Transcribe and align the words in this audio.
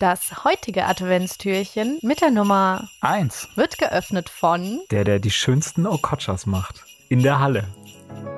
Das 0.00 0.44
heutige 0.44 0.86
Adventstürchen 0.86 1.98
mit 2.00 2.22
der 2.22 2.30
Nummer 2.30 2.88
Eins. 3.02 3.50
wird 3.54 3.76
geöffnet 3.76 4.30
von 4.30 4.80
Der, 4.90 5.04
der 5.04 5.18
die 5.18 5.30
schönsten 5.30 5.86
Okotschas 5.86 6.46
macht. 6.46 6.82
In 7.10 7.22
der 7.22 7.38
Halle. 7.38 7.68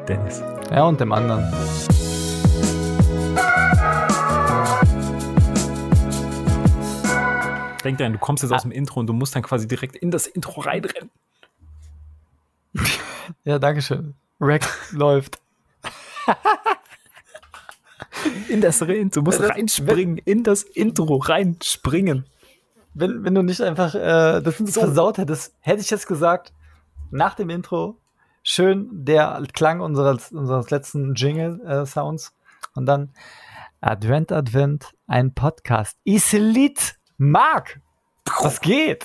Dennis. 0.08 0.42
Ja, 0.72 0.82
und 0.82 1.00
dem 1.00 1.12
anderen. 1.12 1.44
Denk 7.84 7.98
dir, 7.98 8.10
du 8.10 8.18
kommst 8.18 8.42
jetzt 8.42 8.52
aus 8.52 8.62
dem 8.62 8.72
Intro 8.72 8.98
und 8.98 9.06
du 9.06 9.12
musst 9.12 9.36
dann 9.36 9.44
quasi 9.44 9.68
direkt 9.68 9.94
in 9.94 10.10
das 10.10 10.26
Intro 10.26 10.62
reinrennen. 10.62 11.10
Ja, 13.44 13.60
danke 13.60 13.82
schön. 13.82 14.14
Rack 14.40 14.68
läuft. 14.90 15.41
In 18.52 18.60
das 18.60 18.82
Rennen. 18.82 19.10
Du 19.10 19.22
musst 19.22 19.40
Das- 19.40 19.50
reinspringen. 19.50 20.18
In 20.18 20.42
das 20.44 20.62
Intro 20.62 21.16
reinspringen. 21.16 22.26
Wenn, 22.94 23.24
wenn 23.24 23.34
du 23.34 23.42
nicht 23.42 23.60
einfach 23.62 23.94
äh, 23.94 24.40
das 24.42 24.58
So. 24.58 24.80
versaut 24.80 25.18
hättest, 25.18 25.54
hätte 25.60 25.80
ich 25.80 25.90
jetzt 25.90 26.06
gesagt, 26.06 26.52
nach 27.10 27.34
dem 27.34 27.48
Intro, 27.50 27.98
schön 28.42 28.88
der 28.92 29.42
Klang 29.54 29.80
unseres, 29.80 30.30
unseres 30.32 30.70
letzten 30.70 31.14
Jingle-Sounds 31.14 32.34
und 32.74 32.86
dann 32.86 33.10
Advent, 33.80 34.30
Advent, 34.30 34.92
ein 35.06 35.32
Podcast. 35.34 35.96
Islit 36.04 36.96
Mark, 37.16 37.80
was 38.42 38.60
geht? 38.60 39.04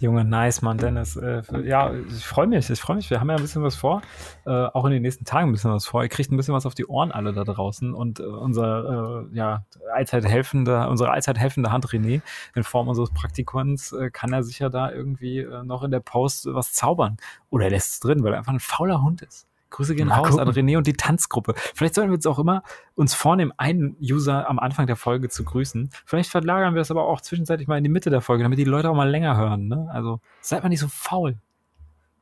Junge, 0.00 0.24
nice, 0.24 0.62
Mann, 0.62 0.78
Dennis. 0.78 1.14
Äh, 1.16 1.42
ja, 1.62 1.92
ich 1.92 2.24
freue 2.24 2.46
mich, 2.46 2.70
ich 2.70 2.80
freue 2.80 2.96
mich. 2.96 3.10
Wir 3.10 3.20
haben 3.20 3.28
ja 3.28 3.36
ein 3.36 3.42
bisschen 3.42 3.62
was 3.62 3.76
vor. 3.76 4.00
Äh, 4.46 4.50
auch 4.50 4.86
in 4.86 4.92
den 4.92 5.02
nächsten 5.02 5.26
Tagen 5.26 5.50
ein 5.50 5.52
bisschen 5.52 5.70
was 5.70 5.84
vor. 5.84 6.02
Ihr 6.02 6.08
kriegt 6.08 6.32
ein 6.32 6.38
bisschen 6.38 6.54
was 6.54 6.64
auf 6.64 6.72
die 6.72 6.86
Ohren 6.86 7.12
alle 7.12 7.34
da 7.34 7.44
draußen. 7.44 7.92
Und 7.92 8.18
äh, 8.18 8.22
unser, 8.22 9.26
äh, 9.30 9.36
ja, 9.36 9.66
allzeit 9.92 10.24
helfende, 10.24 10.88
unsere 10.88 11.10
allzeit 11.10 11.38
helfende 11.38 11.70
Hand 11.70 11.86
René 11.88 12.22
in 12.54 12.62
Form 12.62 12.88
unseres 12.88 13.10
Praktikants 13.10 13.92
äh, 13.92 14.10
kann 14.10 14.32
er 14.32 14.42
sicher 14.42 14.70
da 14.70 14.90
irgendwie 14.90 15.40
äh, 15.40 15.64
noch 15.64 15.82
in 15.82 15.90
der 15.90 16.00
Post 16.00 16.46
was 16.46 16.72
zaubern. 16.72 17.18
Oder 17.50 17.64
er 17.66 17.70
lässt 17.72 17.92
es 17.92 18.00
drin, 18.00 18.22
weil 18.22 18.32
er 18.32 18.38
einfach 18.38 18.54
ein 18.54 18.60
fauler 18.60 19.02
Hund 19.02 19.20
ist. 19.20 19.49
Grüße 19.70 19.94
gehen 19.94 20.08
Mal 20.08 20.16
raus 20.16 20.30
gucken. 20.30 20.48
an 20.48 20.54
René 20.54 20.76
und 20.76 20.86
die 20.86 20.92
Tanzgruppe. 20.92 21.54
Vielleicht 21.74 21.94
sollten 21.94 22.10
wir 22.10 22.16
jetzt 22.16 22.26
auch 22.26 22.38
immer 22.38 22.62
uns 22.94 23.14
vornehmen, 23.14 23.52
einen 23.56 23.96
User 24.00 24.48
am 24.48 24.58
Anfang 24.58 24.86
der 24.86 24.96
Folge 24.96 25.28
zu 25.28 25.44
grüßen. 25.44 25.90
Vielleicht 26.04 26.30
verlagern 26.30 26.74
wir 26.74 26.80
das 26.80 26.90
aber 26.90 27.06
auch 27.06 27.20
zwischenzeitlich 27.20 27.68
mal 27.68 27.78
in 27.78 27.84
die 27.84 27.90
Mitte 27.90 28.10
der 28.10 28.20
Folge, 28.20 28.42
damit 28.42 28.58
die 28.58 28.64
Leute 28.64 28.90
auch 28.90 28.94
mal 28.94 29.08
länger 29.08 29.36
hören. 29.36 29.68
Ne? 29.68 29.88
Also 29.92 30.20
seid 30.40 30.62
mal 30.62 30.68
nicht 30.68 30.80
so 30.80 30.88
faul. 30.88 31.38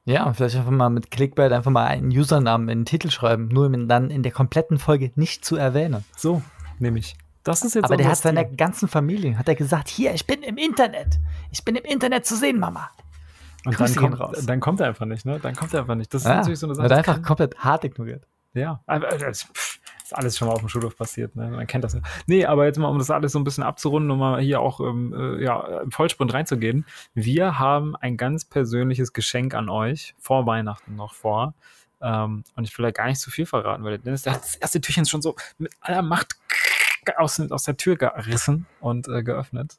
Ja, 0.05 0.33
vielleicht 0.33 0.57
einfach 0.57 0.71
mal 0.71 0.89
mit 0.89 1.11
Clickbait 1.11 1.53
einfach 1.53 1.71
mal 1.71 1.85
einen 1.87 2.09
Usernamen 2.09 2.69
in 2.71 2.81
den 2.81 2.85
Titel 2.87 3.11
schreiben, 3.11 3.49
nur 3.49 3.67
um 3.67 3.75
ihn 3.75 3.89
dann 3.89 4.11
in 4.11 4.23
der 4.23 4.33
kompletten 4.33 4.79
Folge 4.79 5.13
nicht 5.17 5.45
zu 5.45 5.57
erwähnen. 5.57 6.03
So, 6.17 6.43
nämlich. 6.79 7.17
Das 7.45 7.63
ist 7.63 7.75
jetzt 7.75 7.85
Aber 7.85 7.97
der 7.97 8.09
hat 8.09 8.19
seiner 8.19 8.45
ganzen 8.45 8.89
Familie, 8.89 9.39
hat 9.39 9.49
er 9.49 9.55
gesagt, 9.55 9.89
hier, 9.89 10.13
ich 10.15 10.27
bin 10.27 10.43
im 10.43 10.57
Internet. 10.57 11.19
Ich 11.51 11.65
bin 11.65 11.77
im 11.77 11.85
Internet 11.85 12.27
zu 12.27 12.37
sehen, 12.37 12.59
Mama. 12.59 12.91
Und 13.65 13.79
dann 13.79 13.95
kommt, 13.95 14.49
dann 14.49 14.61
kommt 14.61 14.81
er 14.81 14.87
einfach 14.87 15.07
nicht, 15.07 15.27
ne? 15.27 15.39
Dann 15.41 15.55
kommt 15.55 15.75
er 15.75 15.81
einfach 15.81 15.95
nicht. 15.95 16.13
Das 16.15 16.23
ist 16.23 16.29
Ja, 16.29 16.37
natürlich 16.37 16.59
so 16.59 16.67
eine 16.67 16.75
Sache. 16.75 16.85
Wird 16.89 16.99
einfach 16.99 17.23
komplett 17.23 17.57
hart 17.59 17.85
ignoriert. 17.85 18.27
Ja, 18.55 18.81
äh, 18.87 19.01
das 19.19 19.47
ist 20.05 20.13
alles 20.13 20.39
schon 20.39 20.49
mal 20.49 20.55
auf 20.55 20.61
dem 20.61 20.69
Schulhof 20.69 20.97
passiert, 20.97 21.37
ne? 21.37 21.51
Man 21.51 21.67
kennt 21.67 21.85
das 21.85 21.93
ja. 21.95 22.01
Nee, 22.27 22.47
aber 22.47 22.65
jetzt 22.65 22.79
mal, 22.79 22.89
um 22.89 22.99
das 22.99 23.11
alles 23.11 23.33
so 23.33 23.39
ein 23.39 23.45
bisschen 23.45 23.65
abzurunden, 23.65 24.11
um 24.11 24.19
mal 24.19 24.41
hier 24.41 24.61
auch 24.61 24.81
ähm, 24.81 25.13
äh, 25.13 25.43
ja, 25.45 25.83
im 25.83 25.91
Vollsprint 25.91 26.33
reinzugehen. 26.33 26.87
Wir 27.15 27.59
haben 27.59 27.95
ein 27.97 28.17
ganz 28.17 28.45
persönliches 28.45 29.13
Geschenk 29.13 29.55
an 29.55 29.69
euch, 29.69 30.15
vor 30.19 30.47
Weihnachten 30.47 30.97
noch 30.97 31.15
vor. 31.15 31.55
Ähm, 32.01 32.45
und 32.55 32.65
ich 32.65 32.79
will 32.79 32.85
da 32.85 32.91
gar 32.93 33.07
nicht 33.07 33.21
zu 33.21 33.31
viel 33.31 33.45
verraten, 33.45 33.83
weil 33.83 33.91
der 33.91 33.99
Dennis, 33.99 34.23
der 34.23 34.35
hat 34.35 34.43
das 34.45 34.55
erste 34.55 34.81
Türchen 34.81 35.05
schon 35.05 35.21
so 35.21 35.35
mit 35.59 35.73
aller 35.81 36.03
Macht 36.03 36.37
aus, 37.17 37.41
aus 37.51 37.63
der 37.65 37.77
Tür 37.77 37.97
gerissen 37.97 38.67
und 38.81 39.09
äh, 39.09 39.23
geöffnet. 39.23 39.79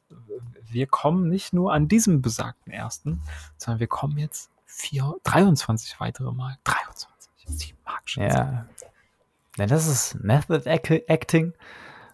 Wir 0.70 0.88
kommen 0.88 1.30
nicht 1.30 1.54
nur 1.54 1.74
an 1.74 1.88
diesem 1.88 2.22
besagten 2.22 2.72
ersten, 2.72 3.22
sondern 3.58 3.80
wir 3.80 3.88
kommen 3.88 4.18
jetzt 4.18 4.50
vier, 4.66 5.16
23 5.24 6.00
weitere 6.00 6.32
Mal. 6.32 6.58
23. 6.64 7.30
Sie 7.48 7.74
mag 7.86 8.02
schon 8.06 8.30
sein. 8.30 8.54
Ja. 8.54 8.66
ja. 9.58 9.66
Das 9.66 9.88
ist 9.88 10.16
Method 10.22 10.70
Ac- 10.70 11.04
Acting. 11.08 11.54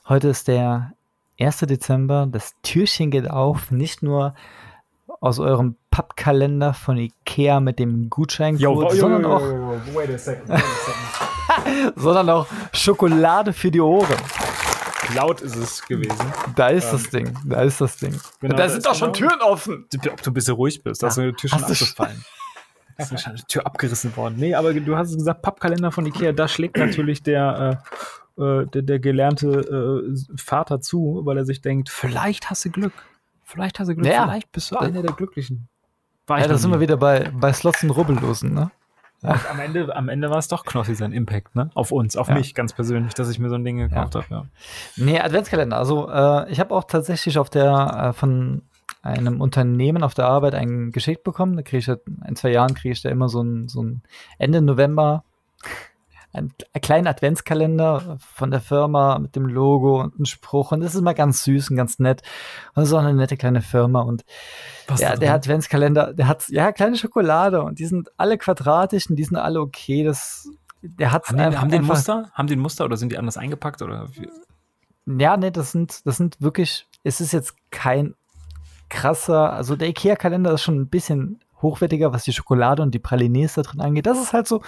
Heute 0.07 0.29
ist 0.29 0.47
der 0.47 0.93
1. 1.39 1.57
Dezember. 1.59 2.27
Das 2.31 2.55
Türchen 2.63 3.11
geht 3.11 3.29
auf. 3.29 3.71
Nicht 3.71 4.01
nur 4.01 4.33
aus 5.19 5.39
eurem 5.39 5.75
Pappkalender 5.91 6.73
von 6.73 6.97
Ikea 6.97 7.59
mit 7.59 7.79
dem 7.79 8.09
Gutscheincode, 8.09 8.91
sondern, 8.93 9.25
auch, 9.25 9.41
wait 9.93 10.09
a 10.13 10.17
second, 10.17 10.49
wait 10.49 10.57
a 10.57 10.61
second. 10.61 11.93
sondern 11.95 12.29
auch 12.29 12.47
Schokolade 12.73 13.53
für 13.53 13.71
die 13.71 13.79
Ohren. 13.81 14.17
Laut 15.13 15.41
ist 15.41 15.55
es 15.55 15.83
gewesen. 15.85 16.33
Da 16.55 16.69
ist 16.69 16.85
Ähm, 16.85 16.91
das 16.91 17.09
Ding. 17.09 17.37
Da 17.45 17.61
ist 17.61 17.81
das 17.81 17.97
Ding. 17.97 18.19
Genau, 18.39 18.55
da 18.55 18.63
das 18.63 18.73
sind 18.73 18.85
doch 18.85 18.95
schon 18.95 19.13
genau- 19.13 19.29
Türen 19.29 19.41
offen. 19.41 19.87
Ob 20.11 20.21
du 20.23 20.31
ein 20.31 20.33
bisschen 20.33 20.55
ruhig 20.55 20.81
bist, 20.83 21.03
da 21.03 21.07
ist 21.07 21.17
Ah, 21.17 21.21
eine 21.23 21.33
Tür 21.35 21.49
schon 21.49 21.61
hast 21.61 21.71
abgefallen. 21.71 22.25
Da 22.97 23.03
ist 23.03 23.11
wahrscheinlich 23.11 23.41
eine 23.43 23.47
Tür 23.47 23.65
abgerissen 23.65 24.15
worden. 24.15 24.35
Nee, 24.37 24.55
aber 24.55 24.73
du 24.73 24.95
hast 24.97 25.09
es 25.09 25.17
gesagt, 25.17 25.41
Pappkalender 25.41 25.91
von 25.91 26.05
Ikea, 26.05 26.31
da 26.31 26.47
schlägt 26.47 26.77
natürlich 26.77 27.21
der, 27.23 27.81
äh, 28.37 28.41
äh, 28.41 28.65
der, 28.67 28.81
der 28.83 28.99
gelernte 28.99 30.05
äh, 30.07 30.37
Vater 30.37 30.79
zu, 30.81 31.21
weil 31.25 31.37
er 31.37 31.45
sich 31.45 31.61
denkt, 31.61 31.89
vielleicht 31.89 32.49
hast 32.49 32.63
du 32.65 32.69
Glück. 32.71 32.93
Vielleicht 33.43 33.79
hast 33.79 33.87
du 33.89 33.95
Glück, 33.95 34.07
Ja. 34.07 34.23
vielleicht 34.23 34.51
bist 34.51 34.71
du 34.71 34.77
einer 34.77 35.01
der 35.01 35.11
Glücklichen. 35.11 35.67
War 36.27 36.39
Ja, 36.39 36.47
da 36.47 36.57
sind 36.57 36.71
wir 36.71 36.79
wieder 36.79 36.97
bei, 36.97 37.29
bei 37.33 37.53
Slots 37.53 37.83
und 37.83 37.91
Rubbellosen, 37.91 38.53
ne? 38.53 38.71
Und 39.31 39.49
am 39.51 39.59
Ende, 39.59 39.95
am 39.95 40.09
Ende 40.09 40.29
war 40.29 40.37
es 40.37 40.47
doch 40.47 40.65
Knossi 40.65 40.95
sein 40.95 41.11
Impact, 41.11 41.55
ne? 41.55 41.69
Auf 41.73 41.91
uns, 41.91 42.15
auf 42.17 42.27
Ja. 42.29 42.35
mich 42.35 42.53
ganz 42.55 42.73
persönlich, 42.73 43.13
dass 43.13 43.29
ich 43.29 43.39
mir 43.39 43.49
so 43.49 43.55
ein 43.55 43.63
Ding 43.63 43.77
gekauft 43.77 44.15
habe. 44.15 44.25
Ja. 44.29 44.45
Nee, 44.97 45.19
Adventskalender. 45.19 45.77
Also 45.77 46.09
äh, 46.09 46.49
ich 46.51 46.59
habe 46.59 46.73
auch 46.75 46.85
tatsächlich 46.85 47.37
auf 47.37 47.49
der 47.49 48.09
äh, 48.09 48.13
von 48.13 48.61
einem 49.01 49.39
Unternehmen 49.41 50.01
auf 50.03 50.13
der 50.15 50.25
Arbeit 50.25 50.55
einen 50.55 50.91
geschickt 50.91 51.23
bekommen. 51.23 51.55
Da 51.55 51.61
kriege 51.61 51.77
ich 51.77 51.89
ein, 52.21 52.35
zwei 52.35 52.49
Jahren 52.49 52.73
kriege 52.73 52.91
ich 52.93 53.01
da 53.01 53.09
immer 53.09 53.29
so 53.29 53.41
ein, 53.43 53.67
so 53.67 53.83
ein 53.83 54.01
Ende 54.39 54.61
November 54.61 55.23
einen, 56.35 56.53
einen 56.73 56.81
kleinen 56.81 57.07
Adventskalender 57.07 58.17
von 58.19 58.51
der 58.51 58.59
Firma 58.59 59.17
mit 59.19 59.35
dem 59.35 59.45
Logo 59.45 60.01
und 60.01 60.15
einem 60.15 60.25
Spruch. 60.25 60.71
Und 60.71 60.81
das 60.81 60.93
ist 60.93 60.99
immer 60.99 61.13
ganz 61.13 61.43
süß 61.43 61.71
und 61.71 61.77
ganz 61.77 61.99
nett. 61.99 62.21
Und 62.73 62.81
das 62.81 62.89
ist 62.89 62.93
auch 62.93 62.99
eine 62.99 63.13
nette 63.13 63.37
kleine 63.37 63.61
Firma. 63.61 64.01
Und 64.01 64.23
Was 64.87 64.99
der 64.99 65.17
drin? 65.17 65.29
Adventskalender, 65.29 66.13
der 66.13 66.27
hat 66.27 66.47
ja 66.49 66.71
kleine 66.71 66.97
Schokolade 66.97 67.63
und 67.63 67.79
die 67.79 67.85
sind 67.85 68.09
alle 68.17 68.37
quadratisch 68.37 69.09
und 69.09 69.15
die 69.15 69.23
sind 69.23 69.37
alle 69.37 69.61
okay. 69.61 70.03
Das, 70.03 70.49
der 70.81 71.11
hat 71.11 71.27
haben, 71.29 71.37
die, 71.37 71.57
haben 71.57 71.69
die 71.69 71.77
ein 71.77 71.85
Muster? 71.85 72.29
Haben 72.33 72.47
die 72.47 72.55
ein 72.55 72.59
Muster 72.59 72.85
oder 72.85 72.97
sind 72.97 73.11
die 73.11 73.17
anders 73.17 73.37
eingepackt? 73.37 73.81
Oder? 73.81 74.09
Ja, 75.05 75.37
nee, 75.37 75.51
das 75.51 75.71
sind, 75.71 76.05
das 76.05 76.17
sind 76.17 76.41
wirklich, 76.41 76.87
es 77.03 77.21
ist 77.21 77.31
jetzt 77.31 77.55
kein 77.71 78.15
krasser, 78.89 79.53
also 79.53 79.75
der 79.75 79.89
IKEA-Kalender 79.89 80.53
ist 80.53 80.61
schon 80.61 80.79
ein 80.79 80.89
bisschen 80.89 81.39
hochwertiger, 81.65 82.13
was 82.13 82.23
die 82.23 82.33
Schokolade 82.33 82.81
und 82.81 82.93
die 82.93 82.99
Pralines 82.99 83.55
da 83.55 83.61
drin 83.63 83.81
angeht. 83.81 84.05
Das 84.05 84.21
ist 84.21 84.33
halt 84.33 84.47
so, 84.47 84.61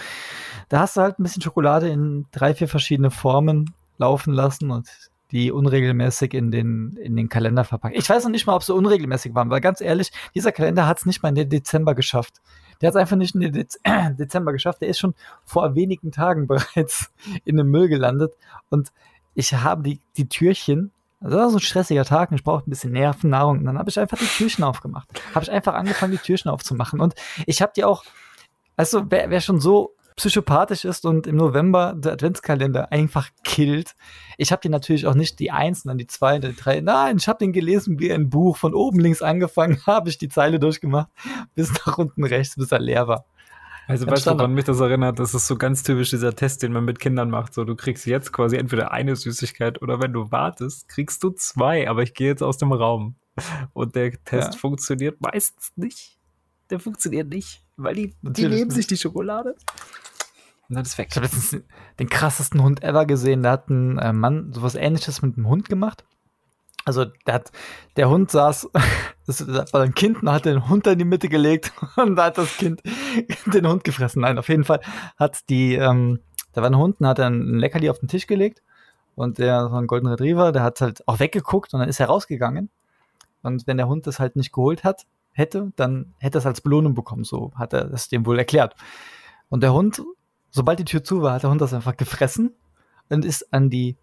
da 0.70 0.80
hast 0.80 0.98
du 0.98 1.02
halt 1.02 1.20
ein 1.20 1.24
bisschen 1.24 1.42
Schokolade 1.42 1.88
in 1.90 2.26
drei, 2.32 2.54
vier 2.54 2.68
verschiedene 2.68 3.12
Formen 3.12 3.74
laufen 3.98 4.34
lassen 4.34 4.72
und 4.72 4.90
die 5.32 5.52
unregelmäßig 5.52 6.34
in 6.34 6.52
den, 6.52 6.96
in 6.98 7.16
den 7.16 7.30
Kalender 7.30 7.64
verpackt. 7.64 7.98
Ich 7.98 8.10
weiß 8.10 8.24
noch 8.24 8.32
nicht 8.32 8.48
mal, 8.48 8.56
ob 8.56 8.64
sie 8.64 8.74
unregelmäßig 8.74 9.36
waren, 9.36 9.50
weil 9.50 9.60
ganz 9.60 9.82
ehrlich, 9.82 10.12
dieser 10.34 10.52
Kalender 10.52 10.88
hat 10.88 11.00
es 11.00 11.06
nicht 11.06 11.22
mal 11.22 11.30
in 11.30 11.36
den 11.36 11.50
Dezember 11.50 11.96
geschafft. 11.96 12.42
Der 12.80 12.88
hat 12.88 12.96
es 12.96 13.02
einfach 13.02 13.18
nicht 13.18 13.36
in 13.36 13.42
den 13.42 13.54
Dez 13.54 13.78
Dezember 14.18 14.54
geschafft. 14.54 14.82
Der 14.82 14.88
ist 14.88 15.00
schon 15.00 15.16
vor 15.44 15.76
wenigen 15.76 16.12
Tagen 16.12 16.48
bereits 16.48 17.12
in 17.44 17.58
den 17.58 17.68
Müll 17.68 17.90
gelandet 17.90 18.34
und 18.70 18.92
ich 19.34 19.54
habe 19.54 19.84
die, 19.84 20.00
die 20.16 20.28
Türchen, 20.28 20.92
das 21.20 21.34
war 21.34 21.50
so 21.50 21.58
ein 21.58 21.62
stressiger 21.62 22.06
Tag 22.06 22.32
und 22.32 22.38
ich 22.38 22.44
brauchte 22.44 22.70
ein 22.70 22.72
bisschen 22.72 22.92
Nervennahrung. 22.92 23.60
Und 23.60 23.66
dann 23.66 23.78
habe 23.78 23.90
ich 23.90 24.00
einfach 24.00 24.18
die 24.18 24.26
Türchen 24.26 24.64
aufgemacht. 24.64 25.08
Habe 25.34 25.44
ich 25.44 25.52
einfach 25.52 25.74
angefangen, 25.74 26.12
die 26.12 26.18
Türchen 26.20 26.52
aufzumachen. 26.52 27.00
Und 27.00 27.16
ich 27.46 27.62
habe 27.62 27.72
die 27.76 27.84
auch, 27.84 28.04
also 28.76 29.04
wer, 29.10 29.30
wer 29.30 29.42
schon 29.42 29.60
so 29.60 29.96
psychopathisch 30.16 30.84
ist 30.84 31.06
und 31.06 31.28
im 31.28 31.36
November 31.36 31.94
der 31.96 32.14
Adventskalender 32.14 32.92
einfach 32.92 33.30
killt. 33.44 33.96
Ich 34.38 34.52
habe 34.52 34.62
die 34.62 34.70
natürlich 34.70 35.06
auch 35.06 35.14
nicht 35.14 35.40
die 35.40 35.52
eins, 35.52 35.84
dann 35.84 36.00
die 36.00 36.08
zwei, 36.08 36.40
die 36.40 36.56
drei. 36.56 36.82
Nein, 36.82 37.18
ich 37.18 37.28
habe 37.28 37.38
den 37.38 37.54
gelesen 37.54 38.00
wie 38.00 38.12
ein 38.12 38.30
Buch. 38.30 38.58
Von 38.58 38.74
oben 38.74 39.00
links 39.00 39.22
angefangen, 39.22 39.80
habe 39.86 40.10
ich 40.10 40.18
die 40.18 40.30
Zeile 40.30 40.60
durchgemacht, 40.60 41.10
bis 41.54 41.72
nach 41.86 41.98
unten 41.98 42.24
rechts, 42.24 42.56
bis 42.56 42.72
er 42.72 42.80
leer 42.80 43.08
war. 43.08 43.26
Also 43.88 44.06
Ganz 44.06 44.18
weißt 44.18 44.28
du, 44.28 44.32
woran 44.32 44.54
mich 44.54 44.66
das 44.66 44.80
erinnert? 44.82 45.18
Das 45.18 45.34
ist 45.34 45.48
so 45.48 45.56
ganz 45.56 45.82
typisch 45.82 46.10
dieser 46.10 46.36
Test, 46.36 46.62
den 46.62 46.74
man 46.74 46.84
mit 46.84 47.00
Kindern 47.00 47.30
macht. 47.30 47.54
So, 47.54 47.64
du 47.64 47.76
kriegst 47.76 48.06
jetzt 48.06 48.34
quasi 48.34 48.58
entweder 48.58 48.92
eine 48.92 49.16
Süßigkeit 49.16 49.82
oder 49.82 50.02
wenn 50.02 50.12
du 50.12 50.30
wartest, 50.30 50.90
kriegst 50.90 51.24
du 51.24 51.30
zwei. 51.30 51.90
Aber 51.90 52.04
ich 52.04 52.14
gehe 52.14 52.28
jetzt 52.28 52.44
aus 52.44 52.58
dem 52.58 52.74
Raum. 52.74 53.16
Und 53.74 53.96
der 53.96 54.12
Test 54.26 54.54
Ja. 54.54 54.60
funktioniert 54.60 55.22
meistens 55.22 55.72
nicht. 55.76 56.18
Der 56.70 56.80
funktioniert 56.82 57.30
nicht, 57.30 57.64
weil 57.78 57.96
die, 57.96 58.16
die 58.22 58.48
nehmen 58.50 58.72
sich 58.72 58.88
die 58.88 58.98
Schokolade. 58.98 59.56
Und 60.68 60.76
dann 60.76 60.84
ist 60.84 60.98
weg. 60.98 61.08
Ich 61.12 61.16
habe 61.16 61.28
letztens 61.28 61.64
den 61.98 62.10
krassesten 62.10 62.62
Hund 62.62 62.84
ever 62.84 63.06
gesehen. 63.06 63.42
Da 63.44 63.52
hat 63.52 63.70
ein 63.70 63.98
äh, 64.00 64.12
Mann 64.12 64.52
sowas 64.52 64.76
ähnliches 64.76 65.22
mit 65.22 65.38
einem 65.38 65.48
Hund 65.48 65.70
gemacht. 65.70 66.04
Also 66.88 67.04
der, 67.04 67.34
hat, 67.34 67.52
der 67.98 68.10
Hund 68.10 68.32
saß, 68.32 68.70
das 69.28 69.46
war 69.74 69.82
ein 69.82 69.94
Kind 69.94 70.22
und 70.22 70.32
hat 70.32 70.46
den 70.46 70.70
Hund 70.70 70.88
in 70.88 70.98
die 70.98 71.04
Mitte 71.04 71.28
gelegt 71.28 71.74
und 71.98 72.16
da 72.16 72.26
hat 72.26 72.38
das 72.38 72.56
Kind 72.56 72.82
den 73.54 73.68
Hund 73.68 73.84
gefressen. 73.84 74.22
Nein, 74.22 74.40
auf 74.40 74.48
jeden 74.48 74.64
Fall 74.64 74.80
hat 75.18 75.50
die, 75.50 75.76
ähm, 75.76 76.22
da 76.54 76.62
war 76.62 76.70
ein 76.70 76.78
Hund 76.78 77.02
und 77.02 77.08
hat 77.08 77.20
ein 77.20 77.60
Leckerli 77.60 77.90
auf 77.90 78.00
den 78.00 78.08
Tisch 78.08 78.26
gelegt 78.26 78.64
und 79.16 79.38
der 79.38 79.70
war 79.70 79.82
ein 79.82 79.88
Golden 79.88 80.08
Retriever, 80.08 80.54
der 80.54 80.64
hat 80.64 80.80
halt 80.80 81.06
auch 81.10 81.20
weggeguckt 81.20 81.74
und 81.74 81.82
dann 81.82 81.90
ist 81.90 82.00
er 82.00 82.06
rausgegangen 82.06 82.70
Und 83.42 83.68
wenn 83.68 83.76
der 83.76 83.90
Hund 83.90 84.08
das 84.08 84.22
halt 84.22 84.38
nicht 84.38 84.54
geholt 84.54 84.86
hat, 84.86 85.06
hätte, 85.34 85.74
dann 85.76 86.14
hätte 86.20 86.38
er 86.38 86.40
es 86.40 86.46
als 86.46 86.62
Belohnung 86.62 86.96
bekommen. 86.96 87.26
So 87.26 87.52
hat 87.56 87.74
er 87.74 87.92
es 87.92 88.08
dem 88.08 88.26
wohl 88.26 88.40
erklärt. 88.40 88.76
Und 89.50 89.62
der 89.62 89.74
Hund, 89.74 90.02
sobald 90.52 90.80
die 90.80 90.86
Tür 90.86 91.04
zu 91.04 91.22
war, 91.22 91.34
hat 91.34 91.44
der 91.44 91.50
Hund 91.50 91.60
das 91.60 91.74
einfach 91.74 91.98
gefressen 91.98 92.56
und 93.10 93.26
ist 93.26 93.54
an 93.54 93.70
die 93.70 93.98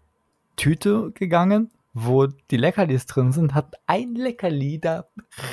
Tüte 0.55 1.11
gegangen, 1.13 1.71
wo 1.97 2.27
die 2.27 2.57
Leckerlis 2.57 3.05
drin 3.05 3.31
sind, 3.31 3.55
hat 3.55 3.73
ein 3.87 4.15
Leckerli 4.15 4.79
da 4.79 5.05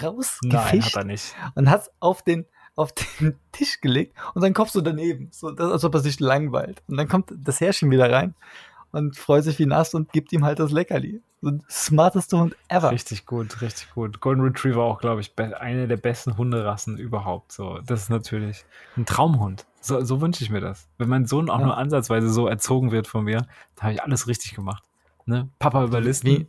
rausgefischt 0.02 0.42
Nein, 0.52 0.82
hat 0.82 0.96
er 0.96 1.04
nicht. 1.04 1.34
und 1.54 1.70
hat 1.70 1.82
es 1.82 1.90
auf 2.00 2.22
den, 2.22 2.46
auf 2.74 2.92
den 2.92 3.38
Tisch 3.52 3.80
gelegt 3.80 4.16
und 4.34 4.42
sein 4.42 4.52
Kopf 4.52 4.70
so 4.70 4.80
daneben, 4.80 5.28
so, 5.30 5.48
als 5.48 5.84
ob 5.84 5.94
er 5.94 6.00
sich 6.00 6.18
langweilt. 6.18 6.82
Und 6.88 6.96
dann 6.96 7.08
kommt 7.08 7.32
das 7.34 7.60
Herrchen 7.60 7.90
wieder 7.92 8.10
rein 8.12 8.34
und 8.90 9.16
freut 9.16 9.44
sich 9.44 9.58
wie 9.60 9.66
nass 9.66 9.94
und 9.94 10.12
gibt 10.12 10.32
ihm 10.32 10.44
halt 10.44 10.58
das 10.58 10.72
Leckerli. 10.72 11.22
So 11.42 11.58
smarteste 11.70 12.38
Hund 12.38 12.56
ever. 12.68 12.90
Richtig 12.90 13.24
gut, 13.26 13.60
richtig 13.62 13.90
gut. 13.94 14.20
Golden 14.20 14.42
Retriever 14.42 14.82
auch, 14.82 15.00
glaube 15.00 15.20
ich, 15.20 15.32
eine 15.38 15.86
der 15.88 15.96
besten 15.96 16.36
Hunderassen 16.36 16.98
überhaupt. 16.98 17.52
So, 17.52 17.78
das 17.86 18.02
ist 18.02 18.10
natürlich 18.10 18.64
ein 18.96 19.06
Traumhund. 19.06 19.64
So, 19.80 20.04
so 20.04 20.20
wünsche 20.20 20.44
ich 20.44 20.50
mir 20.50 20.60
das. 20.60 20.88
Wenn 20.98 21.08
mein 21.08 21.26
Sohn 21.26 21.50
auch 21.50 21.58
Ja. 21.60 21.66
nur 21.66 21.76
ansatzweise 21.76 22.28
so 22.28 22.46
erzogen 22.46 22.90
wird 22.92 23.06
von 23.08 23.24
mir, 23.24 23.38
dann 23.76 23.82
habe 23.82 23.92
ich 23.94 24.02
alles 24.02 24.28
richtig 24.28 24.54
gemacht. 24.54 24.84
Ne? 25.26 25.48
Papa 25.58 25.84
überlisten. 25.84 26.28
Wie, 26.30 26.46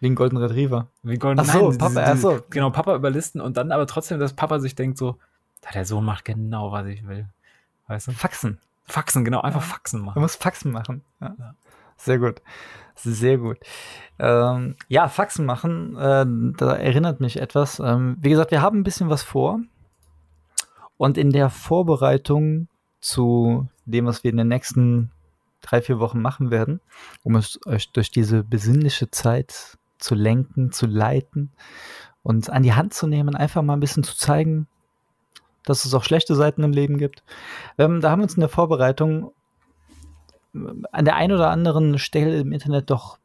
wie 0.00 0.06
ein 0.10 0.14
Golden 0.14 0.36
Retriever. 0.38 0.88
Wie 1.02 1.16
Golden 1.18 1.40
Ach 1.40 1.44
so, 1.44 1.68
Nein, 1.70 1.78
Papa, 1.78 2.02
ach 2.04 2.16
so. 2.16 2.40
Genau, 2.50 2.70
Papa 2.70 2.94
überlisten 2.96 3.40
und 3.40 3.56
dann 3.56 3.72
aber 3.72 3.86
trotzdem, 3.86 4.18
dass 4.18 4.32
Papa 4.32 4.58
sich 4.60 4.74
denkt 4.74 4.98
so, 4.98 5.18
"Ja, 5.64 5.72
der 5.72 5.84
Sohn 5.84 6.04
macht 6.04 6.24
genau, 6.24 6.72
was 6.72 6.86
ich 6.86 7.06
will. 7.06 7.26
Weißt 7.86 8.08
du? 8.08 8.12
Faxen. 8.12 8.58
Faxen, 8.84 9.24
genau, 9.24 9.40
einfach 9.40 9.60
Ja. 9.60 9.66
Faxen 9.66 10.00
machen. 10.02 10.20
muss 10.20 10.36
Faxen 10.36 10.72
machen. 10.72 11.02
Ja. 11.20 11.34
Ja. 11.38 11.54
Sehr 11.96 12.18
gut. 12.18 12.40
Sehr 12.96 13.38
gut. 13.38 13.58
Ähm, 14.18 14.74
ja, 14.88 15.08
Faxen 15.08 15.46
machen, 15.46 15.96
äh, 15.96 16.26
da 16.56 16.74
erinnert 16.74 17.20
mich 17.20 17.40
etwas. 17.40 17.78
Ähm, 17.78 18.16
wie 18.20 18.30
gesagt, 18.30 18.50
wir 18.50 18.60
haben 18.62 18.80
ein 18.80 18.84
bisschen 18.84 19.08
was 19.10 19.22
vor. 19.22 19.60
Und 20.96 21.16
in 21.16 21.30
der 21.30 21.48
Vorbereitung 21.50 22.68
zu 23.00 23.68
dem, 23.86 24.06
was 24.06 24.22
wir 24.24 24.30
in 24.30 24.36
den 24.36 24.48
nächsten 24.48 25.10
drei, 25.60 25.82
vier 25.82 25.98
Wochen 26.00 26.20
machen 26.20 26.50
werden, 26.50 26.80
um 27.22 27.36
euch 27.36 27.92
durch 27.92 28.10
diese 28.10 28.42
besinnliche 28.44 29.10
Zeit 29.10 29.78
zu 29.98 30.14
lenken, 30.14 30.72
zu 30.72 30.86
leiten 30.86 31.52
und 32.22 32.50
an 32.50 32.62
die 32.62 32.74
Hand 32.74 32.94
zu 32.94 33.06
nehmen, 33.06 33.36
einfach 33.36 33.62
mal 33.62 33.74
ein 33.74 33.80
bisschen 33.80 34.02
zu 34.02 34.16
zeigen, 34.16 34.66
dass 35.64 35.84
es 35.84 35.94
auch 35.94 36.04
schlechte 36.04 36.34
Seiten 36.34 36.62
im 36.62 36.72
Leben 36.72 36.98
gibt. 36.98 37.22
Ähm, 37.78 38.00
da 38.00 38.10
haben 38.10 38.20
wir 38.20 38.24
uns 38.24 38.34
in 38.34 38.40
der 38.40 38.48
Vorbereitung 38.48 39.32
an 40.90 41.04
der 41.04 41.16
einen 41.16 41.32
oder 41.32 41.50
anderen 41.50 41.98
Stelle 41.98 42.40
im 42.40 42.52
Internet 42.52 42.90
doch 42.90 43.18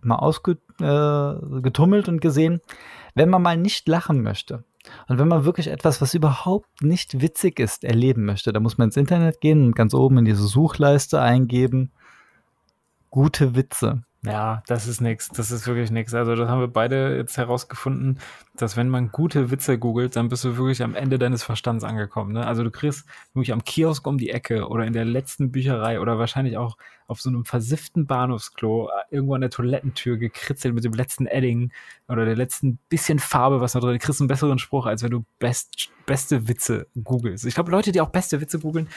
mal 0.00 0.16
ausgetummelt 0.16 2.06
äh, 2.06 2.10
und 2.10 2.20
gesehen, 2.20 2.60
wenn 3.14 3.30
man 3.30 3.42
mal 3.42 3.56
nicht 3.56 3.88
lachen 3.88 4.22
möchte 4.22 4.62
und 5.08 5.18
wenn 5.18 5.28
man 5.28 5.44
wirklich 5.44 5.68
etwas, 5.68 6.00
was 6.00 6.14
überhaupt 6.14 6.82
nicht 6.82 7.20
witzig 7.20 7.58
ist, 7.60 7.84
erleben 7.84 8.24
möchte, 8.24 8.52
dann 8.52 8.62
muss 8.62 8.78
man 8.78 8.88
ins 8.88 8.96
Internet 8.96 9.40
gehen 9.40 9.66
und 9.66 9.76
ganz 9.76 9.94
oben 9.94 10.18
in 10.18 10.24
diese 10.24 10.46
Suchleiste 10.46 11.20
eingeben, 11.20 11.92
gute 13.10 13.54
Witze. 13.54 14.02
Ja, 14.26 14.62
das 14.66 14.86
ist 14.86 15.00
nix. 15.00 15.28
Das 15.28 15.50
ist 15.50 15.66
wirklich 15.66 15.90
nix. 15.90 16.14
Also, 16.14 16.34
das 16.34 16.48
haben 16.48 16.60
wir 16.60 16.68
beide 16.68 17.16
jetzt 17.16 17.36
herausgefunden, 17.36 18.18
dass 18.54 18.76
wenn 18.76 18.88
man 18.88 19.10
gute 19.10 19.50
Witze 19.50 19.78
googelt, 19.78 20.16
dann 20.16 20.28
bist 20.28 20.44
du 20.44 20.56
wirklich 20.56 20.82
am 20.82 20.94
Ende 20.94 21.18
deines 21.18 21.42
Verstands 21.42 21.84
angekommen. 21.84 22.32
Ne? 22.32 22.46
Also, 22.46 22.64
du 22.64 22.70
kriegst 22.70 23.06
wirklich 23.34 23.52
am 23.52 23.64
Kiosk 23.64 24.06
um 24.06 24.18
die 24.18 24.30
Ecke 24.30 24.68
oder 24.68 24.84
in 24.84 24.92
der 24.92 25.04
letzten 25.04 25.52
Bücherei 25.52 26.00
oder 26.00 26.18
wahrscheinlich 26.18 26.56
auch 26.56 26.76
auf 27.08 27.20
so 27.20 27.28
einem 27.28 27.44
versifften 27.44 28.06
Bahnhofsklo 28.06 28.88
äh, 28.88 29.14
irgendwo 29.14 29.34
an 29.34 29.40
der 29.40 29.50
Toilettentür 29.50 30.16
gekritzelt 30.16 30.74
mit 30.74 30.84
dem 30.84 30.92
letzten 30.92 31.26
Edding 31.26 31.72
oder 32.08 32.24
der 32.24 32.36
letzten 32.36 32.78
bisschen 32.88 33.18
Farbe, 33.18 33.60
was 33.60 33.72
da 33.72 33.80
drin 33.80 33.96
ist. 33.96 34.02
Kriegst 34.02 34.20
einen 34.20 34.28
besseren 34.28 34.58
Spruch, 34.58 34.86
als 34.86 35.02
wenn 35.02 35.10
du 35.10 35.24
best, 35.38 35.90
beste 36.04 36.48
Witze 36.48 36.88
googelst. 37.02 37.46
Ich 37.46 37.54
glaube, 37.54 37.70
Leute, 37.70 37.92
die 37.92 38.00
auch 38.00 38.10
beste 38.10 38.40
Witze 38.40 38.58
googeln, 38.58 38.88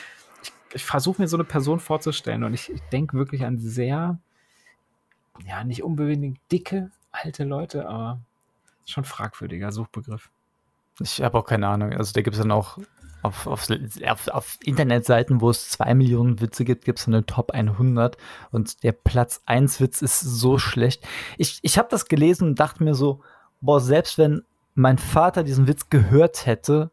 ich, 0.41 0.51
ich 0.73 0.85
versuche 0.85 1.21
mir 1.21 1.27
so 1.27 1.37
eine 1.37 1.43
Person 1.43 1.79
vorzustellen 1.79 2.43
und 2.43 2.53
ich, 2.53 2.71
ich 2.71 2.81
denke 2.91 3.17
wirklich 3.17 3.45
an 3.45 3.59
sehr 3.59 4.19
ja, 5.47 5.63
nicht 5.63 5.83
unbedingt 5.83 6.39
dicke, 6.51 6.91
alte 7.11 7.43
Leute, 7.43 7.87
aber 7.87 8.19
schon 8.85 9.03
fragwürdiger 9.03 9.71
Suchbegriff. 9.71 10.29
Ich 10.99 11.21
habe 11.21 11.37
auch 11.37 11.45
keine 11.45 11.67
Ahnung. 11.67 11.93
Also 11.93 12.13
da 12.13 12.21
gibt 12.21 12.35
es 12.35 12.41
dann 12.41 12.51
auch 12.51 12.77
auf, 13.21 13.47
auf, 13.47 13.67
auf, 14.05 14.27
auf 14.29 14.57
Internetseiten, 14.63 15.41
wo 15.41 15.49
es 15.49 15.69
zwei 15.69 15.93
Millionen 15.93 16.39
Witze 16.41 16.63
gibt, 16.63 16.85
gibt 16.85 16.99
es 16.99 17.07
eine 17.07 17.25
Top 17.25 17.51
100 17.51 18.17
und 18.51 18.83
der 18.83 18.93
Platz 18.93 19.41
1 19.45 19.81
Witz 19.81 20.01
ist 20.01 20.19
so 20.19 20.57
schlecht. 20.57 21.05
Ich, 21.37 21.59
ich 21.61 21.77
habe 21.77 21.89
das 21.89 22.05
gelesen 22.05 22.49
und 22.49 22.59
dachte 22.59 22.83
mir 22.83 22.95
so, 22.95 23.21
boah, 23.61 23.81
selbst 23.81 24.17
wenn 24.17 24.43
mein 24.73 24.97
Vater 24.97 25.43
diesen 25.43 25.67
Witz 25.67 25.89
gehört 25.89 26.45
hätte, 26.45 26.91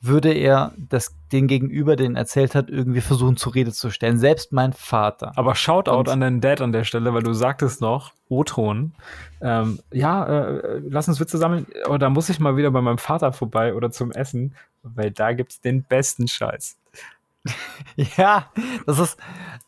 würde 0.00 0.32
er 0.32 0.72
das 0.76 1.14
den 1.32 1.48
Gegenüber, 1.48 1.96
den 1.96 2.14
erzählt 2.16 2.54
hat, 2.54 2.70
irgendwie 2.70 3.00
versuchen 3.00 3.36
zur 3.36 3.54
Rede 3.54 3.72
zu 3.72 3.90
stellen. 3.90 4.18
Selbst 4.18 4.52
mein 4.52 4.72
Vater. 4.72 5.32
Aber 5.36 5.54
Shoutout 5.54 5.92
Und- 5.98 6.08
an 6.08 6.20
deinen 6.20 6.40
Dad 6.40 6.60
an 6.60 6.72
der 6.72 6.84
Stelle, 6.84 7.12
weil 7.14 7.22
du 7.22 7.32
sagtest 7.32 7.80
noch, 7.80 8.12
O-Ton, 8.28 8.92
ähm, 9.40 9.80
ja, 9.92 10.24
äh, 10.26 10.80
lass 10.88 11.08
uns 11.08 11.18
Witze 11.20 11.38
sammeln, 11.38 11.66
aber 11.84 11.98
da 11.98 12.10
muss 12.10 12.28
ich 12.28 12.38
mal 12.40 12.56
wieder 12.56 12.70
bei 12.70 12.80
meinem 12.80 12.98
Vater 12.98 13.32
vorbei 13.32 13.74
oder 13.74 13.90
zum 13.90 14.12
Essen, 14.12 14.54
weil 14.82 15.10
da 15.10 15.32
gibt's 15.32 15.60
den 15.60 15.82
besten 15.82 16.28
Scheiß. 16.28 16.76
Ja, 18.16 18.50
das 18.86 18.98
ist, 18.98 19.16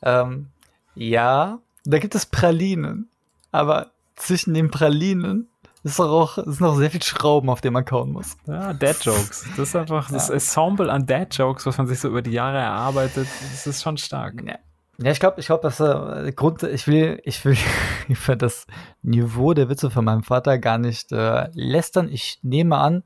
ähm, 0.02 0.48
ja, 0.94 1.58
da 1.84 1.98
gibt 1.98 2.14
es 2.14 2.26
Pralinen. 2.26 3.08
Aber 3.52 3.90
zwischen 4.16 4.54
den 4.54 4.70
Pralinen 4.70 5.48
ist 5.82 5.98
doch 5.98 6.10
auch, 6.10 6.38
ist 6.38 6.60
noch 6.60 6.76
sehr 6.76 6.90
viel 6.90 7.02
Schrauben, 7.02 7.48
auf 7.48 7.60
denen 7.60 7.74
man 7.74 7.84
kauen 7.84 8.12
muss. 8.12 8.36
Ja, 8.46 8.72
Dad-Jokes. 8.72 9.46
Das 9.56 9.68
ist 9.68 9.76
einfach 9.76 10.10
das 10.10 10.28
Ja. 10.28 10.34
Ensemble 10.34 10.90
an 10.90 11.06
Dad-Jokes, 11.06 11.66
was 11.66 11.78
man 11.78 11.86
sich 11.86 12.00
so 12.00 12.08
über 12.08 12.22
die 12.22 12.32
Jahre 12.32 12.58
erarbeitet. 12.58 13.26
Das 13.40 13.66
ist 13.66 13.82
schon 13.82 13.96
stark. 13.96 14.42
Ja, 14.46 14.56
ja 14.98 15.10
ich 15.10 15.20
glaube, 15.20 15.40
ich 15.40 15.46
glaube, 15.46 15.62
dass 15.62 15.80
äh, 15.80 16.32
Grund, 16.32 16.62
ich 16.62 16.86
will, 16.86 17.20
ich 17.24 17.44
will 17.44 17.56
für 18.14 18.36
das 18.36 18.66
Niveau 19.02 19.54
der 19.54 19.68
Witze 19.70 19.90
von 19.90 20.04
meinem 20.04 20.22
Vater 20.22 20.58
gar 20.58 20.78
nicht 20.78 21.12
äh, 21.12 21.48
lästern. 21.54 22.08
Ich 22.10 22.38
nehme 22.42 22.76
an, 22.76 23.02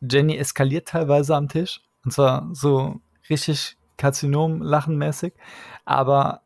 Jenny 0.00 0.36
eskaliert 0.36 0.88
teilweise 0.88 1.34
am 1.34 1.48
Tisch. 1.48 1.80
Und 2.04 2.12
zwar 2.12 2.48
so 2.52 3.00
richtig 3.28 3.76
Karzinom-lachenmäßig. 3.96 5.32
Aber 5.84 6.42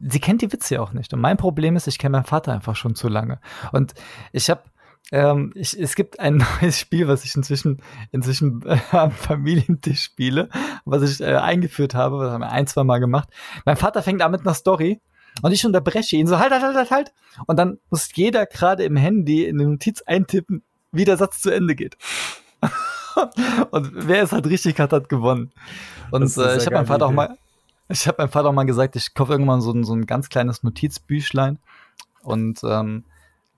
sie 0.00 0.20
kennt 0.20 0.42
die 0.42 0.52
Witze 0.52 0.76
ja 0.76 0.80
auch 0.80 0.92
nicht. 0.92 1.12
Und 1.12 1.20
mein 1.20 1.36
Problem 1.36 1.76
ist, 1.76 1.86
ich 1.86 1.98
kenne 1.98 2.18
meinen 2.18 2.24
Vater 2.24 2.52
einfach 2.52 2.76
schon 2.76 2.94
zu 2.94 3.08
lange. 3.08 3.40
Und 3.72 3.94
ich 4.32 4.50
habe 4.50 4.62
ähm, 5.10 5.52
ich, 5.54 5.78
es 5.78 5.94
gibt 5.94 6.20
ein 6.20 6.44
neues 6.60 6.78
Spiel, 6.78 7.08
was 7.08 7.24
ich 7.24 7.34
inzwischen, 7.34 7.82
inzwischen 8.12 8.62
äh, 8.66 8.78
am 8.90 9.10
Familientisch 9.10 10.02
spiele, 10.02 10.48
was 10.84 11.02
ich 11.02 11.20
äh, 11.20 11.36
eingeführt 11.36 11.94
habe, 11.94 12.22
das 12.22 12.32
haben 12.32 12.42
wir 12.42 12.50
ein, 12.50 12.66
zwei 12.66 12.84
Mal 12.84 12.98
gemacht. 12.98 13.28
Mein 13.64 13.76
Vater 13.76 14.02
fängt 14.02 14.22
an 14.22 14.30
mit 14.30 14.42
einer 14.42 14.54
Story 14.54 15.00
und 15.42 15.52
ich 15.52 15.64
unterbreche 15.64 16.16
ihn 16.16 16.26
so, 16.26 16.38
halt, 16.38 16.52
halt, 16.52 16.62
halt, 16.62 16.76
halt, 16.76 16.90
halt. 16.90 17.12
Und 17.46 17.58
dann 17.58 17.78
muss 17.90 18.08
jeder 18.14 18.46
gerade 18.46 18.84
im 18.84 18.96
Handy 18.96 19.44
in 19.44 19.60
eine 19.60 19.70
Notiz 19.70 20.02
eintippen, 20.02 20.62
wie 20.92 21.04
der 21.04 21.16
Satz 21.16 21.40
zu 21.40 21.50
Ende 21.50 21.74
geht. 21.74 21.96
und 23.70 23.90
wer 23.94 24.24
es 24.24 24.32
halt 24.32 24.46
richtig 24.46 24.78
hat, 24.78 24.92
hat 24.92 25.08
gewonnen. 25.08 25.52
Und 26.10 26.36
äh, 26.36 26.56
ich 26.56 26.66
habe 26.66 26.70
geile 26.70 26.86
Vater 26.86 27.06
auch 27.06 27.10
Idee. 27.10 27.16
mal, 27.16 27.38
ich 27.88 28.06
habe 28.06 28.22
meinem 28.22 28.30
Vater 28.30 28.48
auch 28.48 28.54
mal 28.54 28.64
gesagt, 28.64 28.96
ich 28.96 29.14
kaufe 29.14 29.32
irgendwann 29.32 29.60
so 29.60 29.72
ein, 29.72 29.84
so 29.84 29.94
ein 29.94 30.06
ganz 30.06 30.28
kleines 30.28 30.62
Notizbüchlein 30.62 31.58
und 32.22 32.60
ähm, 32.64 33.04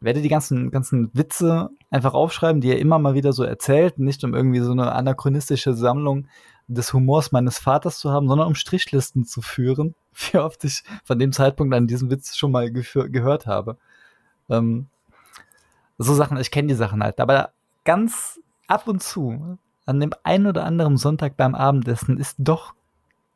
werde 0.01 0.23
die 0.23 0.29
ganzen, 0.29 0.71
ganzen 0.71 1.11
Witze 1.13 1.71
einfach 1.91 2.15
aufschreiben, 2.15 2.61
die 2.61 2.71
er 2.71 2.79
immer 2.79 2.99
mal 2.99 3.15
wieder 3.15 3.33
so 3.33 3.43
erzählt, 3.45 3.99
nicht 3.99 4.25
um 4.25 4.35
irgendwie 4.35 4.61
so 4.61 4.73
eine 4.73 4.93
anachronistische 4.93 5.75
Sammlung 5.75 6.27
des 6.69 6.93
Humors 6.93 7.33
meines 7.33 7.59
Vaters 7.59 7.99
zu 7.99 8.11
haben, 8.11 8.29
sondern 8.29 8.47
um 8.47 8.55
Strichlisten 8.55 9.25
zu 9.25 9.43
führen, 9.43 9.95
wie 10.15 10.39
oft 10.39 10.65
ich 10.65 10.85
von 11.05 11.19
dem 11.19 11.33
Zeitpunkt 11.33 11.75
an 11.75 11.87
diesen 11.87 12.11
Witz 12.11 12.37
schon 12.37 12.53
mal 12.53 12.71
gehört 12.71 13.47
habe. 13.47 13.77
Ähm, 14.49 14.87
so 15.99 16.15
Sachen, 16.15 16.39
ich 16.39 16.51
kenne 16.51 16.69
die 16.69 16.75
Sachen 16.75 17.03
halt, 17.03 17.21
aber 17.21 17.51
ganz 17.85 18.41
ab 18.69 18.89
und 18.89 19.03
zu, 19.03 19.59
an 19.85 20.01
dem 20.01 20.13
einen 20.23 20.47
oder 20.47 20.65
anderen 20.65 20.97
Sonntag 20.97 21.37
beim 21.37 21.55
Abendessen, 21.55 22.17
ist 22.17 22.37
doch 22.39 22.75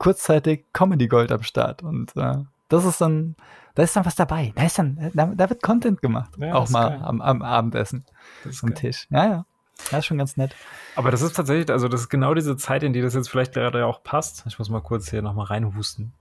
kurzzeitig 0.04 0.66
Comedy 0.74 1.08
Gold 1.08 1.32
am 1.32 1.42
Start 1.42 1.82
und 1.82 2.14
äh, 2.14 2.36
das 2.68 2.84
ist 2.84 3.00
dann, 3.00 3.36
da 3.74 3.82
ist 3.82 3.96
dann 3.96 4.04
was 4.04 4.14
dabei. 4.14 4.52
Da 4.54 4.64
ist 4.64 4.78
dann, 4.78 5.10
da, 5.14 5.26
da 5.26 5.48
wird 5.48 5.62
Content 5.62 6.02
gemacht. 6.02 6.32
Ja, 6.38 6.54
auch 6.54 6.68
mal 6.68 7.00
am, 7.02 7.22
am 7.22 7.40
Abendessen 7.40 8.04
Das 8.42 8.56
ist 8.56 8.62
am 8.62 8.70
geil. 8.70 8.78
Tisch. 8.78 9.06
Ja, 9.10 9.26
ja. 9.26 9.46
Das 9.90 10.00
ist 10.00 10.06
schon 10.06 10.18
ganz 10.18 10.36
nett. 10.36 10.54
Aber 10.94 11.10
das 11.10 11.22
ist 11.22 11.34
tatsächlich, 11.34 11.70
also 11.70 11.88
das 11.88 12.02
ist 12.02 12.08
genau 12.10 12.34
diese 12.34 12.56
Zeit, 12.58 12.82
in 12.82 12.92
die 12.92 13.00
das 13.00 13.14
jetzt 13.14 13.30
vielleicht 13.30 13.54
gerade 13.54 13.86
auch 13.86 14.02
passt. 14.02 14.44
Ich 14.46 14.58
muss 14.58 14.68
mal 14.68 14.82
kurz 14.82 15.08
hier 15.10 15.22
nochmal 15.22 15.46
reinhusten. 15.46 16.12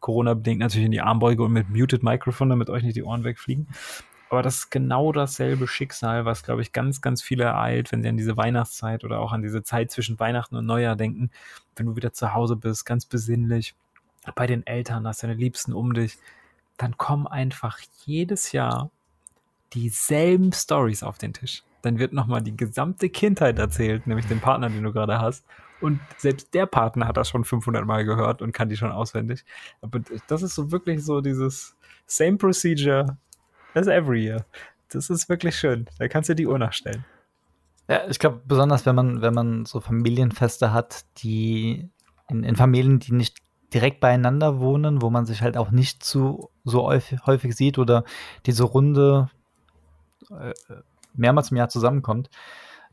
Corona-bedingt 0.00 0.58
natürlich 0.58 0.86
in 0.86 0.92
die 0.92 1.00
Armbeuge 1.00 1.44
und 1.44 1.52
mit 1.52 1.70
Muted 1.70 2.02
Microphone, 2.02 2.50
damit 2.50 2.68
euch 2.68 2.82
nicht 2.82 2.96
die 2.96 3.04
Ohren 3.04 3.22
wegfliegen. 3.22 3.68
Aber 4.30 4.42
das 4.42 4.56
ist 4.56 4.70
genau 4.70 5.12
dasselbe 5.12 5.66
Schicksal, 5.66 6.24
was, 6.24 6.42
glaube 6.42 6.60
ich, 6.60 6.72
ganz, 6.72 7.00
ganz 7.00 7.22
viele 7.22 7.44
ereilt, 7.44 7.92
wenn 7.92 8.02
sie 8.02 8.08
an 8.08 8.16
diese 8.16 8.36
Weihnachtszeit 8.36 9.04
oder 9.04 9.20
auch 9.20 9.32
an 9.32 9.42
diese 9.42 9.62
Zeit 9.62 9.90
zwischen 9.90 10.20
Weihnachten 10.20 10.56
und 10.56 10.66
Neujahr 10.66 10.96
denken. 10.96 11.30
Wenn 11.76 11.86
du 11.86 11.96
wieder 11.96 12.12
zu 12.12 12.34
Hause 12.34 12.56
bist, 12.56 12.84
ganz 12.84 13.06
besinnlich, 13.06 13.74
bei 14.34 14.46
den 14.46 14.66
Eltern, 14.66 15.06
hast 15.06 15.22
deine 15.22 15.34
Liebsten 15.34 15.72
um 15.72 15.94
dich, 15.94 16.18
dann 16.76 16.96
kommen 16.98 17.26
einfach 17.26 17.78
jedes 18.04 18.52
Jahr 18.52 18.90
dieselben 19.72 20.52
Stories 20.52 21.02
auf 21.02 21.18
den 21.18 21.32
Tisch. 21.32 21.62
Dann 21.82 21.98
wird 21.98 22.12
nochmal 22.12 22.42
die 22.42 22.56
gesamte 22.56 23.08
Kindheit 23.08 23.58
erzählt, 23.58 24.06
nämlich 24.06 24.26
den 24.26 24.40
Partner, 24.40 24.68
den 24.68 24.82
du 24.82 24.92
gerade 24.92 25.20
hast. 25.20 25.44
Und 25.80 26.00
selbst 26.16 26.52
der 26.54 26.66
Partner 26.66 27.06
hat 27.06 27.16
das 27.16 27.28
schon 27.28 27.44
500 27.44 27.86
Mal 27.86 28.04
gehört 28.04 28.42
und 28.42 28.52
kann 28.52 28.68
die 28.68 28.76
schon 28.76 28.90
auswendig. 28.90 29.44
Aber 29.80 30.00
das 30.26 30.42
ist 30.42 30.54
so 30.54 30.72
wirklich 30.72 31.04
so 31.04 31.20
dieses 31.20 31.76
same 32.06 32.36
procedure 32.36 33.16
as 33.74 33.86
every 33.86 34.24
year. 34.24 34.44
Das 34.90 35.10
ist 35.10 35.28
wirklich 35.28 35.56
schön. 35.56 35.86
Da 35.98 36.08
kannst 36.08 36.28
du 36.28 36.34
die 36.34 36.46
Uhr 36.46 36.58
nachstellen. 36.58 37.04
Ja, 37.88 38.06
ich 38.08 38.18
glaube, 38.18 38.42
besonders 38.46 38.86
wenn 38.86 38.94
man, 38.94 39.22
wenn 39.22 39.34
man 39.34 39.64
so 39.64 39.80
Familienfeste 39.80 40.72
hat, 40.72 41.04
die 41.18 41.88
in, 42.28 42.44
in 42.44 42.56
Familien, 42.56 42.98
die 42.98 43.12
nicht 43.12 43.38
direkt 43.72 44.00
beieinander 44.00 44.60
wohnen, 44.60 45.02
wo 45.02 45.10
man 45.10 45.26
sich 45.26 45.42
halt 45.42 45.56
auch 45.56 45.70
nicht 45.70 46.02
zu, 46.02 46.50
so 46.64 46.84
häufig, 46.84 47.20
häufig 47.26 47.54
sieht 47.54 47.78
oder 47.78 48.04
diese 48.46 48.64
Runde 48.64 49.30
äh, 50.30 50.54
mehrmals 51.14 51.50
im 51.50 51.56
Jahr 51.56 51.68
zusammenkommt. 51.68 52.30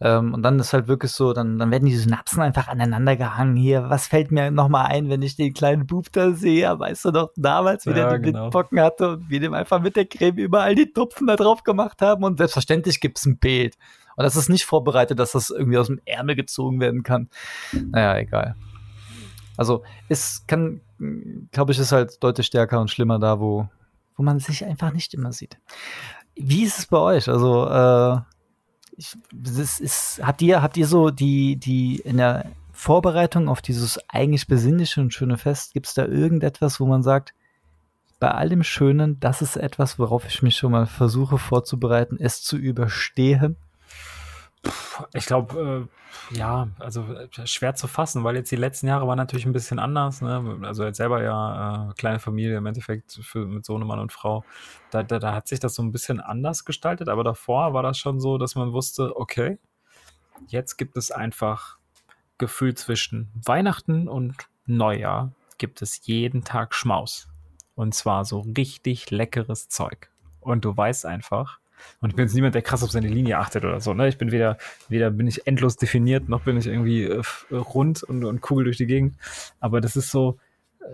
Ähm, 0.02 0.34
und 0.34 0.44
dann 0.44 0.60
ist 0.60 0.74
halt 0.74 0.88
wirklich 0.88 1.12
so, 1.12 1.34
dann, 1.34 1.58
dann 1.58 1.72
werden 1.72 1.86
die 1.86 1.96
Synapsen 1.96 2.42
einfach 2.42 2.68
aneinander 2.68 3.16
gehangen. 3.16 3.56
Hier, 3.56 3.90
was 3.90 4.08
fällt 4.08 4.32
mir 4.32 4.52
nochmal 4.52 4.88
ein, 4.88 5.10
wenn 5.10 5.22
ich 5.22 5.36
den 5.36 5.54
kleinen 5.54 5.88
Bub 5.88 6.12
da 6.12 6.32
sehe? 6.32 6.78
Weißt 6.78 7.06
du 7.06 7.12
doch, 7.12 7.32
damals, 7.36 7.86
wie 7.86 7.92
ja, 7.92 8.10
der 8.10 8.20
genau. 8.20 8.44
Windpocken 8.44 8.80
hatte 8.80 9.12
und 9.12 9.30
wie 9.30 9.40
dem 9.40 9.54
einfach 9.54 9.82
mit 9.82 9.96
der 9.96 10.06
Creme 10.06 10.38
überall 10.38 10.76
die 10.76 10.92
Tupfen 10.92 11.28
da 11.28 11.36
drauf 11.36 11.64
gemacht 11.64 12.02
haben. 12.02 12.24
Und 12.24 12.38
selbstverständlich 12.38 13.00
gibt 13.00 13.20
es 13.20 13.26
ein 13.26 13.38
Bild. 13.38 13.76
Und 14.18 14.24
das 14.24 14.36
ist 14.36 14.50
nicht 14.50 14.66
vorbereitet, 14.66 15.20
dass 15.20 15.34
das 15.34 15.50
irgendwie 15.50 15.78
aus 15.78 15.88
dem 15.88 16.00
Ärmel 16.06 16.36
gezogen 16.36 16.80
werden 16.80 17.04
kann. 17.04 17.30
Naja, 17.72 18.18
egal. 18.18 18.56
Also, 19.58 19.84
es 20.10 20.46
kann, 20.48 20.82
glaube 21.52 21.72
ich, 21.72 21.80
ist 21.80 21.92
halt 21.92 22.22
deutlich 22.24 22.48
stärker 22.48 22.80
und 22.80 22.92
schlimmer 22.92 23.20
da, 23.20 23.40
wo, 23.40 23.68
wo 24.16 24.24
man 24.24 24.40
sich 24.40 24.66
einfach 24.66 24.92
nicht 24.92 25.14
immer 25.14 25.32
sieht. 25.32 25.58
Wie 26.36 26.64
ist 26.64 26.80
es 26.80 26.88
bei 26.88 26.98
euch? 26.98 27.30
Also, 27.30 27.68
äh, 27.68 28.20
ich, 28.98 29.18
das 29.34 29.80
ist, 29.80 30.22
habt 30.24 30.42
ihr, 30.42 30.62
habt 30.62 30.78
ihr 30.78 30.88
so 30.88 31.10
die, 31.10 31.58
die 31.58 31.98
in 31.98 32.18
der 32.18 32.52
Vorbereitung 32.72 33.48
auf 33.48 33.62
dieses 33.62 34.00
eigentlich 34.10 34.48
besinnliche 34.48 35.02
und 35.02 35.14
schöne 35.14 35.38
Fest, 35.38 35.74
gibt 35.74 35.88
es 35.88 35.94
da 35.94 36.06
irgendetwas, 36.06 36.80
wo 36.80 36.86
man 36.86 37.04
sagt, 37.04 37.34
bei 38.20 38.32
all 38.32 38.50
dem 38.50 38.64
Schönen, 38.64 39.20
das 39.20 39.42
ist 39.42 39.58
etwas, 39.58 40.00
worauf 40.00 40.26
ich 40.26 40.42
mich 40.42 40.56
schon 40.56 40.72
mal 40.72 40.86
versuche 40.86 41.38
vorzubereiten, 41.38 42.18
es 42.20 42.42
zu 42.42 42.58
überstehen? 42.58 43.58
Ich 45.14 45.26
glaube, 45.26 45.90
äh, 46.32 46.38
ja, 46.38 46.70
also 46.80 47.04
äh, 47.04 47.48
schwer 47.48 47.76
zu 47.76 47.88
fassen, 47.88 48.24
weil 48.24 48.36
jetzt 48.36 48.52
die 48.52 48.56
letzten 48.56 48.88
Jahre 48.88 49.08
waren 49.08 49.18
natürlich 49.18 49.46
ein 49.46 49.54
bisschen 49.54 49.80
anders. 49.80 50.22
Ne? 50.22 50.60
Also 50.64 50.86
jetzt 50.86 50.98
selber 50.98 51.24
ja 51.24 51.90
äh, 51.90 51.94
kleine 51.96 52.20
Familie 52.20 52.58
im 52.58 52.66
Endeffekt 52.66 53.20
für, 53.22 53.46
mit 53.46 53.66
Sohnemann 53.66 54.00
und 54.00 54.12
Frau. 54.12 54.44
Da, 54.92 55.04
da, 55.04 55.20
da 55.20 55.34
hat 55.34 55.48
sich 55.48 55.60
das 55.60 55.76
so 55.76 55.84
ein 55.84 55.92
bisschen 55.92 56.20
anders 56.20 56.66
gestaltet, 56.66 57.10
aber 57.10 57.24
davor 57.24 57.74
war 57.74 57.84
das 57.84 57.98
schon 57.98 58.20
so, 58.20 58.38
dass 58.38 58.56
man 58.56 58.74
wusste, 58.74 59.16
okay, 59.18 59.58
jetzt 60.48 60.78
gibt 60.78 60.98
es 60.98 61.12
einfach 61.12 61.78
Gefühl 62.38 62.76
zwischen 62.76 63.32
Weihnachten 63.34 64.08
und 64.08 64.36
Neujahr 64.66 65.32
gibt 65.58 65.82
es 65.82 66.06
jeden 66.06 66.44
Tag 66.44 66.74
Schmaus. 66.74 67.28
Und 67.76 67.94
zwar 67.94 68.26
so 68.26 68.42
richtig 68.58 69.12
leckeres 69.12 69.70
Zeug. 69.70 70.10
Und 70.40 70.66
du 70.66 70.76
weißt 70.76 71.06
einfach, 71.06 71.60
und 72.02 72.10
ich 72.10 72.16
bin 72.16 72.26
jetzt 72.26 72.36
niemand, 72.36 72.56
der 72.56 72.62
krass 72.62 72.84
auf 72.84 72.92
seine 72.92 73.08
Linie 73.08 73.38
achtet 73.38 73.64
oder 73.64 73.80
so. 73.80 73.94
Ne? 73.94 74.08
Ich 74.08 74.18
bin 74.18 74.32
weder, 74.32 74.58
weder 74.90 75.12
bin 75.12 75.28
ich 75.28 75.48
endlos 75.48 75.78
definiert, 75.78 76.30
noch 76.30 76.42
bin 76.42 76.58
ich 76.58 76.68
irgendwie 76.68 77.04
äh, 77.04 77.22
rund 77.52 78.04
und, 78.04 78.24
und 78.24 78.42
kugel 78.42 78.66
durch 78.66 78.78
die 78.78 78.88
Gegend. 78.88 79.16
Aber 79.60 79.82
das 79.82 79.96
ist 79.96 80.12
so, 80.12 80.38
äh, 80.82 80.86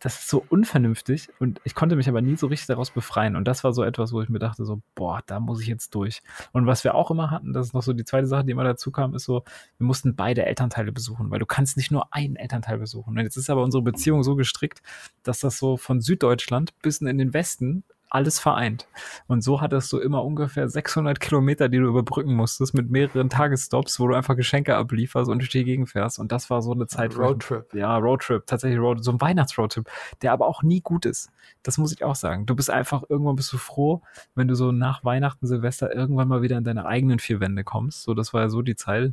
das 0.00 0.18
ist 0.18 0.28
so 0.28 0.44
unvernünftig 0.48 1.28
und 1.38 1.60
ich 1.64 1.74
konnte 1.74 1.96
mich 1.96 2.08
aber 2.08 2.20
nie 2.20 2.36
so 2.36 2.48
richtig 2.48 2.66
daraus 2.66 2.90
befreien. 2.90 3.36
Und 3.36 3.46
das 3.46 3.64
war 3.64 3.72
so 3.72 3.82
etwas, 3.82 4.12
wo 4.12 4.20
ich 4.20 4.28
mir 4.28 4.38
dachte, 4.38 4.64
so, 4.64 4.82
boah, 4.94 5.22
da 5.26 5.40
muss 5.40 5.60
ich 5.60 5.66
jetzt 5.66 5.94
durch. 5.94 6.20
Und 6.52 6.66
was 6.66 6.84
wir 6.84 6.94
auch 6.94 7.10
immer 7.10 7.30
hatten, 7.30 7.52
das 7.52 7.68
ist 7.68 7.74
noch 7.74 7.82
so 7.82 7.92
die 7.92 8.04
zweite 8.04 8.26
Sache, 8.26 8.44
die 8.44 8.52
immer 8.52 8.64
dazu 8.64 8.90
kam, 8.90 9.14
ist 9.14 9.24
so, 9.24 9.44
wir 9.78 9.86
mussten 9.86 10.14
beide 10.16 10.44
Elternteile 10.44 10.92
besuchen, 10.92 11.30
weil 11.30 11.38
du 11.38 11.46
kannst 11.46 11.76
nicht 11.76 11.90
nur 11.90 12.12
einen 12.12 12.36
Elternteil 12.36 12.78
besuchen. 12.78 13.16
Und 13.16 13.24
jetzt 13.24 13.36
ist 13.36 13.50
aber 13.50 13.62
unsere 13.62 13.82
Beziehung 13.82 14.22
so 14.22 14.36
gestrickt, 14.36 14.82
dass 15.22 15.40
das 15.40 15.58
so 15.58 15.76
von 15.76 16.00
Süddeutschland 16.00 16.78
bis 16.82 17.00
in 17.00 17.18
den 17.18 17.32
Westen 17.32 17.84
alles 18.14 18.38
vereint. 18.38 18.86
Und 19.26 19.42
so 19.42 19.60
hattest 19.60 19.92
du 19.92 19.98
immer 19.98 20.24
ungefähr 20.24 20.68
600 20.68 21.18
Kilometer, 21.18 21.68
die 21.68 21.78
du 21.78 21.86
überbrücken 21.86 22.34
musstest, 22.34 22.72
mit 22.72 22.90
mehreren 22.90 23.28
Tagesstops, 23.28 23.98
wo 23.98 24.06
du 24.06 24.14
einfach 24.14 24.36
Geschenke 24.36 24.76
ablieferst 24.76 25.28
und 25.28 25.40
durch 25.40 25.50
die 25.50 25.64
Gegend 25.64 25.90
fährst. 25.90 26.18
Und 26.18 26.30
das 26.30 26.48
war 26.48 26.62
so 26.62 26.72
eine 26.72 26.86
Zeit. 26.86 27.16
Roadtrip. 27.16 27.74
Ja, 27.74 27.96
Roadtrip, 27.96 28.46
tatsächlich 28.46 28.78
Road, 28.78 29.02
so 29.02 29.10
ein 29.10 29.20
Weihnachtsroadtrip, 29.20 29.90
der 30.22 30.32
aber 30.32 30.46
auch 30.46 30.62
nie 30.62 30.80
gut 30.80 31.06
ist. 31.06 31.30
Das 31.64 31.76
muss 31.76 31.92
ich 31.92 32.04
auch 32.04 32.14
sagen. 32.14 32.46
Du 32.46 32.54
bist 32.54 32.70
einfach, 32.70 33.02
irgendwann 33.08 33.36
bist 33.36 33.52
du 33.52 33.58
froh, 33.58 34.02
wenn 34.34 34.46
du 34.46 34.54
so 34.54 34.70
nach 34.70 35.04
Weihnachten, 35.04 35.46
Silvester 35.46 35.92
irgendwann 35.92 36.28
mal 36.28 36.42
wieder 36.42 36.56
in 36.56 36.64
deine 36.64 36.86
eigenen 36.86 37.18
vier 37.18 37.40
Wände 37.40 37.64
kommst. 37.64 38.04
So, 38.04 38.14
das 38.14 38.32
war 38.32 38.42
ja 38.42 38.48
so 38.48 38.62
die 38.62 38.76
Zeit. 38.76 39.12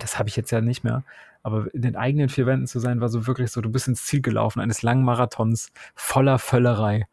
Das 0.00 0.18
habe 0.18 0.28
ich 0.30 0.36
jetzt 0.36 0.50
ja 0.50 0.60
nicht 0.60 0.84
mehr. 0.84 1.04
Aber 1.42 1.66
in 1.74 1.82
den 1.82 1.96
eigenen 1.96 2.28
vier 2.28 2.46
Wänden 2.46 2.66
zu 2.66 2.78
sein, 2.78 3.00
war 3.00 3.08
so 3.08 3.26
wirklich 3.26 3.50
so, 3.50 3.60
du 3.60 3.70
bist 3.70 3.88
ins 3.88 4.06
Ziel 4.06 4.22
gelaufen, 4.22 4.60
eines 4.60 4.82
langen 4.82 5.04
Marathons 5.04 5.72
voller 5.94 6.38
Völlerei. 6.38 7.06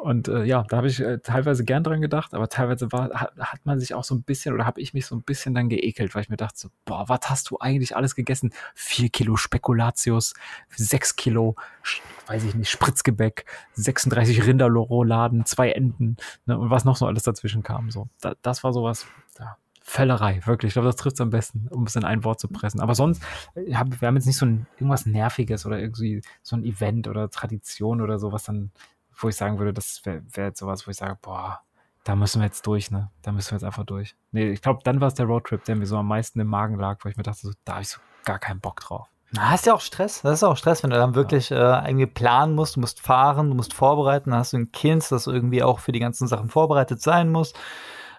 Und 0.00 0.28
äh, 0.28 0.44
ja, 0.44 0.64
da 0.68 0.78
habe 0.78 0.88
ich 0.88 1.00
äh, 1.00 1.18
teilweise 1.18 1.64
gern 1.64 1.84
dran 1.84 2.00
gedacht, 2.00 2.34
aber 2.34 2.48
teilweise 2.48 2.90
war, 2.92 3.10
hat, 3.10 3.32
hat 3.38 3.60
man 3.64 3.78
sich 3.78 3.94
auch 3.94 4.04
so 4.04 4.14
ein 4.14 4.22
bisschen 4.22 4.54
oder 4.54 4.64
habe 4.64 4.80
ich 4.80 4.94
mich 4.94 5.06
so 5.06 5.14
ein 5.14 5.22
bisschen 5.22 5.54
dann 5.54 5.68
geekelt, 5.68 6.14
weil 6.14 6.22
ich 6.22 6.28
mir 6.28 6.36
dachte, 6.36 6.58
so, 6.58 6.68
boah, 6.84 7.08
was 7.08 7.20
hast 7.26 7.50
du 7.50 7.58
eigentlich 7.58 7.94
alles 7.94 8.14
gegessen? 8.14 8.52
Vier 8.74 9.10
Kilo 9.10 9.36
Spekulatius, 9.36 10.34
sechs 10.70 11.14
Kilo, 11.16 11.56
weiß 12.26 12.44
ich 12.44 12.54
nicht, 12.54 12.70
Spritzgebäck, 12.70 13.44
36 13.74 14.46
Rinderrouladen, 14.46 15.44
zwei 15.44 15.72
Enten 15.72 16.16
ne, 16.46 16.58
und 16.58 16.70
was 16.70 16.84
noch 16.84 16.96
so 16.96 17.06
alles 17.06 17.24
dazwischen 17.24 17.62
kam. 17.62 17.90
So, 17.90 18.08
da, 18.20 18.34
das 18.42 18.64
war 18.64 18.72
sowas, 18.72 19.06
ja, 19.38 19.56
Völlerei, 19.84 20.40
wirklich. 20.46 20.70
Ich 20.70 20.74
glaube, 20.74 20.86
das 20.86 20.96
trifft 20.96 21.16
es 21.16 21.20
am 21.20 21.30
besten, 21.30 21.66
um 21.68 21.84
es 21.84 21.96
in 21.96 22.04
ein 22.04 22.22
Wort 22.22 22.38
zu 22.38 22.46
pressen. 22.46 22.80
Aber 22.80 22.94
sonst, 22.94 23.22
äh, 23.54 23.66
wir 23.66 23.78
haben 23.78 24.16
jetzt 24.16 24.26
nicht 24.26 24.38
so 24.38 24.46
ein, 24.46 24.66
irgendwas 24.76 25.06
Nerviges 25.06 25.66
oder 25.66 25.78
irgendwie 25.78 26.22
so 26.40 26.56
ein 26.56 26.64
Event 26.64 27.08
oder 27.08 27.28
Tradition 27.30 28.00
oder 28.00 28.18
so, 28.18 28.30
was 28.30 28.44
dann 28.44 28.70
wo 29.22 29.28
ich 29.28 29.36
sagen 29.36 29.58
würde, 29.58 29.72
das 29.72 30.00
wäre 30.04 30.22
wär 30.32 30.46
jetzt 30.46 30.58
sowas, 30.58 30.86
wo 30.86 30.90
ich 30.90 30.96
sage, 30.96 31.18
boah, 31.20 31.60
da 32.04 32.16
müssen 32.16 32.40
wir 32.40 32.46
jetzt 32.46 32.66
durch, 32.66 32.90
ne? 32.90 33.10
Da 33.22 33.32
müssen 33.32 33.52
wir 33.52 33.56
jetzt 33.56 33.64
einfach 33.64 33.84
durch. 33.84 34.16
Nee, 34.32 34.50
ich 34.50 34.60
glaube, 34.60 34.80
dann 34.82 35.00
war 35.00 35.08
es 35.08 35.14
der 35.14 35.26
Roadtrip, 35.26 35.64
der 35.64 35.76
mir 35.76 35.86
so 35.86 35.96
am 35.96 36.08
meisten 36.08 36.40
im 36.40 36.48
Magen 36.48 36.78
lag, 36.78 36.98
wo 37.02 37.08
ich 37.08 37.16
mir 37.16 37.22
dachte, 37.22 37.40
so, 37.42 37.52
da 37.64 37.74
habe 37.74 37.82
ich 37.82 37.88
so 37.88 38.00
gar 38.24 38.38
keinen 38.38 38.60
Bock 38.60 38.80
drauf. 38.80 39.08
Na, 39.30 39.50
hast 39.50 39.66
ja 39.66 39.74
auch 39.74 39.80
Stress. 39.80 40.20
Das 40.22 40.34
ist 40.34 40.44
auch 40.44 40.56
Stress, 40.56 40.82
wenn 40.82 40.90
du 40.90 40.96
dann 40.96 41.14
wirklich 41.14 41.50
ja. 41.50 41.80
äh, 41.80 41.88
irgendwie 41.88 42.06
planen 42.06 42.54
musst, 42.54 42.76
du 42.76 42.80
musst 42.80 43.00
fahren, 43.00 43.48
du 43.48 43.56
musst 43.56 43.72
vorbereiten, 43.72 44.30
dann 44.30 44.40
hast 44.40 44.52
du 44.52 44.58
ein 44.58 44.72
Kind, 44.72 45.10
das 45.10 45.26
irgendwie 45.26 45.62
auch 45.62 45.78
für 45.78 45.92
die 45.92 46.00
ganzen 46.00 46.28
Sachen 46.28 46.50
vorbereitet 46.50 47.00
sein 47.00 47.30
muss. 47.30 47.54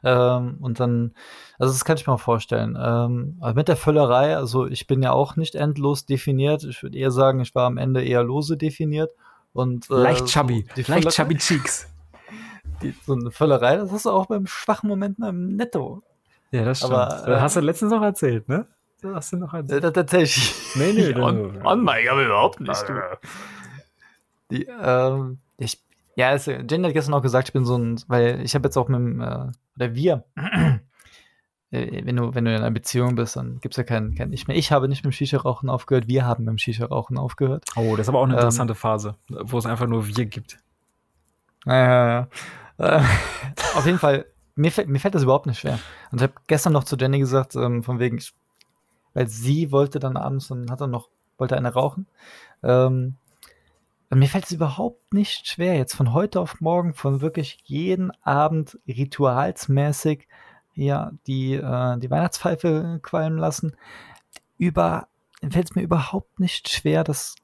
Ähm, 0.04 0.58
und 0.60 0.80
dann, 0.80 1.14
also 1.60 1.72
das 1.72 1.86
kann 1.86 1.98
ich 1.98 2.08
mir 2.08 2.18
vorstellen. 2.18 2.78
Ähm, 2.82 3.38
aber 3.42 3.54
mit 3.54 3.68
der 3.68 3.78
Völlerei, 3.78 4.36
also 4.36 4.66
ich 4.66 4.88
bin 4.88 5.04
ja 5.04 5.12
auch 5.12 5.36
nicht 5.36 5.56
endlos 5.56 6.06
definiert. 6.06 6.64
Ich 6.64 6.82
würde 6.82 6.98
eher 6.98 7.12
sagen, 7.12 7.42
ich 7.42 7.54
war 7.54 7.68
am 7.68 7.78
Ende 7.78 8.04
eher 8.04 8.24
lose 8.24 8.58
definiert. 8.58 9.12
Und, 9.54 9.90
äh, 9.90 9.94
leicht 9.94 10.26
chubby, 10.26 10.66
so 10.76 10.92
leicht 10.92 11.10
chubby 11.12 11.38
Cheeks. 11.38 11.88
Die, 12.82 12.94
so 13.06 13.14
eine 13.14 13.32
Völlerei, 13.32 13.78
das 13.78 13.92
hast 13.92 14.06
du 14.06 14.10
auch 14.10 14.26
beim 14.26 14.48
schwachen 14.48 14.90
Moment 14.90 15.20
beim 15.20 15.56
Netto. 15.56 16.02
Ja, 16.52 16.66
das 16.66 16.80
stimmt. 16.80 16.94
Aber, 16.94 17.28
äh, 17.28 17.40
hast 17.40 17.56
du 17.56 17.62
letztens 17.62 17.92
noch 17.92 18.02
erzählt, 18.02 18.50
ne? 18.50 18.68
Das 19.02 19.16
hast 19.16 19.34
du 19.34 19.38
noch 19.38 19.54
erzählt. 19.54 19.84
Das 19.84 19.94
tatsächlich. 19.94 20.54
Nee, 20.76 20.94
nee. 20.94 21.16
on, 21.22 21.66
on 21.66 21.84
Mike, 21.84 22.12
aber 22.12 22.26
überhaupt 22.26 22.60
nicht. 22.60 22.90
Du. 22.90 22.94
Die, 24.52 24.66
ähm, 24.66 25.40
ich, 25.58 25.82
ja, 26.16 26.30
also, 26.30 26.52
Jenny 26.52 26.86
hat 26.86 26.94
gestern 26.94 27.14
auch 27.14 27.22
gesagt, 27.22 27.50
ich 27.50 27.54
bin 27.54 27.66
so 27.66 27.78
ein, 27.78 28.02
weil 28.08 28.42
ich 28.42 28.56
habe 28.56 28.68
jetzt 28.68 28.78
auch 28.78 28.88
mit 28.88 29.00
dem, 29.00 29.22
äh, 29.22 29.52
oder 29.76 29.96
wir, 29.96 30.26
wenn 31.74 32.16
du, 32.16 32.36
wenn 32.36 32.46
du 32.46 32.52
in 32.52 32.58
einer 32.58 32.70
Beziehung 32.70 33.16
bist, 33.16 33.36
dann 33.36 33.60
gibt 33.60 33.74
es 33.74 33.78
ja 33.78 33.84
kein, 33.84 34.14
kein 34.14 34.30
nicht 34.30 34.48
mehr. 34.48 34.56
Ich 34.56 34.72
habe 34.72 34.88
nicht 34.88 35.04
mit 35.04 35.12
dem 35.12 35.16
Shisha-Rauchen 35.16 35.70
aufgehört, 35.72 36.08
wir 36.08 36.24
haben 36.26 36.44
mit 36.44 36.52
dem 36.52 36.58
Shisha-Rauchen 36.60 37.18
aufgehört. 37.18 37.66
Oh, 37.76 37.96
das 37.96 38.06
ist 38.06 38.10
aber 38.10 38.20
auch 38.20 38.26
eine 38.26 38.34
ähm, 38.34 38.40
interessante 38.40 38.74
ähm, 38.74 38.78
Phase, 38.78 39.16
wo 39.28 39.58
es 39.58 39.66
einfach 39.66 39.88
nur 39.88 40.08
wir 40.08 40.26
gibt. 40.26 40.60
Naja, 41.66 42.28
ja. 42.78 42.98
Äh, 43.00 43.04
auf 43.76 43.88
jeden 43.88 43.98
Fall, 43.98 44.28
mir, 44.56 44.72
fällt, 44.72 44.88
mir 44.88 45.00
fällt 45.00 45.16
das 45.16 45.24
überhaupt 45.24 45.48
nicht 45.48 45.60
schwer. 45.60 45.80
Und 46.12 46.20
ich 46.20 46.24
habe 46.24 46.34
gestern 46.46 46.74
noch 46.74 46.84
zu 46.84 46.96
Jenny 46.96 47.18
gesagt, 47.18 47.56
ähm, 47.56 47.82
von 47.82 47.98
wegen, 47.98 48.22
weil 49.16 49.28
sie 49.28 49.72
wollte 49.72 49.98
dann 49.98 50.16
abends 50.16 50.52
und 50.52 50.70
hat 50.70 50.80
dann 50.80 50.92
noch, 50.92 51.10
wollte 51.40 51.58
eine 51.58 51.74
rauchen. 51.74 52.06
Ähm, 52.62 53.16
mir 54.12 54.28
fällt 54.28 54.46
es 54.46 54.52
überhaupt 54.52 55.12
nicht 55.12 55.48
schwer, 55.48 55.76
jetzt 55.76 55.96
von 55.96 56.14
heute 56.14 56.40
auf 56.40 56.62
morgen, 56.62 56.94
von 56.94 57.22
wirklich 57.22 57.58
jeden 57.64 58.12
Abend 58.22 58.78
ritualsmäßig 58.88 60.28
ja, 60.76 61.12
die, 61.28 61.54
äh, 61.54 61.98
die 61.98 62.10
Weihnachtspfeife 62.10 63.00
qualmen 63.02 63.38
lassen. 63.38 63.76
Über, 64.58 65.08
fällt 65.42 65.70
es 65.70 65.76
mir 65.76 65.82
überhaupt 65.82 66.40
nicht 66.40 66.70
schwer, 66.70 67.04
das 67.04 67.36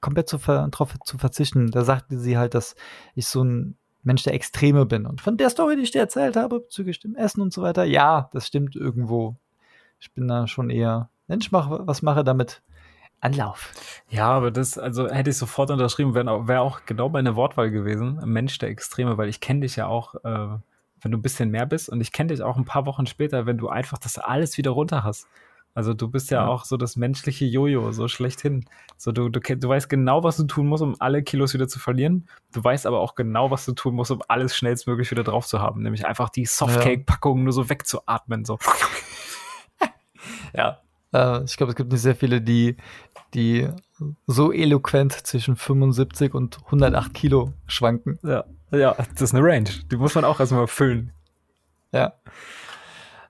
komplett 0.00 0.28
zu 0.28 0.38
ver 0.38 0.68
drauf 0.68 0.94
zu 1.04 1.18
verzichten. 1.18 1.70
Da 1.70 1.84
sagte 1.84 2.18
sie 2.18 2.38
halt, 2.38 2.54
dass 2.54 2.76
ich 3.14 3.26
so 3.26 3.42
ein 3.42 3.76
Mensch 4.02 4.22
der 4.22 4.34
Extreme 4.34 4.86
bin. 4.86 5.06
Und 5.06 5.20
von 5.20 5.36
der 5.36 5.50
Story, 5.50 5.76
die 5.76 5.82
ich 5.82 5.90
dir 5.90 6.00
erzählt 6.00 6.36
habe, 6.36 6.60
bezüglich 6.60 7.00
dem 7.00 7.16
Essen 7.16 7.40
und 7.42 7.52
so 7.52 7.62
weiter, 7.62 7.84
ja, 7.84 8.30
das 8.32 8.46
stimmt 8.46 8.76
irgendwo. 8.76 9.36
Ich 9.98 10.12
bin 10.12 10.28
da 10.28 10.46
schon 10.46 10.70
eher, 10.70 11.10
wenn 11.26 11.40
ich 11.40 11.52
mache, 11.52 11.86
was 11.86 12.02
mache, 12.02 12.24
damit 12.24 12.62
Anlauf. 13.20 13.72
Ja, 14.08 14.28
aber 14.28 14.50
das, 14.50 14.78
also 14.78 15.08
hätte 15.08 15.30
ich 15.30 15.36
sofort 15.36 15.70
unterschrieben, 15.70 16.14
wäre 16.14 16.48
wär 16.48 16.62
auch 16.62 16.86
genau 16.86 17.10
meine 17.10 17.36
Wortwahl 17.36 17.70
gewesen. 17.70 18.18
Mensch 18.24 18.56
der 18.58 18.70
Extreme, 18.70 19.18
weil 19.18 19.28
ich 19.28 19.40
kenne 19.40 19.60
dich 19.60 19.76
ja 19.76 19.86
auch 19.86 20.14
äh, 20.24 20.58
wenn 21.02 21.12
du 21.12 21.18
ein 21.18 21.22
bisschen 21.22 21.50
mehr 21.50 21.66
bist. 21.66 21.88
Und 21.88 22.00
ich 22.00 22.12
kenne 22.12 22.28
dich 22.32 22.42
auch 22.42 22.56
ein 22.56 22.64
paar 22.64 22.86
Wochen 22.86 23.06
später, 23.06 23.46
wenn 23.46 23.58
du 23.58 23.68
einfach 23.68 23.98
das 23.98 24.18
alles 24.18 24.56
wieder 24.58 24.70
runter 24.72 25.04
hast. 25.04 25.26
Also 25.72 25.94
du 25.94 26.08
bist 26.08 26.30
ja, 26.30 26.42
Ja. 26.42 26.48
auch 26.48 26.64
so 26.64 26.76
das 26.76 26.96
menschliche 26.96 27.44
Jojo, 27.44 27.92
so 27.92 28.08
schlechthin. 28.08 28.64
So 28.96 29.12
du, 29.12 29.28
du, 29.28 29.38
du 29.40 29.68
weißt 29.68 29.88
genau, 29.88 30.24
was 30.24 30.36
du 30.36 30.44
tun 30.44 30.66
musst, 30.66 30.82
um 30.82 30.96
alle 30.98 31.22
Kilos 31.22 31.54
wieder 31.54 31.68
zu 31.68 31.78
verlieren. 31.78 32.28
Du 32.52 32.62
weißt 32.62 32.86
aber 32.86 32.98
auch 32.98 33.14
genau, 33.14 33.52
was 33.52 33.66
du 33.66 33.72
tun 33.72 33.94
musst, 33.94 34.10
um 34.10 34.20
alles 34.26 34.56
schnellstmöglich 34.56 35.10
wieder 35.12 35.22
drauf 35.22 35.46
zu 35.46 35.60
haben. 35.60 35.82
Nämlich 35.82 36.06
einfach 36.06 36.28
die 36.28 36.44
Softcake-Packung 36.44 37.44
nur 37.44 37.52
so 37.52 37.68
wegzuatmen. 37.68 38.44
So. 38.44 38.58
Ja. 40.52 40.80
Äh, 41.12 41.44
ich 41.44 41.56
glaube, 41.56 41.70
es 41.70 41.76
gibt 41.76 41.92
nicht 41.92 42.02
sehr 42.02 42.16
viele, 42.16 42.40
die, 42.40 42.76
die 43.34 43.68
so 44.26 44.52
eloquent 44.52 45.12
zwischen 45.12 45.56
75 45.56 46.34
und 46.34 46.58
108 46.66 47.14
Kilo 47.14 47.52
schwanken. 47.66 48.18
Ja, 48.22 48.44
ja, 48.70 48.94
das 49.12 49.22
ist 49.22 49.34
eine 49.34 49.44
Range. 49.44 49.70
Die 49.90 49.96
muss 49.96 50.14
man 50.14 50.24
auch 50.24 50.40
erstmal 50.40 50.66
füllen. 50.66 51.12
Ja. 51.92 52.14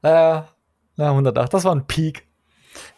Äh, 0.02 0.42
na, 0.96 1.10
108, 1.10 1.52
das 1.52 1.64
war 1.64 1.74
ein 1.74 1.86
Peak. 1.86 2.26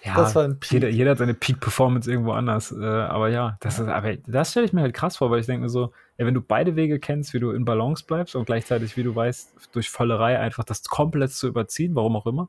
Ja, 0.04 0.16
Das 0.16 0.34
war 0.34 0.44
ein 0.44 0.58
Peak. 0.58 0.72
jeder, 0.72 0.88
jeder 0.88 1.10
hat 1.12 1.18
seine 1.18 1.34
Peak-Performance 1.34 2.10
irgendwo 2.10 2.32
anders. 2.32 2.72
Äh, 2.72 2.84
aber 2.84 3.28
ja, 3.28 3.56
das 3.60 3.78
ist, 3.78 3.88
aber 3.88 4.16
das 4.16 4.50
stelle 4.50 4.66
ich 4.66 4.72
mir 4.72 4.82
halt 4.82 4.94
krass 4.94 5.16
vor, 5.16 5.30
weil 5.30 5.40
ich 5.40 5.46
denke 5.46 5.62
mir 5.62 5.68
so, 5.68 5.92
ey, 6.16 6.26
wenn 6.26 6.34
du 6.34 6.40
beide 6.40 6.76
Wege 6.76 6.98
kennst, 6.98 7.32
wie 7.34 7.40
du 7.40 7.50
in 7.52 7.64
Balance 7.64 8.04
bleibst 8.06 8.34
und 8.34 8.44
gleichzeitig, 8.44 8.96
wie 8.96 9.02
du 9.02 9.14
weißt, 9.14 9.70
durch 9.72 9.90
Vollerei 9.90 10.38
einfach 10.38 10.64
das 10.64 10.84
komplett 10.84 11.32
zu 11.32 11.48
überziehen, 11.48 11.94
warum 11.94 12.16
auch 12.16 12.26
immer, 12.26 12.48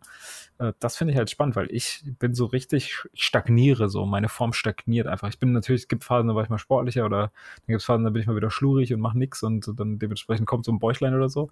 äh, 0.59 0.73
das 0.79 0.97
finde 0.97 1.13
ich 1.13 1.17
halt 1.17 1.29
spannend, 1.29 1.55
weil 1.55 1.67
ich 1.71 2.03
bin 2.19 2.33
so 2.33 2.45
richtig, 2.45 3.05
ich 3.13 3.23
stagniere 3.23 3.89
so, 3.89 4.05
meine 4.05 4.29
Form 4.29 4.53
stagniert 4.53 5.07
einfach. 5.07 5.29
Ich 5.29 5.39
bin 5.39 5.51
natürlich, 5.53 5.83
es 5.83 5.87
gibt 5.87 6.03
Phasen, 6.03 6.27
da 6.27 6.35
war 6.35 6.43
ich 6.43 6.49
mal 6.49 6.57
sportlicher 6.57 7.05
oder 7.05 7.19
dann 7.21 7.67
gibt 7.67 7.79
es 7.79 7.85
Phasen, 7.85 8.03
da 8.03 8.09
bin 8.09 8.21
ich 8.21 8.27
mal 8.27 8.35
wieder 8.35 8.51
schlurig 8.51 8.93
und 8.93 8.99
mache 8.99 9.17
nichts 9.17 9.43
und 9.43 9.71
dann 9.79 9.99
dementsprechend 9.99 10.47
kommt 10.47 10.65
so 10.65 10.71
ein 10.71 10.79
Bäuchlein 10.79 11.15
oder 11.15 11.29
so. 11.29 11.49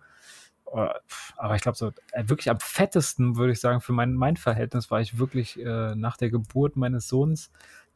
Äh, 0.74 0.90
Aber 1.38 1.56
ich 1.56 1.62
glaube, 1.62 1.78
so 1.78 1.92
äh, 2.12 2.24
wirklich 2.28 2.50
am 2.50 2.60
fettesten, 2.60 3.36
würde 3.38 3.54
ich 3.54 3.60
sagen, 3.60 3.82
für 3.82 3.94
mein, 3.94 4.14
mein 4.14 4.38
Verhältnis 4.38 4.90
war 4.92 5.02
ich 5.02 5.18
wirklich 5.18 5.60
äh, 5.60 5.96
nach 5.96 6.18
der 6.18 6.30
Geburt 6.30 6.76
meines 6.76 7.08
Sohns 7.08 7.52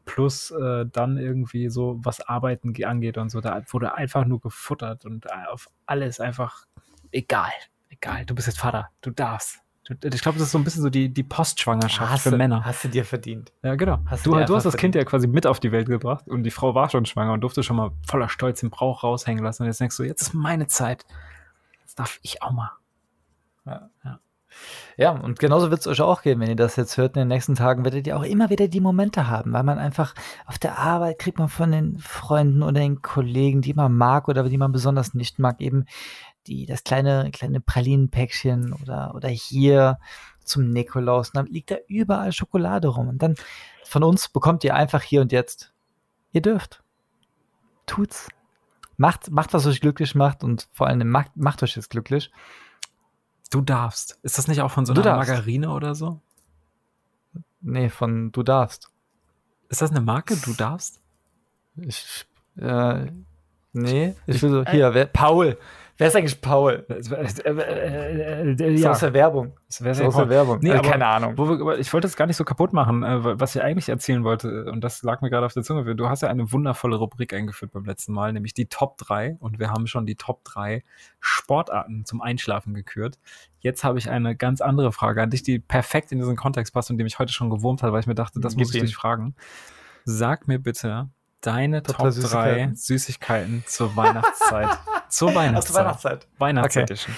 plus 0.06 0.52
äh, 0.52 0.86
dann 0.92 1.18
irgendwie 1.18 1.70
so, 1.70 2.00
was 2.04 2.22
Arbeiten 2.22 2.74
ge- 2.74 2.86
angeht 2.86 3.18
und 3.18 3.30
so. 3.30 3.42
Da 3.42 3.62
wurde 3.70 3.96
einfach 3.96 4.26
nur 4.26 4.40
gefuttert 4.40 5.04
und 5.06 5.26
äh, 5.26 5.30
auf 5.52 5.68
alles 5.88 6.20
einfach 6.20 6.66
egal. 7.12 7.52
Egal, 7.90 8.26
du 8.26 8.36
bist 8.36 8.48
jetzt 8.48 8.60
Vater, 8.60 8.90
du 9.02 9.10
darfst. 9.12 9.62
Ich 10.04 10.22
glaube, 10.22 10.40
das 10.40 10.48
ist 10.48 10.52
so 10.52 10.58
ein 10.58 10.64
bisschen 10.64 10.82
so 10.82 10.90
die, 10.90 11.10
die 11.14 11.22
Postschwangerschaft 11.24 12.24
für 12.24 12.32
du, 12.32 12.38
Männer. 12.38 12.66
hast 12.66 12.84
du 12.84 12.88
dir 12.88 13.06
verdient. 13.06 13.54
Ja, 13.64 13.76
genau. 13.76 14.00
Hast 14.08 14.26
du, 14.26 14.32
du 14.32 14.38
dir 14.40 14.46
du 14.46 14.56
hast 14.56 14.64
das 14.64 14.78
Kind 14.78 14.96
verdient. 14.96 15.06
ja 15.06 15.10
quasi 15.10 15.28
mit 15.28 15.46
auf 15.46 15.60
die 15.60 15.72
Welt 15.72 15.88
gebracht 15.88 16.28
und 16.28 16.42
die 16.44 16.50
Frau 16.52 16.74
war 16.74 16.90
schon 16.90 17.06
schwanger 17.06 17.34
und 17.34 17.42
durfte 17.42 17.62
schon 17.62 17.76
mal 17.78 17.92
voller 18.08 18.28
Stolz 18.28 18.62
den 18.62 18.72
Brauch 18.72 19.04
raushängen 19.04 19.44
lassen. 19.44 19.62
Und 19.64 19.68
jetzt 19.68 19.80
denkst 19.80 19.96
du, 19.98 20.04
jetzt 20.04 20.24
ist 20.24 20.34
meine 20.34 20.66
Zeit. 20.68 21.06
Jetzt 21.96 22.00
darf 22.00 22.20
ich 22.24 22.42
auch 22.44 22.52
mal. 22.52 22.72
Ja, 24.98 25.12
und 25.12 25.40
genauso 25.40 25.72
wird 25.72 25.80
es 25.80 25.88
euch 25.88 26.02
auch 26.02 26.24
gehen, 26.24 26.42
wenn 26.42 26.50
ihr 26.50 26.58
das 26.58 26.76
jetzt 26.76 26.98
hört. 26.98 27.16
In 27.16 27.22
den 27.22 27.30
nächsten 27.30 27.56
Tagen 27.56 27.86
werdet 27.86 28.06
ihr 28.06 28.18
auch 28.18 28.24
immer 28.24 28.50
wieder 28.50 28.68
die 28.68 28.82
Momente 28.82 29.30
haben, 29.30 29.54
weil 29.54 29.64
man 29.64 29.80
einfach 29.80 30.14
auf 30.46 30.60
der 30.60 30.78
Arbeit 30.78 31.20
kriegt 31.20 31.40
man 31.40 31.48
von 31.48 31.72
den 31.72 31.98
Freunden 32.00 32.64
oder 32.64 32.82
den 32.82 33.02
Kollegen, 33.02 33.62
die 33.62 33.74
man 33.74 33.96
mag 33.96 34.28
oder 34.28 34.44
die 34.44 34.58
man 34.58 34.74
besonders 34.74 35.14
nicht 35.14 35.40
mag, 35.40 35.62
eben 35.62 35.86
die, 36.48 36.66
das 36.66 36.84
kleine, 36.84 37.32
kleine 37.32 37.62
Pralinenpäckchen 37.62 38.74
oder, 38.74 39.16
oder 39.16 39.30
hier 39.30 39.98
zum 40.44 40.70
Nikolaus. 40.70 41.30
Und 41.30 41.38
dann 41.38 41.46
liegt 41.48 41.72
da 41.72 41.78
überall 41.88 42.34
Schokolade 42.34 42.90
rum. 42.90 43.08
Und 43.08 43.22
dann 43.22 43.36
von 43.86 44.04
uns 44.04 44.28
bekommt 44.28 44.66
ihr 44.66 44.76
einfach 44.76 45.02
hier 45.02 45.22
und 45.22 45.32
jetzt. 45.32 45.72
Ihr 46.34 46.42
dürft. 46.42 46.84
Tut's. 47.86 48.28
Macht, 48.98 49.30
macht, 49.32 49.54
was 49.54 49.66
euch 49.66 49.82
glücklich 49.82 50.16
macht 50.16 50.44
und 50.44 50.68
vor 50.72 50.88
allem 50.88 51.10
macht, 51.10 51.36
macht 51.36 51.64
euch 51.64 51.76
jetzt 51.76 51.90
glücklich. 51.90 52.32
Du 53.52 53.62
darfst. 53.62 54.20
Ist 54.24 54.38
das 54.38 54.48
nicht 54.48 54.62
auch 54.62 54.72
von 54.72 54.86
so 54.86 54.94
einer. 54.94 55.16
Margarine 55.16 55.70
oder 55.72 55.96
so? 55.96 56.22
Nee, 57.62 57.90
von 57.90 58.32
du 58.32 58.44
darfst. 58.44 58.90
Ist 59.70 59.82
das 59.82 59.92
eine 59.92 60.02
Marke? 60.02 60.36
Du 60.38 60.54
darfst? 60.54 61.00
Ich, 61.76 62.26
äh, 62.58 63.08
nee, 63.74 64.16
ich 64.28 64.42
will 64.42 64.50
so, 64.50 64.66
hier, 64.66 64.94
wer, 64.94 65.06
Paul. 65.06 65.58
Wer 65.98 66.08
ist 66.08 66.16
eigentlich 66.18 66.42
Paul? 66.42 66.86
Äh, 66.90 66.94
äh, 66.96 67.52
äh, 67.52 68.52
äh, 68.52 68.74
Ist 68.76 68.82
ja, 68.84 68.92
aus 68.92 69.00
der 69.00 69.14
Werbung. 69.14 69.58
Ist 69.70 69.82
aus 69.82 70.16
der. 70.16 70.30
Werbung. 70.30 70.60
Nee, 70.62 70.72
Äh, 70.72 70.78
aber- 70.80 70.90
keine 70.90 71.06
Ahnung. 71.06 71.38
Wir, 71.38 71.62
aber 71.62 71.80
ich 71.80 71.92
wollte 71.94 72.06
es 72.08 72.18
gar 72.18 72.26
nicht 72.28 72.36
so 72.36 72.44
kaputt 72.44 72.74
machen, 72.74 73.02
äh, 73.04 73.40
was 73.40 73.56
ich 73.56 73.62
eigentlich 73.62 73.88
erzählen 73.88 74.26
wollte, 74.26 74.66
und 74.72 74.84
das 74.84 75.04
lag 75.04 75.22
mir 75.22 75.30
gerade 75.30 75.46
auf 75.46 75.54
der 75.54 75.64
Zunge. 75.64 75.96
Du 75.96 76.10
hast 76.10 76.22
ja 76.22 76.28
eine 76.28 76.52
wundervolle 76.52 76.98
Rubrik 76.98 77.34
eingeführt 77.34 77.72
beim 77.72 77.86
letzten 77.86 78.12
Mal, 78.12 78.34
nämlich 78.34 78.54
die 78.54 78.66
Top 78.66 78.98
3. 78.98 79.38
Und 79.40 79.58
wir 79.58 79.70
haben 79.70 79.88
schon 79.88 80.06
die 80.06 80.16
Top 80.16 80.44
3 80.44 80.84
Sportarten 81.22 82.04
zum 82.04 82.22
Einschlafen 82.22 82.74
gekürt. 82.74 83.18
Jetzt 83.60 83.86
habe 83.86 83.98
ich 83.98 84.10
eine 84.10 84.36
ganz 84.36 84.60
andere 84.60 84.92
Frage 84.92 85.22
an 85.24 85.30
dich, 85.30 85.44
die 85.44 85.60
perfekt 85.60 86.12
in 86.12 86.20
diesen 86.20 86.36
Kontext 86.36 86.74
passt 86.74 86.92
und 86.92 86.98
die 86.98 87.04
mich 87.06 87.20
heute 87.20 87.32
schon 87.32 87.50
gewurmt 87.50 87.84
hat, 87.84 87.94
weil 87.94 88.02
ich 88.02 88.08
mir 88.08 88.16
dachte, 88.16 88.42
das 88.42 88.54
Gib 88.56 88.66
muss 88.66 88.76
ich 88.76 88.82
dich 88.82 88.96
fragen. 88.96 89.34
Sag 90.04 90.48
mir 90.50 90.60
bitte 90.60 91.08
deine 91.42 91.84
Top 91.84 91.98
Top, 91.98 92.10
drei 92.10 92.12
3 92.12 92.12
Süßigkeiten. 92.12 92.76
Süßigkeiten 92.76 93.64
zur 93.66 93.96
Weihnachtszeit. 93.96 94.70
zur 95.16 95.34
Weihnachtszeit. 95.36 95.76
Weihnachtszeit. 95.76 96.28
Weihnachtsedition. 96.38 97.16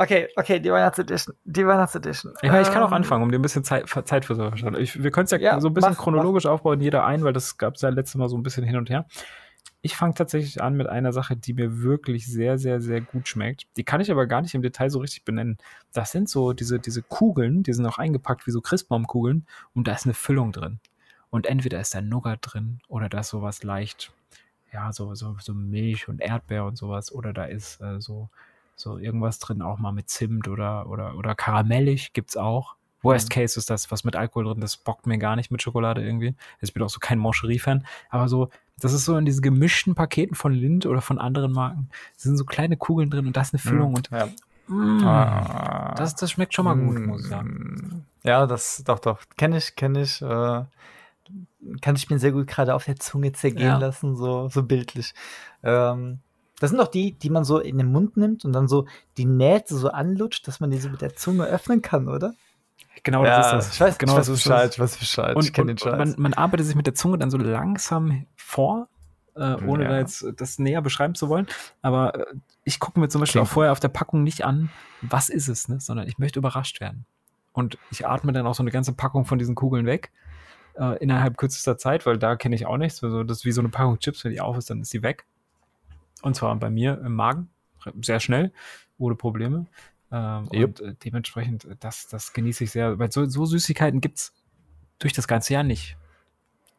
Okay, 0.00 0.28
okay, 0.36 0.60
die 0.60 0.70
Weihnachtsedition. 0.70 1.34
Die 1.44 1.66
Weihnachtsedition. 1.66 2.32
Ich, 2.40 2.50
meine, 2.50 2.62
ich 2.62 2.70
kann 2.70 2.84
auch 2.84 2.88
Ähm, 2.88 2.94
anfangen, 2.94 3.24
um 3.24 3.32
dir 3.32 3.38
ein 3.38 3.42
bisschen 3.42 3.64
Zeit, 3.64 3.88
Zeit 3.88 4.24
für 4.24 4.36
so 4.36 4.48
verschaffen. 4.48 4.76
Wir 4.78 5.10
können 5.10 5.24
es 5.24 5.32
ja, 5.32 5.38
Ja, 5.38 5.60
so 5.60 5.68
ein 5.68 5.74
bisschen 5.74 5.92
mach, 5.92 5.98
chronologisch 5.98 6.46
aufbauen, 6.46 6.80
jeder 6.80 7.04
ein, 7.04 7.24
weil 7.24 7.32
das 7.32 7.58
gab 7.58 7.74
es 7.74 7.82
ja 7.82 7.88
letztes 7.88 8.14
Mal 8.14 8.28
so 8.28 8.36
ein 8.36 8.44
bisschen 8.44 8.62
hin 8.64 8.76
und 8.76 8.90
her. 8.90 9.06
Ich 9.80 9.96
fange 9.96 10.14
tatsächlich 10.14 10.62
an 10.62 10.74
mit 10.74 10.88
einer 10.88 11.12
Sache, 11.12 11.36
die 11.36 11.52
mir 11.52 11.82
wirklich 11.82 12.26
sehr, 12.26 12.58
sehr, 12.58 12.80
sehr 12.80 13.00
gut 13.00 13.26
schmeckt. 13.28 13.66
Die 13.76 13.84
kann 13.84 14.00
ich 14.00 14.10
aber 14.10 14.26
gar 14.26 14.42
nicht 14.42 14.54
im 14.54 14.62
Detail 14.62 14.90
so 14.90 15.00
richtig 15.00 15.24
benennen. 15.24 15.58
Das 15.92 16.12
sind 16.12 16.28
so 16.28 16.52
diese, 16.52 16.78
diese 16.78 17.02
Kugeln, 17.02 17.62
die 17.64 17.72
sind 17.72 17.86
auch 17.86 17.98
eingepackt 17.98 18.46
wie 18.46 18.50
so 18.52 18.60
Christbaumkugeln 18.60 19.46
und 19.74 19.88
da 19.88 19.92
ist 19.92 20.04
eine 20.04 20.14
Füllung 20.14 20.52
drin. 20.52 20.80
Und 21.30 21.46
entweder 21.46 21.80
ist 21.80 21.94
da 21.94 22.00
Nougat 22.00 22.38
drin 22.42 22.80
oder 22.88 23.08
da 23.08 23.20
ist 23.20 23.28
sowas 23.28 23.62
leicht, 23.62 24.12
ja, 24.72 24.92
so, 24.92 25.14
so, 25.14 25.36
so 25.40 25.54
Milch 25.54 26.08
und 26.08 26.20
Erdbeer 26.20 26.64
und 26.64 26.76
sowas. 26.76 27.12
Oder 27.12 27.32
da 27.32 27.44
ist 27.44 27.80
äh, 27.80 28.00
so, 28.00 28.28
so 28.76 28.98
irgendwas 28.98 29.38
drin, 29.38 29.62
auch 29.62 29.78
mal 29.78 29.92
mit 29.92 30.08
Zimt 30.08 30.48
oder, 30.48 30.88
oder, 30.88 31.16
oder 31.16 31.34
karamellig 31.34 32.12
gibt's 32.12 32.36
auch. 32.36 32.74
Worst 33.02 33.28
Mhm. 33.28 33.32
Case 33.34 33.58
ist 33.58 33.70
das, 33.70 33.90
was 33.92 34.02
mit 34.04 34.16
Alkohol 34.16 34.44
drin, 34.46 34.60
das 34.60 34.76
bockt 34.76 35.06
mir 35.06 35.18
gar 35.18 35.36
nicht 35.36 35.50
mit 35.52 35.62
Schokolade 35.62 36.04
irgendwie. 36.04 36.34
Ich 36.60 36.72
bin 36.74 36.82
auch 36.82 36.88
so 36.88 36.98
kein 36.98 37.18
Moncherie-Fan. 37.18 37.86
Aber 38.10 38.28
so, 38.28 38.50
das 38.80 38.92
ist 38.92 39.04
so 39.04 39.16
in 39.16 39.24
diesen 39.24 39.42
gemischten 39.42 39.94
Paketen 39.94 40.34
von 40.34 40.52
Lind 40.52 40.84
oder 40.84 41.00
von 41.00 41.18
anderen 41.18 41.52
Marken. 41.52 41.88
Sind 42.16 42.36
so 42.36 42.44
kleine 42.44 42.76
Kugeln 42.76 43.08
drin 43.10 43.26
und 43.26 43.36
da 43.36 43.40
ist 43.42 43.54
eine 43.54 43.60
Füllung 43.60 43.94
und 43.94 44.10
Ja. 44.10 44.26
mm, 44.66 45.04
Ah. 45.04 45.94
das, 45.96 46.16
das 46.16 46.30
schmeckt 46.32 46.54
schon 46.54 46.64
mal 46.64 46.74
gut, 46.76 46.98
Mm. 46.98 47.04
muss 47.06 47.22
ich 47.22 47.28
sagen. 47.28 48.04
Ja, 48.24 48.46
das, 48.46 48.82
doch, 48.84 48.98
doch. 48.98 49.20
Kenne 49.36 49.58
ich, 49.58 49.76
kenne 49.76 50.02
ich. 50.02 50.20
Äh, 50.20 50.64
kann 51.80 51.96
ich 51.96 52.08
mir 52.10 52.18
sehr 52.18 52.32
gut 52.32 52.46
gerade 52.46 52.74
auf 52.74 52.84
der 52.84 52.96
Zunge 52.96 53.32
zergehen 53.32 53.66
Ja. 53.66 53.78
lassen, 53.78 54.16
so, 54.16 54.48
so 54.48 54.62
bildlich. 54.62 55.12
Ähm, 55.62 56.20
das 56.60 56.70
sind 56.70 56.78
doch 56.78 56.88
die, 56.88 57.12
die 57.12 57.30
man 57.30 57.44
so 57.44 57.58
in 57.58 57.78
den 57.78 57.90
Mund 57.92 58.16
nimmt 58.16 58.44
und 58.44 58.52
dann 58.52 58.68
so 58.68 58.86
die 59.16 59.24
Nähte 59.26 59.76
so 59.76 59.90
anlutscht, 59.90 60.46
dass 60.48 60.60
man 60.60 60.70
die 60.70 60.78
so 60.78 60.88
mit 60.88 61.00
der 61.00 61.14
Zunge 61.14 61.44
öffnen 61.46 61.82
kann, 61.82 62.08
oder? 62.08 62.34
Genau, 63.04 63.24
das 63.24 63.46
ist 63.46 63.52
das. 63.52 63.74
Ich 63.74 63.80
weiß, 63.80 63.98
genau, 63.98 64.12
ich 64.14 64.18
weiß 64.18 64.30
Bescheid, 64.30 64.72
ich 64.72 64.78
weiß 64.80 64.96
Bescheid. 64.96 65.36
Und, 65.36 65.44
ich 65.44 65.52
kenne 65.52 65.68
den 65.68 65.78
Scheiß. 65.78 65.96
man, 65.98 66.14
man 66.18 66.34
arbeitet 66.34 66.66
sich 66.66 66.74
mit 66.74 66.86
der 66.86 66.94
Zunge 66.94 67.16
dann 67.18 67.30
so 67.30 67.38
langsam 67.38 68.26
vor, 68.34 68.88
äh, 69.36 69.54
ohne 69.64 69.84
Ja. 69.84 69.90
da 69.90 69.98
jetzt 69.98 70.26
das 70.36 70.58
näher 70.58 70.82
beschreiben 70.82 71.14
zu 71.14 71.28
wollen. 71.28 71.46
Aber 71.80 72.14
äh, 72.18 72.34
ich 72.64 72.80
gucke 72.80 72.98
mir 72.98 73.08
zum 73.08 73.20
Beispiel 73.20 73.40
Klingt 73.40 73.48
auch 73.48 73.52
vorher 73.52 73.70
auf 73.72 73.80
der 73.80 73.88
Packung 73.88 74.24
nicht 74.24 74.44
an, 74.44 74.70
was 75.00 75.28
ist 75.28 75.46
es, 75.48 75.68
ne? 75.68 75.78
sondern 75.78 76.08
ich 76.08 76.18
möchte 76.18 76.40
überrascht 76.40 76.80
werden. 76.80 77.04
Und 77.52 77.78
ich 77.90 78.04
atme 78.06 78.32
dann 78.32 78.46
auch 78.48 78.54
so 78.54 78.64
eine 78.64 78.72
ganze 78.72 78.92
Packung 78.92 79.24
von 79.26 79.38
diesen 79.38 79.54
Kugeln 79.54 79.86
weg 79.86 80.10
äh, 80.78 80.96
innerhalb 81.02 81.36
kürzester 81.36 81.76
Zeit, 81.76 82.06
weil 82.06 82.18
da 82.18 82.36
kenne 82.36 82.54
ich 82.54 82.66
auch 82.66 82.76
nichts. 82.76 83.02
Also 83.02 83.24
das 83.24 83.38
ist 83.38 83.44
wie 83.44 83.52
so 83.52 83.60
eine 83.60 83.68
Packung 83.68 83.98
Chips, 83.98 84.24
wenn 84.24 84.32
die 84.32 84.40
auf 84.40 84.56
ist, 84.56 84.70
dann 84.70 84.80
ist 84.80 84.92
die 84.92 85.02
weg. 85.02 85.24
Und 86.22 86.34
zwar 86.34 86.54
bei 86.56 86.70
mir 86.70 87.00
im 87.04 87.14
Magen, 87.14 87.48
sehr 88.02 88.20
schnell, 88.20 88.52
ohne 88.98 89.14
Probleme. 89.14 89.66
Ähm, 90.10 90.48
Jupp. 90.52 90.80
und 90.80 90.88
äh, 90.88 90.94
dementsprechend, 91.04 91.64
äh, 91.66 91.76
das, 91.78 92.08
das 92.08 92.32
genieße 92.32 92.64
ich 92.64 92.70
sehr. 92.70 92.98
Weil 92.98 93.12
so, 93.12 93.26
so 93.26 93.44
Süßigkeiten 93.44 94.00
gibt's 94.00 94.32
durch 94.98 95.12
das 95.12 95.28
ganze 95.28 95.52
Jahr 95.52 95.62
nicht. 95.62 95.96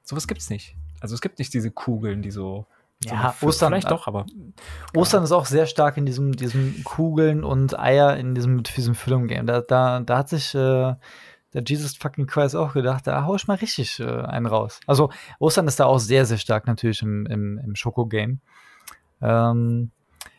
Sowas 0.04 0.28
gibt's 0.28 0.50
nicht. 0.50 0.76
Also 1.00 1.16
es 1.16 1.22
gibt 1.22 1.40
nicht 1.40 1.54
diese 1.54 1.70
Kugeln, 1.72 2.22
die 2.22 2.32
so. 2.32 2.66
so 3.04 3.10
Ja, 3.14 3.36
Ostern- 3.42 3.72
Vielleicht 3.72 3.92
doch, 3.92 4.08
aber. 4.08 4.26
Ostern 4.96 5.24
ist 5.24 5.32
auch 5.32 5.46
sehr 5.46 5.68
stark 5.68 5.96
in 5.98 6.06
diesem, 6.06 6.34
diesem 6.34 6.84
Kugeln 6.84 7.44
und 7.44 7.78
Eier 7.80 8.18
in 8.18 8.34
diesem, 8.36 8.58
mit 8.58 8.76
diesem 8.76 8.96
Füllung-Game. 8.96 9.46
Da, 9.46 9.62
da, 9.62 10.00
da 10.00 10.18
hat 10.18 10.30
sich 10.30 10.56
äh, 10.56 10.96
der 11.54 11.64
Jesus 11.64 11.98
fucking 11.98 12.28
Christ 12.28 12.56
auch 12.56 12.74
gedacht, 12.74 13.08
da 13.08 13.26
hau 13.26 13.36
ich 13.36 13.48
mal 13.48 13.56
richtig 13.56 14.00
äh, 14.00 14.04
einen 14.04 14.46
raus. 14.46 14.80
Also 14.86 15.12
Ostern 15.40 15.68
ist 15.68 15.80
da 15.80 15.86
auch 15.86 16.00
sehr, 16.00 16.26
sehr 16.26 16.38
stark 16.38 16.68
natürlich 16.68 17.02
im, 17.02 17.26
im, 17.26 17.58
im 17.58 17.76
Schoko-Game. 17.76 18.40
Ähm, 19.22 19.92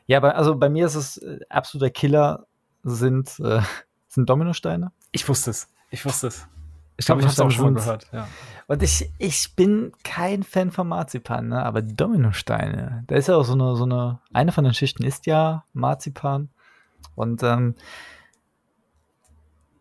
ja, 0.07 0.19
aber 0.19 0.37
also 0.37 0.57
bei 0.57 0.69
mir 0.69 0.87
ist 0.87 0.95
es 0.95 1.19
äh, 1.19 1.41
absoluter 1.49 1.91
Killer 1.91 2.47
sind, 2.83 3.39
äh, 3.41 3.61
sind 4.09 4.29
Dominosteine. 4.29 4.93
Ich 5.13 5.29
wusste 5.29 5.51
es. 5.51 5.69
Ich 5.91 6.05
wusste 6.05 6.29
es. 6.29 6.47
Ich 6.97 7.07
glaube, 7.07 7.23
ich 7.23 7.27
habe 7.27 7.33
es 7.33 7.41
auch 7.41 7.51
schon 7.51 7.75
gehört. 7.75 8.09
Ja. 8.13 8.29
Und 8.67 8.83
ich, 8.83 9.11
ich 9.19 9.57
bin 9.57 9.93
kein 10.05 10.43
Fan 10.43 10.71
von 10.71 10.87
Marzipan, 10.87 11.49
ne? 11.49 11.65
aber 11.65 11.81
Dominosteine, 11.81 13.05
da 13.07 13.17
ist 13.17 13.27
ja 13.27 13.37
auch 13.37 13.45
so 13.45 13.55
eine, 13.55 13.75
so 13.75 13.85
eine, 13.85 14.21
eine 14.35 14.53
von 14.53 14.65
den 14.65 14.75
Schichten 14.75 15.03
ist 15.03 15.27
ja 15.27 15.65
Marzipan. 15.73 16.51
Und 17.15 17.43
ähm, 17.43 17.75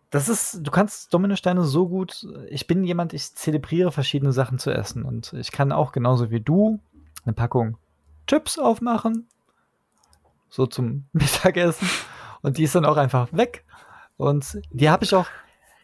das 0.09 0.27
ist, 0.27 0.59
du 0.65 0.71
kannst 0.71 1.13
Dominosteine 1.13 1.63
so 1.63 1.87
gut. 1.87 2.27
Ich 2.49 2.65
bin 2.65 2.83
jemand, 2.83 3.13
ich 3.13 3.35
zelebriere 3.35 3.91
verschiedene 3.91 4.31
Sachen 4.31 4.57
zu 4.57 4.71
essen. 4.71 5.03
Und 5.03 5.33
ich 5.33 5.51
kann 5.51 5.71
auch 5.71 5.91
genauso 5.91 6.31
wie 6.31 6.41
du 6.41 6.79
eine 7.25 7.33
Packung 7.33 7.77
Chips 8.27 8.57
aufmachen. 8.57 9.27
So 10.49 10.65
zum 10.65 11.05
Mittagessen. 11.13 11.87
Und 12.41 12.57
die 12.57 12.63
ist 12.63 12.75
dann 12.75 12.85
auch 12.85 12.97
einfach 12.97 13.31
weg. 13.31 13.65
Und 14.17 14.59
die 14.71 14.89
habe 14.89 15.03
ich 15.03 15.13
auch, 15.13 15.27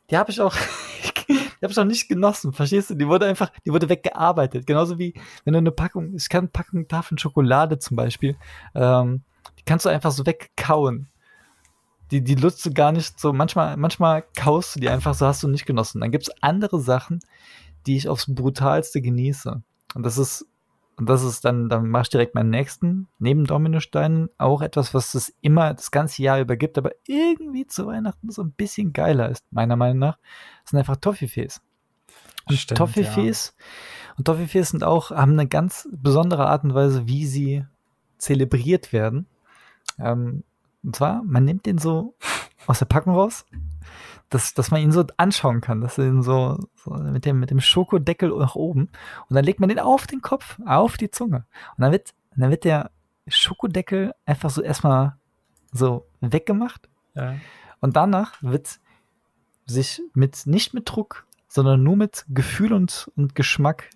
die 0.10 0.18
habe 0.18 0.32
ich 0.32 0.42
auch, 0.42 0.56
die 1.28 1.38
habe 1.62 1.72
ich 1.72 1.80
auch 1.80 1.86
nicht 1.86 2.10
genossen, 2.10 2.52
verstehst 2.52 2.90
du? 2.90 2.96
Die 2.96 3.08
wurde 3.08 3.28
einfach, 3.28 3.52
die 3.66 3.72
wurde 3.72 3.90
weggearbeitet. 3.90 4.66
Genauso 4.66 4.98
wie, 4.98 5.14
wenn 5.44 5.54
du 5.54 5.60
eine 5.60 5.72
Packung, 5.72 6.16
ich 6.16 6.30
kann 6.30 6.50
Packung 6.50 6.88
Tafeln 6.88 7.18
Schokolade 7.18 7.78
zum 7.78 7.96
Beispiel, 7.96 8.36
ähm, 8.74 9.24
die 9.60 9.64
kannst 9.64 9.86
du 9.86 9.90
einfach 9.90 10.12
so 10.12 10.26
wegkauen. 10.26 11.10
Die, 12.12 12.24
die 12.24 12.36
nutzt 12.36 12.66
du 12.66 12.74
gar 12.74 12.92
nicht 12.92 13.20
so, 13.20 13.34
manchmal, 13.34 13.78
manchmal 13.78 14.24
kaust 14.36 14.76
du 14.76 14.80
die 14.80 14.90
einfach, 14.90 15.14
so 15.14 15.26
hast 15.26 15.44
du 15.44 15.48
nicht 15.48 15.66
genossen. 15.66 16.02
Dann 16.02 16.12
gibt 16.12 16.28
es 16.28 16.44
andere 16.44 16.80
Sachen, 16.80 17.20
die 17.88 17.98
ich 17.98 18.08
aufs 18.08 18.34
Brutalste 18.34 19.02
genieße. 19.02 19.64
Und 19.96 20.04
das 20.04 20.18
ist 20.18 20.46
und 20.98 21.10
das 21.10 21.24
ist 21.24 21.44
dann, 21.44 21.68
dann 21.68 21.90
mache 21.90 22.04
ich 22.04 22.10
direkt 22.10 22.36
meinen 22.36 22.50
nächsten, 22.50 23.08
neben 23.20 23.46
Dominosteinen, 23.46 24.30
auch 24.38 24.62
etwas, 24.62 24.94
was 24.94 25.14
es 25.14 25.34
immer 25.42 25.74
das 25.74 25.92
ganze 25.92 26.24
Jahr 26.24 26.40
über 26.40 26.56
gibt, 26.56 26.78
aber 26.78 26.92
irgendwie 27.06 27.68
zu 27.68 27.86
Weihnachten 27.88 28.32
so 28.32 28.42
ein 28.42 28.52
bisschen 28.52 28.94
geiler 28.94 29.30
ist, 29.30 29.44
meiner 29.52 29.76
Meinung 29.76 30.00
nach, 30.00 30.18
das 30.64 30.72
sind 30.72 30.80
einfach 30.80 30.96
Toffifees. 30.96 31.62
Und 32.48 32.58
Stimmt, 32.58 32.78
Toffifees, 32.78 33.56
ja. 33.58 34.16
und 34.18 34.26
Toffifees 34.26 34.70
sind 34.70 34.84
auch, 34.84 35.12
haben 35.12 35.34
eine 35.34 35.48
ganz 35.48 35.90
besondere 35.92 36.48
Art 36.48 36.64
und 36.64 36.74
Weise, 36.76 37.08
wie 37.08 37.26
sie 37.26 37.66
zelebriert 38.18 38.94
werden. 38.94 39.26
Ähm, 40.00 40.44
und 40.86 40.96
zwar, 40.96 41.24
man 41.24 41.44
nimmt 41.46 41.66
den 41.66 41.78
so 41.78 42.16
aus 42.68 42.80
der 42.80 42.86
Packung 42.86 43.14
raus, 43.14 43.46
dass, 44.30 44.54
dass 44.54 44.72
man 44.72 44.82
ihn 44.82 44.92
so 44.92 45.06
anschauen 45.18 45.62
kann, 45.62 45.82
dass 45.82 45.98
er 45.98 46.08
ihn 46.08 46.24
so, 46.24 46.58
so, 46.76 46.92
mit, 46.92 47.26
dem, 47.26 47.40
mit 47.40 47.52
dem 47.52 47.62
Schokodeckel 47.62 48.36
nach 48.38 48.56
oben 48.56 48.90
und 49.30 49.36
dann 49.36 49.46
legt 49.46 49.60
man 49.60 49.70
den 49.70 49.80
auf 49.80 50.08
den 50.08 50.22
Kopf, 50.22 50.60
auf 50.66 50.98
die 50.98 51.12
Zunge 51.12 51.46
und 51.78 51.82
dann 51.82 51.92
wird, 51.92 52.14
dann 52.36 52.50
wird 52.50 52.64
der 52.64 52.92
Schokodeckel 53.28 54.14
einfach 54.26 54.50
so 54.50 54.62
erstmal 54.62 55.16
so 55.72 56.06
weggemacht 56.22 56.90
ja. 57.14 57.36
und 57.82 57.96
danach 57.96 58.42
wird 58.42 58.80
sich 59.66 60.02
mit, 60.14 60.46
nicht 60.46 60.74
mit 60.74 60.90
Druck, 60.90 61.26
sondern 61.48 61.84
nur 61.84 61.96
mit 61.96 62.26
Gefühl 62.30 62.74
und, 62.74 63.12
und 63.16 63.36
Geschmack 63.36 63.90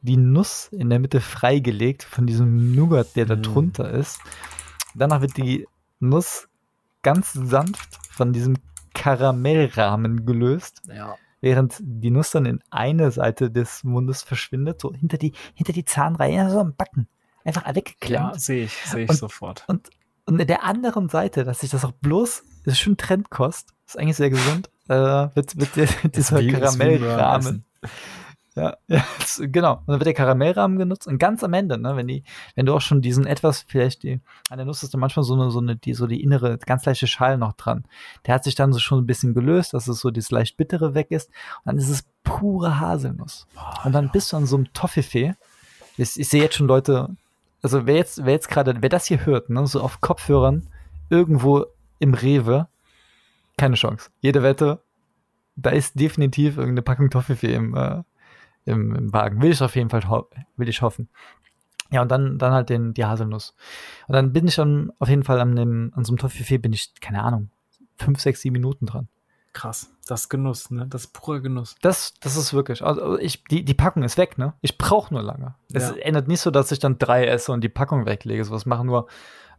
die 0.00 0.16
Nuss 0.16 0.68
in 0.72 0.90
der 0.90 0.98
Mitte 0.98 1.20
freigelegt 1.20 2.02
von 2.02 2.26
diesem 2.26 2.74
Nougat, 2.74 3.14
der 3.14 3.24
da 3.24 3.36
mm. 3.36 3.42
drunter 3.42 3.90
ist. 3.90 4.20
Danach 4.94 5.20
wird 5.20 5.36
die 5.36 5.66
Nuss 6.02 6.48
ganz 7.02 7.32
sanft 7.32 7.98
von 8.10 8.32
diesem 8.32 8.56
Karamellrahmen 8.94 10.26
gelöst. 10.26 10.82
Ja. 10.86 11.16
Während 11.40 11.76
die 11.80 12.10
Nuss 12.10 12.30
dann 12.30 12.46
in 12.46 12.60
eine 12.70 13.10
Seite 13.10 13.50
des 13.50 13.82
Mundes 13.82 14.22
verschwindet, 14.22 14.80
so 14.80 14.92
hinter 14.92 15.18
die, 15.18 15.32
hinter 15.54 15.72
die 15.72 15.84
Zahnreihe, 15.84 16.48
so 16.50 16.60
am 16.60 16.74
Backen. 16.74 17.08
Einfach 17.44 17.66
weggeklemmt. 17.74 18.34
Ja, 18.34 18.38
sehe 18.38 18.64
ich, 18.64 18.72
sehe 18.72 19.04
ich 19.04 19.10
und, 19.10 19.16
sofort. 19.16 19.64
Und, 19.66 19.90
und 20.26 20.40
in 20.40 20.46
der 20.46 20.62
anderen 20.62 21.08
Seite, 21.08 21.44
dass 21.44 21.60
sich 21.60 21.70
das 21.70 21.84
auch 21.84 21.92
bloß, 21.92 22.44
das 22.64 22.74
ist 22.74 22.80
schon 22.80 22.96
Trendkost, 22.96 23.70
ist 23.86 23.98
eigentlich 23.98 24.16
sehr 24.16 24.30
gesund, 24.30 24.70
äh, 24.88 24.94
wird, 24.94 25.58
wird, 25.58 25.76
wird 26.02 26.16
dieser 26.16 26.46
Karamellrahmen. 26.46 27.64
Ja, 28.54 28.76
ja 28.86 29.04
genau. 29.38 29.74
Und 29.74 29.88
dann 29.88 30.00
wird 30.00 30.06
der 30.06 30.14
Karamellrahmen 30.14 30.78
genutzt 30.78 31.06
und 31.06 31.18
ganz 31.18 31.42
am 31.42 31.52
Ende, 31.52 31.78
ne, 31.78 31.96
wenn 31.96 32.06
die, 32.06 32.22
wenn 32.54 32.66
du 32.66 32.74
auch 32.74 32.80
schon 32.80 33.00
diesen 33.00 33.26
etwas, 33.26 33.64
vielleicht 33.66 34.02
die, 34.02 34.20
an 34.50 34.58
der 34.58 34.66
Nuss 34.66 34.82
ist 34.82 34.92
dann 34.92 35.00
manchmal 35.00 35.24
so 35.24 35.34
eine, 35.34 35.50
so 35.50 35.60
eine, 35.60 35.76
die, 35.76 35.94
so 35.94 36.06
die 36.06 36.22
innere, 36.22 36.58
ganz 36.58 36.84
leichte 36.84 37.06
Schale 37.06 37.38
noch 37.38 37.54
dran. 37.54 37.84
Der 38.26 38.34
hat 38.34 38.44
sich 38.44 38.54
dann 38.54 38.72
so 38.72 38.78
schon 38.78 38.98
ein 38.98 39.06
bisschen 39.06 39.34
gelöst, 39.34 39.74
dass 39.74 39.88
es 39.88 40.00
so 40.00 40.10
das 40.10 40.30
leicht 40.30 40.56
bittere 40.56 40.94
weg 40.94 41.10
ist. 41.10 41.28
Und 41.64 41.66
dann 41.66 41.78
ist 41.78 41.88
es 41.88 42.04
pure 42.24 42.78
Haselnuss. 42.78 43.46
Oh, 43.56 43.86
und 43.86 43.92
dann 43.92 44.10
bist 44.10 44.32
du 44.32 44.36
an 44.36 44.46
so 44.46 44.56
einem 44.56 44.72
Toffifee. 44.72 45.34
Ich, 45.96 46.18
ich 46.18 46.28
sehe 46.28 46.42
jetzt 46.42 46.56
schon 46.56 46.68
Leute, 46.68 47.16
also 47.62 47.86
wer 47.86 47.96
jetzt, 47.96 48.24
wer 48.24 48.32
jetzt 48.32 48.48
gerade, 48.48 48.76
wer 48.80 48.88
das 48.88 49.06
hier 49.06 49.24
hört, 49.24 49.50
ne, 49.50 49.66
so 49.66 49.80
auf 49.80 50.00
Kopfhörern, 50.00 50.68
irgendwo 51.10 51.66
im 51.98 52.14
Rewe, 52.14 52.68
keine 53.56 53.76
Chance. 53.76 54.10
Jede 54.20 54.42
Wette, 54.42 54.80
da 55.56 55.70
ist 55.70 55.98
definitiv 55.98 56.56
irgendeine 56.56 56.82
Packung 56.82 57.10
Toffifee 57.10 57.54
im, 57.54 57.76
äh, 57.76 58.02
im, 58.64 58.94
im 58.94 59.12
Wagen. 59.12 59.42
Will 59.42 59.50
ich 59.50 59.62
auf 59.62 59.76
jeden 59.76 59.90
Fall, 59.90 60.02
will 60.56 60.68
ich 60.68 60.82
hoffen. 60.82 61.08
Ja, 61.90 62.00
und 62.02 62.10
dann, 62.10 62.38
dann 62.38 62.52
halt 62.52 62.70
den, 62.70 62.94
die 62.94 63.04
Haselnuss. 63.04 63.54
Und 64.08 64.14
dann 64.14 64.32
bin 64.32 64.48
ich 64.48 64.56
dann 64.56 64.92
auf 64.98 65.08
jeden 65.08 65.24
Fall 65.24 65.40
an, 65.40 65.54
dem, 65.54 65.92
an 65.94 66.04
so 66.04 66.12
einem 66.12 66.18
Toffifee 66.18 66.58
bin 66.58 66.72
ich, 66.72 66.94
keine 67.00 67.22
Ahnung, 67.22 67.50
fünf, 67.98 68.20
sechs, 68.20 68.40
sieben 68.40 68.54
Minuten 68.54 68.86
dran. 68.86 69.08
Krass. 69.52 69.90
Das 70.06 70.30
Genuss, 70.30 70.70
ne? 70.70 70.86
Das 70.88 71.04
ist 71.04 71.12
purer 71.12 71.40
Genuss. 71.40 71.76
Das, 71.82 72.14
das 72.20 72.36
ist 72.36 72.54
wirklich. 72.54 72.82
Also 72.82 73.18
ich, 73.18 73.44
die, 73.44 73.64
die 73.64 73.74
Packung 73.74 74.02
ist 74.02 74.16
weg, 74.16 74.38
ne? 74.38 74.54
Ich 74.62 74.78
brauche 74.78 75.12
nur 75.12 75.22
lange. 75.22 75.54
Es 75.72 75.90
ja. 75.90 75.96
ändert 75.96 76.26
nicht 76.26 76.40
so, 76.40 76.50
dass 76.50 76.72
ich 76.72 76.78
dann 76.78 76.98
drei 76.98 77.26
esse 77.26 77.52
und 77.52 77.62
die 77.62 77.68
Packung 77.68 78.06
weglege. 78.06 78.42
So 78.44 78.52
was 78.52 78.64
machen 78.64 78.86
nur, 78.86 79.08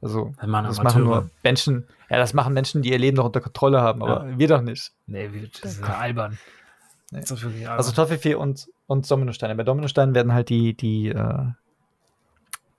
also 0.02 0.34
das 0.38 0.48
machen, 0.48 0.66
das 0.66 0.84
machen 0.84 1.04
nur 1.04 1.30
Menschen, 1.44 1.88
ja, 2.10 2.18
das 2.18 2.34
machen 2.34 2.54
Menschen, 2.54 2.82
die 2.82 2.92
ihr 2.92 2.98
Leben 2.98 3.18
noch 3.18 3.26
unter 3.26 3.40
Kontrolle 3.40 3.82
haben, 3.82 4.02
aber 4.02 4.28
ja. 4.28 4.38
wir 4.40 4.48
doch 4.48 4.62
nicht. 4.62 4.92
Nee, 5.06 5.32
wir, 5.32 5.48
das 5.62 5.74
ist 5.74 5.84
albern. 5.84 6.40
Nee. 7.12 7.22
Das 7.22 7.32
ist 7.32 7.46
albern. 7.46 7.68
Also 7.68 7.92
Toffifee 7.92 8.34
und 8.34 8.68
und 8.88 9.10
Dominosteine. 9.10 9.56
Bei 9.56 9.64
Dominosteinen 9.64 10.16
werden 10.16 10.34
halt 10.34 10.50
die, 10.50 10.76
die, 10.76 11.10
äh, 11.10 11.46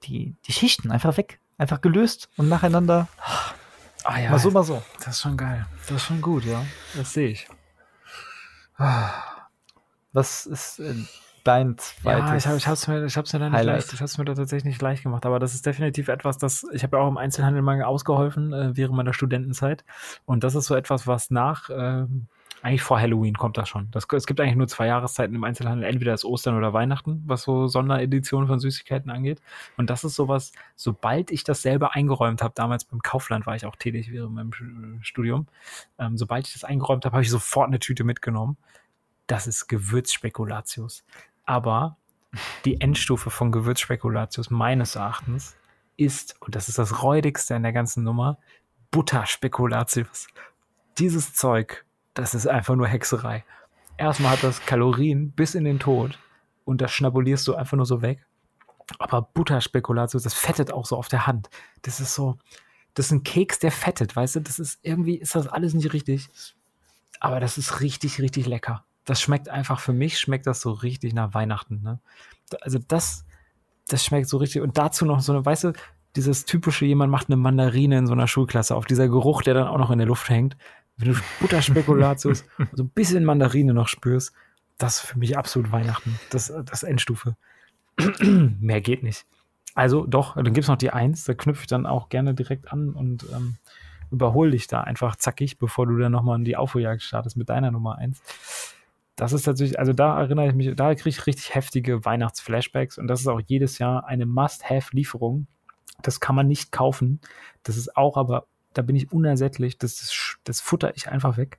die, 0.04 0.34
die 0.46 0.52
Schichten 0.52 0.90
einfach 0.90 1.16
weg, 1.16 1.40
einfach 1.58 1.80
gelöst 1.80 2.28
und 2.36 2.48
nacheinander. 2.48 3.08
Ah 4.04 4.18
ja. 4.18 4.30
Mal 4.30 4.38
so, 4.38 4.50
mal 4.50 4.64
so. 4.64 4.82
Das 4.98 5.08
ist 5.08 5.20
schon 5.22 5.36
geil. 5.36 5.66
Das 5.88 5.96
ist 5.96 6.02
schon 6.04 6.20
gut, 6.20 6.44
ja. 6.44 6.62
Das 6.94 7.12
sehe 7.12 7.28
ich. 7.28 7.48
Was 10.12 10.46
ist 10.46 10.78
äh, 10.80 10.94
dein 11.44 11.78
zweites? 11.78 12.44
Ja, 12.44 12.56
ich 12.56 12.66
habe 12.66 12.74
es 12.74 12.88
mir, 12.88 13.04
ich 13.04 13.16
hab's 13.16 13.32
mir, 13.32 13.38
da 13.38 13.50
nicht 13.50 13.64
leicht, 13.64 13.92
ich 13.92 14.00
hab's 14.00 14.18
mir 14.18 14.24
da 14.24 14.34
tatsächlich 14.34 14.64
nicht 14.64 14.82
leicht 14.82 15.04
gemacht, 15.04 15.24
aber 15.26 15.38
das 15.38 15.54
ist 15.54 15.64
definitiv 15.64 16.08
etwas, 16.08 16.38
das 16.38 16.66
ich 16.72 16.82
habe 16.82 16.96
ja 16.96 17.02
auch 17.02 17.08
im 17.08 17.16
Einzelhandel 17.16 17.62
mal 17.62 17.82
ausgeholfen 17.82 18.52
äh, 18.52 18.76
während 18.76 18.96
meiner 18.96 19.12
Studentenzeit 19.12 19.84
und 20.24 20.42
das 20.44 20.54
ist 20.54 20.66
so 20.66 20.74
etwas, 20.74 21.06
was 21.06 21.30
nach 21.30 21.70
äh, 21.70 22.06
eigentlich 22.64 22.82
vor 22.82 22.98
Halloween 22.98 23.34
kommt 23.34 23.58
das 23.58 23.68
schon. 23.68 23.90
Das, 23.90 24.06
es 24.10 24.26
gibt 24.26 24.40
eigentlich 24.40 24.56
nur 24.56 24.66
zwei 24.68 24.86
Jahreszeiten 24.86 25.34
im 25.34 25.44
Einzelhandel. 25.44 25.86
Entweder 25.86 26.14
ist 26.14 26.24
Ostern 26.24 26.56
oder 26.56 26.72
Weihnachten, 26.72 27.22
was 27.26 27.42
so 27.42 27.68
Sondereditionen 27.68 28.48
von 28.48 28.58
Süßigkeiten 28.58 29.10
angeht. 29.10 29.42
Und 29.76 29.90
das 29.90 30.02
ist 30.02 30.14
sowas, 30.14 30.52
sobald 30.74 31.30
ich 31.30 31.44
das 31.44 31.60
selber 31.60 31.94
eingeräumt 31.94 32.42
habe, 32.42 32.54
damals 32.56 32.86
beim 32.86 33.02
Kaufland 33.02 33.44
war 33.46 33.54
ich 33.54 33.66
auch 33.66 33.76
tätig 33.76 34.10
während 34.10 34.32
meinem 34.32 35.02
Studium, 35.02 35.46
ähm, 35.98 36.16
sobald 36.16 36.46
ich 36.46 36.54
das 36.54 36.64
eingeräumt 36.64 37.04
habe, 37.04 37.12
habe 37.12 37.22
ich 37.22 37.30
sofort 37.30 37.68
eine 37.68 37.80
Tüte 37.80 38.02
mitgenommen. 38.02 38.56
Das 39.26 39.46
ist 39.46 39.68
Gewürzspekulatius. 39.68 41.04
Aber 41.44 41.98
die 42.64 42.80
Endstufe 42.80 43.28
von 43.28 43.52
Gewürzspekulatius 43.52 44.48
meines 44.48 44.96
Erachtens 44.96 45.54
ist, 45.98 46.40
und 46.40 46.54
das 46.54 46.70
ist 46.70 46.78
das 46.78 47.02
räudigste 47.02 47.54
in 47.54 47.62
der 47.62 47.74
ganzen 47.74 48.04
Nummer, 48.04 48.38
Butterspekulatius. 48.90 50.28
Dieses 50.96 51.34
Zeug 51.34 51.83
das 52.14 52.34
ist 52.34 52.46
einfach 52.46 52.76
nur 52.76 52.86
Hexerei. 52.86 53.44
Erstmal 53.96 54.32
hat 54.32 54.42
das 54.42 54.64
Kalorien 54.64 55.32
bis 55.32 55.54
in 55.54 55.64
den 55.64 55.78
Tod 55.78 56.18
und 56.64 56.80
das 56.80 56.92
schnabulierst 56.92 57.46
du 57.46 57.54
einfach 57.54 57.76
nur 57.76 57.86
so 57.86 58.02
weg. 58.02 58.24
Aber 58.98 59.22
Butterspekulatius, 59.22 60.22
das 60.22 60.34
fettet 60.34 60.72
auch 60.72 60.86
so 60.86 60.96
auf 60.96 61.08
der 61.08 61.26
Hand. 61.26 61.48
Das 61.82 62.00
ist 62.00 62.14
so, 62.14 62.38
das 62.94 63.06
ist 63.06 63.12
ein 63.12 63.22
Keks, 63.22 63.58
der 63.58 63.72
fettet, 63.72 64.14
weißt 64.14 64.36
du? 64.36 64.40
Das 64.40 64.58
ist 64.58 64.78
irgendwie, 64.82 65.16
ist 65.16 65.34
das 65.34 65.46
alles 65.46 65.74
nicht 65.74 65.92
richtig. 65.92 66.28
Aber 67.20 67.40
das 67.40 67.58
ist 67.58 67.80
richtig, 67.80 68.20
richtig 68.20 68.46
lecker. 68.46 68.84
Das 69.04 69.20
schmeckt 69.20 69.48
einfach, 69.48 69.80
für 69.80 69.92
mich 69.92 70.18
schmeckt 70.18 70.46
das 70.46 70.60
so 70.60 70.72
richtig 70.72 71.14
nach 71.14 71.34
Weihnachten, 71.34 71.82
ne? 71.82 72.00
Also 72.60 72.78
das, 72.78 73.24
das 73.88 74.04
schmeckt 74.04 74.28
so 74.28 74.36
richtig. 74.36 74.62
Und 74.62 74.76
dazu 74.76 75.04
noch 75.04 75.20
so 75.20 75.32
eine, 75.32 75.44
weißt 75.44 75.64
du, 75.64 75.72
dieses 76.16 76.44
typische, 76.44 76.84
jemand 76.84 77.10
macht 77.10 77.28
eine 77.28 77.36
Mandarine 77.36 77.98
in 77.98 78.06
so 78.06 78.12
einer 78.12 78.28
Schulklasse 78.28 78.76
auf, 78.76 78.86
dieser 78.86 79.08
Geruch, 79.08 79.42
der 79.42 79.54
dann 79.54 79.66
auch 79.66 79.78
noch 79.78 79.90
in 79.90 79.98
der 79.98 80.06
Luft 80.06 80.28
hängt 80.28 80.56
wenn 80.96 81.12
du 81.12 81.20
Butterspekulatius, 81.40 82.44
so 82.72 82.84
ein 82.84 82.88
bisschen 82.90 83.24
Mandarine 83.24 83.74
noch 83.74 83.88
spürst, 83.88 84.32
das 84.78 84.96
ist 84.96 85.06
für 85.06 85.18
mich 85.18 85.36
absolut 85.36 85.72
Weihnachten. 85.72 86.18
Das, 86.30 86.52
das 86.64 86.82
Endstufe. 86.82 87.36
Mehr 88.20 88.80
geht 88.80 89.02
nicht. 89.02 89.24
Also 89.74 90.06
doch, 90.06 90.34
dann 90.36 90.44
gibt 90.44 90.58
es 90.58 90.68
noch 90.68 90.76
die 90.76 90.90
Eins, 90.90 91.24
da 91.24 91.34
knüpfe 91.34 91.62
ich 91.62 91.66
dann 91.66 91.86
auch 91.86 92.08
gerne 92.08 92.34
direkt 92.34 92.72
an 92.72 92.90
und 92.90 93.26
ähm, 93.32 93.56
überhole 94.10 94.52
dich 94.52 94.68
da 94.68 94.82
einfach 94.82 95.16
zackig, 95.16 95.58
bevor 95.58 95.86
du 95.86 95.96
dann 95.98 96.12
nochmal 96.12 96.38
in 96.38 96.44
die 96.44 96.56
Aufholjagd 96.56 97.02
startest 97.02 97.36
mit 97.36 97.48
deiner 97.48 97.70
Nummer 97.70 97.98
eins. 97.98 98.22
Das 99.16 99.32
ist 99.32 99.42
tatsächlich, 99.42 99.78
also 99.78 99.92
da 99.92 100.18
erinnere 100.18 100.48
ich 100.48 100.54
mich, 100.54 100.74
da 100.74 100.94
kriege 100.94 101.08
ich 101.08 101.26
richtig 101.26 101.54
heftige 101.54 102.04
Weihnachtsflashbacks 102.04 102.98
und 102.98 103.06
das 103.06 103.20
ist 103.20 103.28
auch 103.28 103.40
jedes 103.44 103.78
Jahr 103.78 104.06
eine 104.06 104.26
Must-Have-Lieferung. 104.26 105.46
Das 106.02 106.20
kann 106.20 106.34
man 106.34 106.48
nicht 106.48 106.72
kaufen. 106.72 107.20
Das 107.62 107.76
ist 107.76 107.96
auch 107.96 108.16
aber 108.16 108.46
da 108.74 108.82
bin 108.82 108.96
ich 108.96 109.12
unersättlich, 109.12 109.78
das, 109.78 109.96
das, 109.96 110.36
das 110.44 110.60
futter 110.60 110.94
ich 110.96 111.08
einfach 111.08 111.36
weg. 111.36 111.58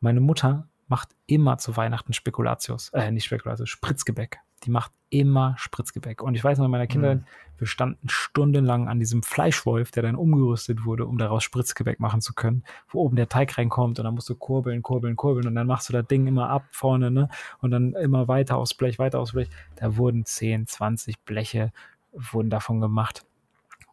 Meine 0.00 0.20
Mutter 0.20 0.66
macht 0.88 1.08
immer 1.26 1.58
zu 1.58 1.76
Weihnachten 1.76 2.12
Spekulatius, 2.12 2.88
äh, 2.90 3.10
nicht 3.10 3.24
Spekulatius, 3.24 3.68
Spritzgebäck. 3.68 4.38
die 4.64 4.70
macht 4.70 4.92
immer 5.08 5.54
Spritzgebäck. 5.56 6.20
Und 6.20 6.34
ich 6.34 6.44
weiß 6.44 6.58
noch, 6.58 6.66
in 6.66 6.70
meiner 6.70 6.86
Kindheit, 6.86 7.20
Mhm. 7.20 7.24
wir 7.56 7.66
standen 7.66 8.10
stundenlang 8.10 8.88
an 8.88 8.98
diesem 8.98 9.22
Fleischwolf, 9.22 9.90
der 9.90 10.02
dann 10.02 10.16
umgerüstet 10.16 10.84
wurde, 10.84 11.06
um 11.06 11.16
daraus 11.16 11.44
Spritzgebäck 11.44 11.98
machen 11.98 12.20
zu 12.20 12.34
können, 12.34 12.64
wo 12.90 13.00
oben 13.00 13.16
der 13.16 13.28
Teig 13.30 13.56
reinkommt 13.56 13.98
und 13.98 14.04
dann 14.04 14.14
musst 14.14 14.28
du 14.28 14.34
kurbeln, 14.34 14.82
kurbeln, 14.82 15.16
kurbeln 15.16 15.46
und 15.46 15.54
dann 15.54 15.66
machst 15.66 15.88
du 15.88 15.94
das 15.94 16.06
Ding 16.08 16.26
immer 16.26 16.50
ab 16.50 16.64
vorne, 16.72 17.10
ne? 17.10 17.30
Und 17.60 17.70
dann 17.70 17.94
immer 17.94 18.28
weiter 18.28 18.56
aufs 18.58 18.74
Blech, 18.74 18.98
weiter 18.98 19.20
aufs 19.20 19.32
Blech. 19.32 19.48
Da 19.76 19.96
wurden 19.96 20.26
10, 20.26 20.66
20 20.66 21.20
Bleche 21.24 21.72
wurden 22.12 22.50
davon 22.50 22.80
gemacht. 22.82 23.24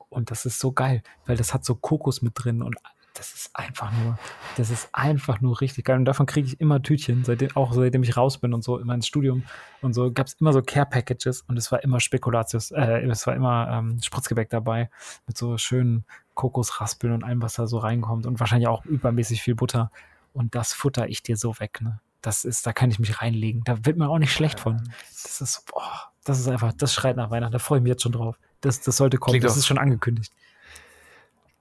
Und 0.10 0.32
das 0.32 0.46
ist 0.46 0.60
so 0.60 0.72
geil, 0.72 1.04
weil 1.26 1.38
das 1.38 1.54
hat 1.54 1.66
so 1.66 1.76
Kokos 1.76 2.22
mit 2.22 2.34
drin 2.36 2.62
und 2.62 2.78
das 3.18 3.34
ist 3.34 3.56
einfach 3.56 3.92
nur, 3.92 4.18
das 4.58 4.70
ist 4.70 4.90
einfach 4.94 5.42
nur 5.42 5.60
richtig 5.60 5.86
geil. 5.86 5.98
Und 5.98 6.06
davon 6.06 6.26
kriege 6.26 6.48
ich 6.48 6.60
immer 6.60 6.82
Tütchen, 6.82 7.24
seitdem, 7.24 7.56
auch 7.56 7.74
seitdem 7.74 8.04
ich 8.04 8.16
raus 8.16 8.38
bin 8.38 8.54
und 8.54 8.64
so, 8.64 8.78
immer 8.78 8.94
ins 8.94 9.08
Studium 9.08 9.44
und 9.82 9.94
so, 9.94 10.12
gab 10.12 10.28
es 10.28 10.34
immer 10.34 10.54
so 10.54 10.62
Care-Packages 10.62 11.42
und 11.42 11.58
es 11.58 11.72
war 11.72 11.84
immer 11.84 12.00
Spekulatius, 12.00 12.72
äh, 12.72 13.02
es 13.08 13.26
war 13.26 13.36
immer 13.36 13.70
ähm, 13.72 14.00
Spritzgebäck 14.02 14.50
dabei 14.50 14.90
mit 15.26 15.38
so 15.38 15.58
schönen 15.58 16.06
Kokosraspeln 16.36 17.14
und 17.14 17.24
allem, 17.24 17.42
was 17.42 17.56
da 17.56 17.66
so 17.66 17.80
reinkommt 17.80 18.26
und 18.26 18.40
wahrscheinlich 18.40 18.68
auch 18.68 18.86
übermäßig 18.86 19.42
viel 19.42 19.56
Butter. 19.56 19.92
Und 20.34 20.54
das 20.54 20.74
futter 20.74 21.10
ich 21.10 21.24
dir 21.24 21.36
so 21.38 21.60
weg, 21.60 21.82
ne? 21.82 22.00
Das 22.22 22.46
ist, 22.46 22.66
da 22.68 22.74
kann 22.74 22.92
ich 22.92 23.00
mich 23.00 23.22
reinlegen. 23.22 23.64
Da 23.64 23.86
wird 23.86 23.98
man 23.98 24.10
auch 24.10 24.18
nicht 24.18 24.34
schlecht 24.34 24.60
von. 24.60 24.82
Das 25.24 25.40
ist, 25.40 25.66
boah, 25.68 26.12
das 26.26 26.40
ist 26.40 26.48
einfach, 26.48 26.74
das 26.74 26.94
schreit 26.94 27.16
nach 27.16 27.32
Weihnachten. 27.32 27.54
Da 27.54 27.60
freue 27.60 27.80
ich 27.80 27.84
mich 27.84 27.92
jetzt 27.92 28.04
schon 28.04 28.12
drauf. 28.12 28.38
Das, 28.68 28.82
das 28.82 28.98
sollte 28.98 29.18
kommen. 29.18 29.34
Klingt 29.34 29.44
das 29.46 29.58
ist 29.58 29.66
schon 29.66 29.78
angekündigt. 29.78 30.32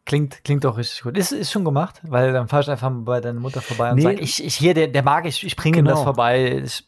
Klingt, 0.05 0.45
klingt 0.45 0.63
doch 0.65 0.77
richtig 0.79 1.03
gut. 1.03 1.17
Ist, 1.19 1.33
ist 1.33 1.51
schon 1.51 1.65
gemacht, 1.65 2.01
weil 2.05 2.33
dann 2.33 2.47
fahr 2.47 2.61
ich 2.61 2.71
einfach 2.71 2.91
mal 2.91 3.01
bei 3.03 3.21
deiner 3.21 3.41
Mutter 3.41 3.61
vorbei 3.61 3.91
und 3.91 3.97
Nee. 3.97 4.03
sag, 4.03 4.21
ich, 4.21 4.45
ich 4.45 4.55
hier, 4.55 4.73
der, 4.73 4.87
der 4.87 5.03
mag 5.03 5.27
ich, 5.27 5.45
ich 5.45 5.57
bringe 5.57 5.79
ihm 5.79 5.85
Genau. 5.85 5.97
das 5.97 6.05
vorbei. 6.05 6.63
Ich, 6.65 6.87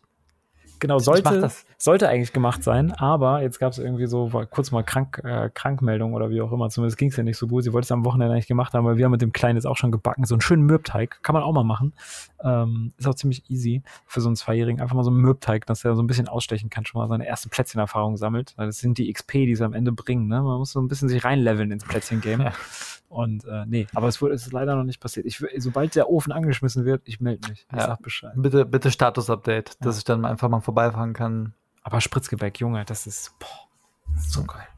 Genau, 0.81 0.99
sollte, 0.99 1.51
sollte 1.77 2.09
eigentlich 2.09 2.33
gemacht 2.33 2.63
sein, 2.63 2.93
aber 2.93 3.43
jetzt 3.43 3.59
gab 3.59 3.73
es 3.73 3.79
irgendwie 3.79 4.07
so 4.07 4.33
war 4.33 4.47
kurz 4.47 4.71
mal 4.71 4.83
krank, 4.83 5.21
äh, 5.25 5.51
Krankmeldung 5.53 6.15
oder 6.15 6.31
wie 6.31 6.41
auch 6.41 6.53
immer. 6.53 6.69
Zumindest 6.71 6.99
ging 6.99 7.09
es 7.09 7.17
ja 7.17 7.23
nicht 7.23 7.37
so 7.39 7.47
gut. 7.47 7.65
Sie 7.65 7.73
wollte 7.73 7.85
es 7.87 7.93
am 7.93 8.05
Wochenende 8.05 8.33
eigentlich 8.35 8.47
gemacht 8.47 8.75
haben, 8.75 8.85
weil 8.85 8.97
wir 8.97 9.05
haben 9.05 9.13
mit 9.13 9.23
dem 9.23 9.33
Kleinen 9.33 9.57
jetzt 9.57 9.67
auch 9.67 9.77
schon 9.77 9.91
gebacken. 9.93 10.25
So 10.25 10.35
einen 10.35 10.41
schönen 10.41 10.63
Mürbteig. 10.65 11.23
Kann 11.23 11.35
man 11.35 11.43
auch 11.43 11.53
mal 11.53 11.65
machen. 11.65 11.93
Ähm, 12.45 12.93
ist 12.97 13.07
auch 13.09 13.15
ziemlich 13.15 13.51
easy 13.51 13.83
für 14.07 14.21
so 14.21 14.29
einen 14.29 14.37
Zweijährigen. 14.37 14.81
Einfach 14.81 14.95
mal 14.95 15.03
so 15.05 15.11
einen 15.11 15.21
Mürbteig, 15.21 15.67
dass 15.67 15.85
er 15.85 15.97
so 15.97 16.03
ein 16.03 16.07
bisschen 16.07 16.29
ausstechen 16.29 16.71
kann, 16.71 16.85
schon 16.85 17.01
mal 17.01 17.09
seine 17.09 17.27
erste 17.27 17.49
Plätzchenerfahrung 17.49 18.17
sammelt. 18.17 18.55
Das 18.57 18.79
sind 18.79 18.99
die 18.99 19.13
XP, 19.13 19.33
die 19.33 19.55
sie 19.57 19.65
am 19.65 19.73
Ende 19.73 19.93
bringen. 19.93 20.29
Ne? 20.29 20.41
Man 20.43 20.59
muss 20.59 20.73
so 20.73 20.81
ein 20.81 20.89
bisschen 20.89 21.09
sich 21.09 21.25
reinleveln 21.25 21.71
ins 21.73 21.85
Plätzchen-Game. 21.85 22.41
Ja. 22.43 22.53
Und 23.09 23.47
äh, 23.47 23.65
nee, 23.67 23.87
aber 23.95 24.09
es, 24.09 24.21
wurde, 24.21 24.35
es 24.35 24.47
ist 24.47 24.53
leider 24.53 24.77
noch 24.77 24.85
nicht 24.85 25.01
passiert. 25.01 25.25
Ich, 25.25 25.43
sobald 25.57 25.95
der 25.97 26.11
Ofen 26.11 26.31
angeschmissen 26.31 26.85
wird, 26.85 27.01
ich 27.07 27.21
melde 27.21 27.49
mich. 27.49 27.67
Ich 27.73 27.77
Ja. 27.79 27.87
sag 27.87 28.03
Bescheid. 28.03 28.33
bitte, 28.37 28.67
bitte 28.67 28.91
Status-Update, 28.91 29.83
dass 29.83 29.97
Ja. 29.97 29.99
ich 30.01 30.05
dann 30.05 30.27
einfach 30.27 30.51
mal 30.51 30.61
vorbeifahren 30.69 31.15
kann. 31.15 31.55
Aber 31.83 32.03
Spritzgebäck, 32.03 32.61
Junge, 32.61 32.85
das 32.85 33.07
ist, 33.07 33.33
boah, 33.39 33.69
das 34.13 34.27
ist 34.27 34.33
so 34.35 34.45
geil. 34.45 34.69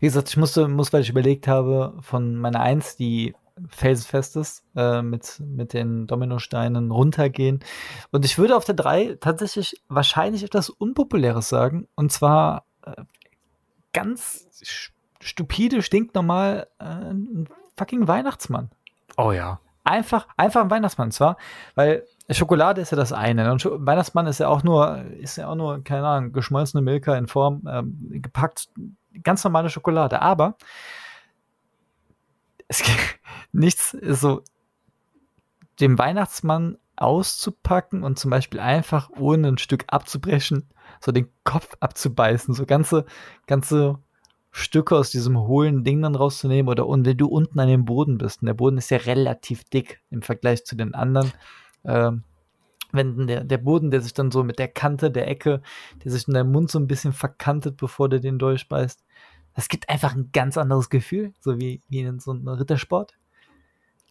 Wie 0.00 0.06
gesagt, 0.06 0.28
ich 0.28 0.36
musste, 0.36 0.66
muss, 0.66 0.92
weil 0.92 1.02
ich 1.02 1.10
überlegt 1.10 1.46
habe, 1.46 1.96
von 2.00 2.34
meiner 2.34 2.58
Eins, 2.58 2.96
die 2.96 3.36
felsenfest 3.68 4.34
ist, 4.34 4.64
äh, 4.74 5.02
mit, 5.02 5.38
mit 5.38 5.72
den 5.72 6.08
Dominosteinen 6.08 6.90
runtergehen. 6.90 7.60
Und 8.10 8.24
ich 8.24 8.38
würde 8.38 8.56
auf 8.56 8.64
der 8.64 8.74
drei 8.74 9.16
tatsächlich 9.20 9.80
wahrscheinlich 9.88 10.42
etwas 10.42 10.68
Unpopuläres 10.68 11.48
sagen. 11.48 11.86
Und 11.94 12.10
zwar 12.10 12.64
äh, 12.84 13.04
ganz 13.92 14.48
stupide, 15.20 15.80
stinknormal 15.80 16.66
äh, 16.80 16.84
ein 16.84 17.48
fucking 17.76 18.08
Weihnachtsmann. 18.08 18.72
Oh 19.16 19.30
ja. 19.30 19.60
Einfach, 19.84 20.26
einfach 20.36 20.62
ein 20.62 20.70
Weihnachtsmann. 20.70 21.08
Und 21.08 21.12
zwar, 21.12 21.36
weil 21.76 22.04
Schokolade 22.30 22.80
ist 22.80 22.90
ja 22.90 22.96
das 22.96 23.12
eine. 23.12 23.44
ne? 23.44 23.52
Und 23.52 23.64
Weihnachtsmann 23.64 24.26
ist 24.26 24.38
ja 24.38 24.48
auch 24.48 24.62
nur, 24.62 25.02
ist 25.18 25.36
ja 25.36 25.48
auch 25.48 25.54
nur, 25.54 25.82
keine 25.84 26.06
Ahnung, 26.06 26.32
geschmolzene 26.32 26.82
Milka 26.82 27.16
in 27.16 27.26
Form, 27.26 27.62
ähm, 27.68 27.98
gepackt, 28.10 28.68
ganz 29.22 29.42
normale 29.44 29.70
Schokolade. 29.70 30.22
Aber 30.22 30.56
es 32.68 32.82
gibt 32.82 32.98
nichts 33.52 33.90
so, 33.90 34.42
dem 35.80 35.98
Weihnachtsmann 35.98 36.78
auszupacken 36.96 38.04
und 38.04 38.18
zum 38.18 38.30
Beispiel 38.30 38.60
einfach 38.60 39.10
ohne 39.18 39.48
ein 39.48 39.58
Stück 39.58 39.84
abzubrechen, 39.88 40.68
so 41.00 41.10
den 41.10 41.28
Kopf 41.42 41.74
abzubeißen, 41.80 42.54
so 42.54 42.66
ganze, 42.66 43.06
ganze 43.46 43.98
Stücke 44.50 44.96
aus 44.96 45.10
diesem 45.10 45.38
hohlen 45.38 45.82
Ding 45.82 46.02
dann 46.02 46.14
rauszunehmen 46.14 46.68
oder 46.68 46.86
und 46.86 47.06
wenn 47.06 47.16
du 47.16 47.26
unten 47.26 47.58
an 47.58 47.68
dem 47.68 47.86
Boden 47.86 48.18
bist, 48.18 48.42
und 48.42 48.46
der 48.46 48.54
Boden 48.54 48.78
ist 48.78 48.90
ja 48.90 48.98
relativ 48.98 49.64
dick 49.64 50.02
im 50.10 50.22
Vergleich 50.22 50.64
zu 50.64 50.76
den 50.76 50.94
anderen, 50.94 51.32
ähm, 51.84 52.24
wenn 52.92 53.26
der, 53.26 53.44
der 53.44 53.58
Boden, 53.58 53.90
der 53.90 54.02
sich 54.02 54.12
dann 54.12 54.30
so 54.30 54.44
mit 54.44 54.58
der 54.58 54.68
Kante 54.68 55.10
der 55.10 55.28
Ecke, 55.28 55.62
der 56.04 56.12
sich 56.12 56.28
in 56.28 56.34
deinem 56.34 56.52
Mund 56.52 56.70
so 56.70 56.78
ein 56.78 56.86
bisschen 56.86 57.12
verkantet, 57.12 57.78
bevor 57.78 58.08
du 58.08 58.20
den 58.20 58.38
durchbeißt, 58.38 59.02
das 59.54 59.68
gibt 59.68 59.88
einfach 59.88 60.14
ein 60.14 60.30
ganz 60.32 60.56
anderes 60.56 60.90
Gefühl, 60.90 61.32
so 61.40 61.58
wie, 61.58 61.82
wie 61.88 62.00
in 62.00 62.20
so 62.20 62.32
einem 62.32 62.48
Rittersport. 62.48 63.14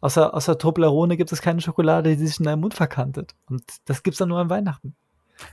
Außer, 0.01 0.33
außer 0.33 0.57
Toblerone 0.57 1.15
gibt 1.15 1.31
es 1.31 1.41
keine 1.41 1.61
Schokolade, 1.61 2.15
die 2.15 2.25
sich 2.25 2.39
in 2.39 2.45
deinem 2.45 2.61
Mund 2.61 2.73
verkantet. 2.73 3.35
Und 3.45 3.63
das 3.85 4.01
gibt 4.01 4.15
es 4.15 4.17
dann 4.17 4.29
nur 4.29 4.39
an 4.39 4.49
Weihnachten. 4.49 4.95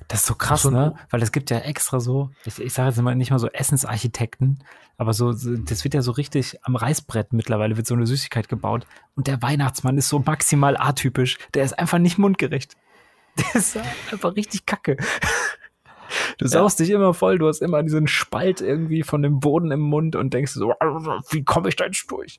Das 0.09 0.21
ist 0.21 0.27
so 0.27 0.35
krass, 0.35 0.63
Schon- 0.63 0.75
ne? 0.75 0.95
Weil 1.11 1.23
es 1.23 1.33
gibt 1.33 1.51
ja 1.51 1.59
extra 1.59 2.01
so, 2.01 2.31
ich, 2.45 2.59
ich 2.61 2.73
sage 2.73 2.89
jetzt 2.91 3.01
mal 3.01 3.15
nicht 3.15 3.31
mal 3.31 3.39
so 3.39 3.49
Essensarchitekten, 3.49 4.63
aber 4.97 5.13
so, 5.13 5.33
das 5.33 5.85
wird 5.85 5.95
ja 5.95 6.03
so 6.03 6.13
richtig 6.13 6.59
am 6.65 6.77
Reißbrett 6.77 7.33
mittlerweile 7.33 7.77
wird 7.77 7.87
so 7.87 7.95
eine 7.95 8.07
Süßigkeit 8.07 8.49
gebaut. 8.49 8.87
Und 9.15 9.27
der 9.27 9.41
Weihnachtsmann 9.43 9.97
ist 9.99 10.09
so 10.09 10.19
maximal 10.21 10.77
atypisch. 10.77 11.39
Der 11.55 11.65
ist 11.65 11.79
einfach 11.79 11.99
nicht 11.99 12.19
mundgerecht. 12.19 12.77
Der 13.39 13.55
ist 13.55 13.77
einfach 14.11 14.35
richtig 14.35 14.67
kacke. 14.67 14.97
Du 16.39 16.47
saust 16.49 16.81
dich 16.81 16.91
immer 16.91 17.13
voll, 17.15 17.39
du 17.39 17.47
hast 17.49 17.61
immer 17.61 17.83
diesen 17.83 18.09
Spalt 18.09 18.61
irgendwie 18.61 19.03
von 19.03 19.23
dem 19.23 19.41
Boden 19.41 19.71
im 19.71 19.81
Mund 19.81 20.17
und 20.17 20.33
denkst 20.35 20.53
so, 20.53 20.71
wie 21.31 21.45
komme 21.45 21.69
ich 21.69 21.77
da 21.77 21.85
jetzt 21.85 22.11
durch? 22.11 22.39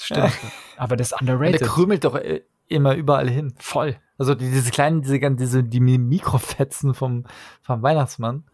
Stimmt. 0.00 0.32
Aber 0.76 0.96
das 0.96 1.12
ist 1.12 1.20
Und 1.20 1.26
der 1.28 1.36
underrated. 1.36 1.62
krümelt 1.68 2.04
doch 2.04 2.16
äh, 2.16 2.42
immer 2.68 2.94
überall 2.96 3.30
hin. 3.30 3.54
Voll. 3.58 3.96
Also 4.18 4.34
die, 4.34 4.50
diese 4.50 4.70
kleinen, 4.70 5.02
diese, 5.02 5.18
diese 5.32 5.64
die 5.64 5.80
Mi- 5.80 5.98
Mikrofetzen 5.98 6.94
vom, 6.94 7.24
vom 7.62 7.82
Weihnachtsmann, 7.82 8.44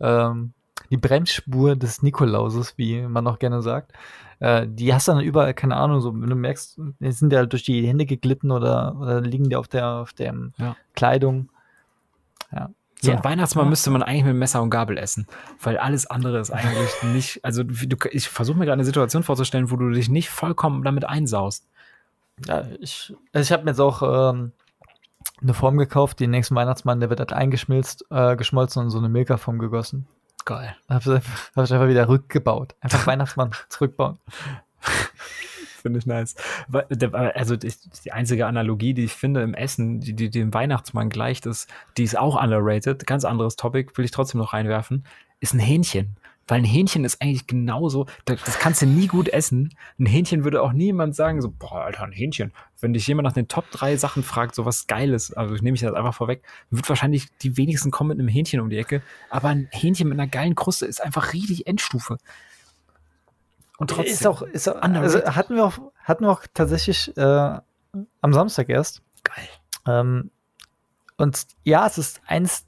ähm, 0.00 0.52
die 0.90 0.96
Bremsspur 0.96 1.74
des 1.76 2.02
Nikolauses, 2.02 2.78
wie 2.78 3.02
man 3.02 3.24
noch 3.24 3.38
gerne 3.40 3.60
sagt, 3.62 3.92
äh, 4.38 4.66
die 4.68 4.94
hast 4.94 5.08
du 5.08 5.12
dann 5.12 5.20
überall, 5.20 5.52
keine 5.54 5.76
Ahnung, 5.76 6.00
so, 6.00 6.14
wenn 6.14 6.30
du 6.30 6.36
merkst, 6.36 6.78
die 7.00 7.12
sind 7.12 7.32
ja 7.32 7.44
durch 7.46 7.64
die 7.64 7.86
Hände 7.86 8.06
geglitten 8.06 8.52
oder, 8.52 8.96
oder 9.00 9.20
liegen 9.20 9.48
die 9.48 9.56
auf 9.56 9.66
der, 9.68 9.86
auf 9.88 10.12
der 10.12 10.32
Ja. 10.58 10.76
Kleidung. 10.94 11.48
So 13.00 13.10
Ja. 13.12 13.16
ein 13.18 13.24
Weihnachtsmann 13.24 13.66
Ja. 13.66 13.70
müsste 13.70 13.90
man 13.90 14.02
eigentlich 14.02 14.24
mit 14.24 14.34
Messer 14.36 14.60
und 14.62 14.70
Gabel 14.70 14.98
essen, 14.98 15.26
weil 15.62 15.78
alles 15.78 16.06
andere 16.06 16.38
ist 16.40 16.50
eigentlich 16.50 16.90
nicht, 17.14 17.44
also 17.44 17.62
du, 17.62 17.96
ich 18.10 18.28
versuche 18.28 18.58
mir 18.58 18.64
gerade 18.64 18.74
eine 18.74 18.84
Situation 18.84 19.22
vorzustellen, 19.22 19.70
wo 19.70 19.76
du 19.76 19.90
dich 19.90 20.08
nicht 20.08 20.30
vollkommen 20.30 20.82
damit 20.82 21.04
einsaust. 21.04 21.64
Ja, 22.46 22.64
ich, 22.80 23.14
also 23.32 23.42
ich 23.44 23.52
habe 23.52 23.64
mir 23.64 23.70
jetzt 23.70 23.80
auch 23.80 24.32
ähm, 24.32 24.52
eine 25.42 25.54
Form 25.54 25.78
gekauft, 25.78 26.20
den 26.20 26.30
nächsten 26.30 26.54
Weihnachtsmann, 26.54 27.00
der 27.00 27.10
wird 27.10 27.20
halt 27.20 27.32
eingeschmilzt, 27.32 28.04
äh, 28.10 28.36
geschmolzen 28.36 28.82
und 28.82 28.90
so 28.90 28.98
eine 28.98 29.08
Milka-Form 29.08 29.58
gegossen. 29.58 30.06
Geil. 30.44 30.74
Habe 30.88 31.00
ich, 31.00 31.08
einfach- 31.10 31.50
hab 31.56 31.64
ich 31.64 31.72
einfach 31.72 31.88
wieder 31.88 32.08
rückgebaut. 32.08 32.74
Einfach 32.80 33.06
Weihnachtsmann 33.06 33.50
zurückbauen. 33.68 34.18
Finde 35.82 36.00
ich 36.00 36.06
nice. 36.06 36.34
Also 37.34 37.56
die, 37.56 37.72
die 38.04 38.12
einzige 38.12 38.46
Analogie, 38.46 38.94
die 38.94 39.04
ich 39.04 39.12
finde 39.12 39.42
im 39.42 39.54
Essen, 39.54 40.00
die, 40.00 40.12
die 40.12 40.28
dem 40.28 40.52
Weihnachtsmann 40.52 41.08
gleicht, 41.08 41.46
ist, 41.46 41.68
die 41.96 42.02
ist 42.02 42.18
auch 42.18 42.40
underrated, 42.42 43.06
ganz 43.06 43.24
anderes 43.24 43.54
Topic, 43.54 43.92
will 43.96 44.04
ich 44.04 44.10
trotzdem 44.10 44.40
noch 44.40 44.52
reinwerfen, 44.54 45.04
ist 45.38 45.54
ein 45.54 45.60
Hähnchen. 45.60 46.16
Weil 46.48 46.62
ein 46.62 46.64
Hähnchen 46.64 47.04
ist 47.04 47.20
eigentlich 47.20 47.46
genauso, 47.46 48.06
das, 48.24 48.42
das 48.42 48.58
kannst 48.58 48.80
du 48.82 48.86
nie 48.86 49.06
gut 49.06 49.28
essen. 49.28 49.74
Ein 49.98 50.06
Hähnchen 50.06 50.44
würde 50.44 50.62
auch 50.62 50.72
niemand 50.72 51.14
sagen, 51.14 51.40
so, 51.42 51.50
boah, 51.50 51.82
Alter, 51.84 52.04
ein 52.04 52.12
Hähnchen. 52.12 52.52
Wenn 52.80 52.94
dich 52.94 53.06
jemand 53.06 53.26
nach 53.26 53.34
den 53.34 53.48
Top 53.48 53.70
3 53.70 53.96
Sachen 53.96 54.22
fragt, 54.22 54.54
so 54.54 54.64
was 54.64 54.86
Geiles, 54.86 55.32
also 55.32 55.54
ich 55.54 55.62
nehme 55.62 55.74
ich 55.74 55.82
das 55.82 55.92
einfach 55.92 56.14
vorweg, 56.14 56.42
wird 56.70 56.88
wahrscheinlich 56.88 57.26
die 57.38 57.56
wenigsten 57.56 57.90
kommen 57.90 58.08
mit 58.08 58.18
einem 58.18 58.28
Hähnchen 58.28 58.60
um 58.60 58.70
die 58.70 58.78
Ecke. 58.78 59.02
Aber 59.28 59.48
ein 59.48 59.68
Hähnchen 59.70 60.08
mit 60.08 60.18
einer 60.18 60.28
geilen 60.28 60.54
Kruste 60.54 60.86
ist 60.86 61.02
einfach 61.02 61.34
richtig 61.34 61.66
Endstufe. 61.66 62.16
Und 63.76 63.90
trotzdem. 63.90 64.14
Ist 64.14 64.26
auch, 64.26 64.42
ist 64.42 64.68
auch 64.68 64.80
also 64.80 65.24
hatten 65.24 65.54
wir 65.54 65.64
auch, 65.64 65.78
hatten 66.02 66.24
wir 66.24 66.30
auch 66.30 66.42
tatsächlich 66.52 67.16
äh, 67.16 67.20
am 67.20 68.32
Samstag 68.32 68.68
erst. 68.68 69.02
geil. 69.22 69.48
Ähm, 69.86 70.30
und 71.18 71.46
ja, 71.64 71.86
es 71.86 71.98
ist 71.98 72.20
eins 72.26 72.64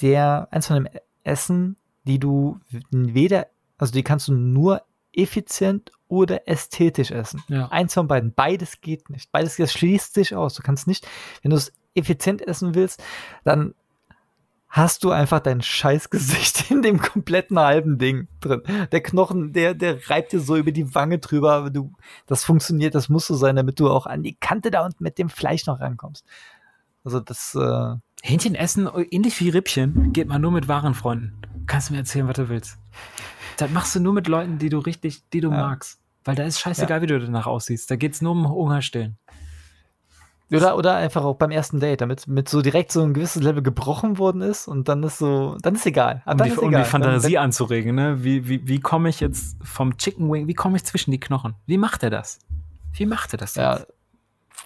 der, 0.00 0.48
eins 0.50 0.66
von 0.66 0.76
dem 0.76 0.88
Essen, 1.24 1.76
die 2.04 2.18
du 2.18 2.60
weder, 2.90 3.48
also 3.78 3.92
die 3.92 4.02
kannst 4.02 4.28
du 4.28 4.34
nur 4.34 4.82
effizient 5.12 5.90
oder 6.08 6.48
ästhetisch 6.48 7.10
essen. 7.10 7.42
Ja. 7.48 7.68
Eins 7.68 7.94
von 7.94 8.08
beiden. 8.08 8.32
Beides 8.34 8.80
geht 8.80 9.10
nicht. 9.10 9.32
Beides 9.32 9.56
das 9.56 9.72
schließt 9.72 10.14
sich 10.14 10.34
aus. 10.34 10.54
Du 10.54 10.62
kannst 10.62 10.86
nicht, 10.86 11.06
wenn 11.42 11.50
du 11.50 11.56
es 11.56 11.72
effizient 11.94 12.42
essen 12.42 12.74
willst, 12.74 13.02
dann 13.44 13.74
hast 14.74 15.04
du 15.04 15.12
einfach 15.12 15.38
dein 15.38 15.62
Scheißgesicht 15.62 16.68
in 16.70 16.82
dem 16.82 17.00
kompletten 17.00 17.58
halben 17.58 17.96
Ding 17.96 18.26
drin. 18.40 18.62
Der 18.90 19.02
Knochen, 19.02 19.52
der, 19.52 19.72
der 19.74 20.10
reibt 20.10 20.32
dir 20.32 20.40
so 20.40 20.56
über 20.56 20.72
die 20.72 20.96
Wange 20.96 21.20
drüber, 21.20 21.52
aber 21.52 21.70
du, 21.70 21.92
das 22.26 22.42
funktioniert, 22.42 22.96
das 22.96 23.08
muss 23.08 23.28
so 23.28 23.36
sein, 23.36 23.54
damit 23.54 23.78
du 23.78 23.88
auch 23.88 24.06
an 24.06 24.24
die 24.24 24.34
Kante 24.34 24.72
da 24.72 24.84
und 24.84 25.00
mit 25.00 25.18
dem 25.18 25.28
Fleisch 25.28 25.66
noch 25.66 25.78
rankommst. 25.78 26.26
Also 27.04 27.20
das, 27.20 27.54
äh, 27.54 27.94
Hähnchen 28.22 28.54
essen, 28.54 28.88
ähnlich 29.10 29.38
wie 29.40 29.50
Rippchen, 29.50 30.12
geht 30.12 30.28
man 30.28 30.40
nur 30.40 30.50
mit 30.50 30.66
wahren 30.68 30.94
Freunden. 30.94 31.34
Kannst 31.66 31.88
du 31.90 31.92
mir 31.92 31.98
erzählen, 32.00 32.26
was 32.26 32.36
du 32.36 32.48
willst. 32.48 32.78
Das 33.58 33.70
machst 33.70 33.94
du 33.94 34.00
nur 34.00 34.14
mit 34.14 34.26
Leuten, 34.28 34.58
die 34.58 34.70
du 34.70 34.78
richtig, 34.78 35.28
die 35.30 35.40
du 35.42 35.50
Ja. 35.50 35.58
magst. 35.58 36.00
Weil 36.24 36.34
da 36.34 36.44
ist 36.44 36.58
scheißegal, 36.58 37.02
wie 37.02 37.06
du 37.06 37.20
danach 37.20 37.46
aussiehst. 37.46 37.90
Da 37.90 37.96
geht's 37.96 38.22
nur 38.22 38.32
um 38.32 38.48
Hunger 38.48 38.80
stillen. 38.80 39.18
oder, 40.50 40.76
oder 40.78 40.94
einfach 40.96 41.24
auch 41.24 41.34
beim 41.36 41.50
ersten 41.50 41.80
Date, 41.80 42.00
damit 42.00 42.26
mit 42.28 42.48
so 42.48 42.62
direkt 42.62 42.92
so 42.92 43.02
ein 43.02 43.12
gewisses 43.12 43.42
Level 43.42 43.62
gebrochen 43.62 44.18
worden 44.18 44.40
ist 44.40 44.68
und 44.68 44.88
dann 44.88 45.02
ist 45.02 45.18
so, 45.18 45.56
dann 45.60 45.74
ist 45.74 45.84
egal. 45.84 46.22
Ah, 46.24 46.32
Um 46.32 46.38
dann 46.38 46.46
die, 46.46 46.52
ist 46.54 46.58
um 46.58 46.68
egal. 46.70 46.82
die 46.84 46.88
Fantasie 46.88 47.32
Dann, 47.34 47.44
anzuregen, 47.44 47.94
ne? 47.94 48.22
Wie, 48.24 48.48
wie, 48.48 48.66
wie 48.66 48.80
komme 48.80 49.08
ich 49.10 49.20
jetzt 49.20 49.56
vom 49.62 49.96
Chicken 49.98 50.30
Wing, 50.32 50.46
wie 50.46 50.54
komme 50.54 50.76
ich 50.76 50.84
zwischen 50.84 51.10
die 51.10 51.18
Knochen? 51.20 51.54
Wie 51.66 51.76
macht 51.78 52.02
er 52.02 52.10
das? 52.10 52.38
Wie 52.92 53.04
macht 53.06 53.34
er 53.34 53.38
das? 53.38 53.54
ja, 53.56 53.78
jetzt? 53.78 53.92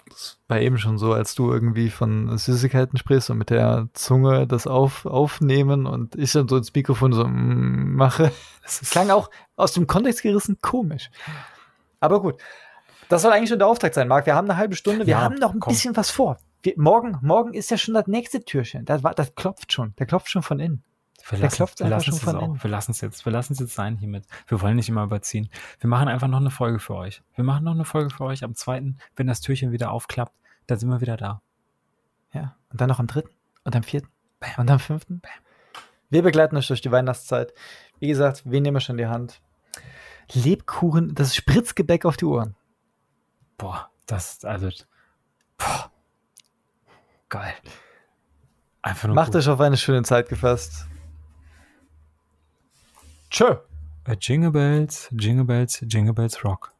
Das 0.09 0.39
war 0.47 0.59
eben 0.59 0.77
schon 0.77 0.97
so, 0.97 1.13
als 1.13 1.35
du 1.35 1.51
irgendwie 1.51 1.89
von 1.89 2.37
Süßigkeiten 2.37 2.97
sprichst 2.97 3.29
und 3.29 3.37
mit 3.37 3.49
der 3.49 3.87
Zunge 3.93 4.47
das 4.47 4.67
auf, 4.67 5.05
aufnehmen 5.05 5.85
und 5.85 6.15
ich 6.15 6.31
dann 6.31 6.47
so 6.47 6.57
ins 6.57 6.73
Mikrofon 6.73 7.13
so 7.13 7.25
mm, 7.25 7.93
mache. 7.95 8.31
Das 8.63 8.81
klang 8.91 9.09
auch 9.09 9.31
aus 9.55 9.73
dem 9.73 9.87
Kontext 9.87 10.21
gerissen 10.21 10.59
komisch. 10.61 11.09
Aber 11.99 12.21
gut. 12.21 12.35
Das 13.07 13.23
soll 13.23 13.31
eigentlich 13.31 13.49
schon 13.49 13.57
der 13.57 13.67
Auftakt 13.67 13.95
sein, 13.95 14.07
Marc. 14.07 14.27
Wir 14.27 14.35
haben 14.35 14.47
eine 14.47 14.57
halbe 14.59 14.75
Stunde. 14.75 15.07
Wir 15.07 15.13
Ja, 15.13 15.21
haben 15.21 15.35
noch 15.35 15.53
ein 15.55 15.59
komm. 15.59 15.73
bisschen 15.73 15.97
was 15.97 16.11
vor. 16.11 16.37
Wir, 16.61 16.73
morgen, 16.77 17.17
morgen 17.23 17.53
ist 17.55 17.71
ja 17.71 17.77
schon 17.77 17.95
das 17.95 18.05
nächste 18.05 18.43
Türchen. 18.45 18.85
Das, 18.85 19.01
war, 19.01 19.15
das 19.15 19.33
klopft 19.33 19.73
schon. 19.73 19.95
Der 19.97 20.05
klopft 20.05 20.29
schon 20.29 20.43
von 20.43 20.59
innen. 20.59 20.83
Wir 21.29 21.37
Der 21.37 21.45
lassen, 21.45 21.55
klopft 21.57 21.79
wir 21.79 21.85
einfach 21.85 22.07
lassen 22.07 22.19
schon 22.19 22.29
es 22.29 22.35
auch. 22.35 22.63
Wir 22.63 22.69
lassen 22.71 22.91
es 22.91 23.01
jetzt, 23.01 23.23
wir 23.23 23.31
lassen 23.31 23.53
es 23.53 23.59
jetzt 23.59 23.75
sein 23.75 23.97
hiermit. 23.97 24.25
Wir 24.47 24.61
wollen 24.61 24.75
nicht 24.75 24.89
immer 24.89 25.03
überziehen. 25.03 25.49
Wir 25.79 25.87
machen 25.87 26.07
einfach 26.07 26.27
noch 26.27 26.39
eine 26.39 26.49
Folge 26.49 26.79
für 26.79 26.95
euch. 26.95 27.21
Wir 27.35 27.43
machen 27.43 27.65
noch 27.65 27.73
eine 27.73 27.85
Folge 27.85 28.09
für 28.09 28.23
euch 28.23 28.43
am 28.43 28.55
zweiten, 28.55 28.97
wenn 29.15 29.27
das 29.27 29.39
Türchen 29.39 29.71
wieder 29.71 29.91
aufklappt, 29.91 30.33
dann 30.65 30.79
sind 30.79 30.89
wir 30.89 31.01
wieder 31.01 31.17
da. 31.17 31.41
Ja. 32.33 32.55
Und 32.71 32.81
dann 32.81 32.89
noch 32.89 32.99
am 32.99 33.05
dritten 33.05 33.29
und 33.63 33.75
am 33.75 33.83
vierten 33.83 34.09
und 34.57 34.71
am 34.71 34.79
fünften. 34.79 35.21
Wir 36.09 36.23
begleiten 36.23 36.57
euch 36.57 36.67
durch 36.67 36.81
die 36.81 36.91
Weihnachtszeit. 36.91 37.53
Wie 37.99 38.07
gesagt, 38.07 38.41
wir 38.45 38.59
nehmen 38.59 38.81
schon 38.81 38.97
die 38.97 39.05
Hand. 39.07 39.39
Lebkuchen, 40.33 41.13
das 41.13 41.35
Spritzgebäck 41.35 42.05
auf 42.05 42.17
die 42.17 42.25
Ohren. 42.25 42.55
Boah, 43.57 43.91
das, 44.07 44.43
also, 44.45 44.69
boah, 45.57 45.91
geil. 47.29 47.53
Einfach 48.81 49.07
nur 49.07 49.15
Macht 49.15 49.33
gut. 49.33 49.41
euch 49.41 49.49
auf 49.49 49.59
eine 49.59 49.77
schöne 49.77 50.03
Zeit 50.03 50.29
gefasst. 50.29 50.87
Tschö. 53.29 53.55
Jingle 54.19 54.51
Bells, 54.51 55.07
Jingle 55.11 55.45
Bells, 55.45 55.81
Jingle 55.87 56.13
Bells 56.13 56.43
Rock. 56.43 56.73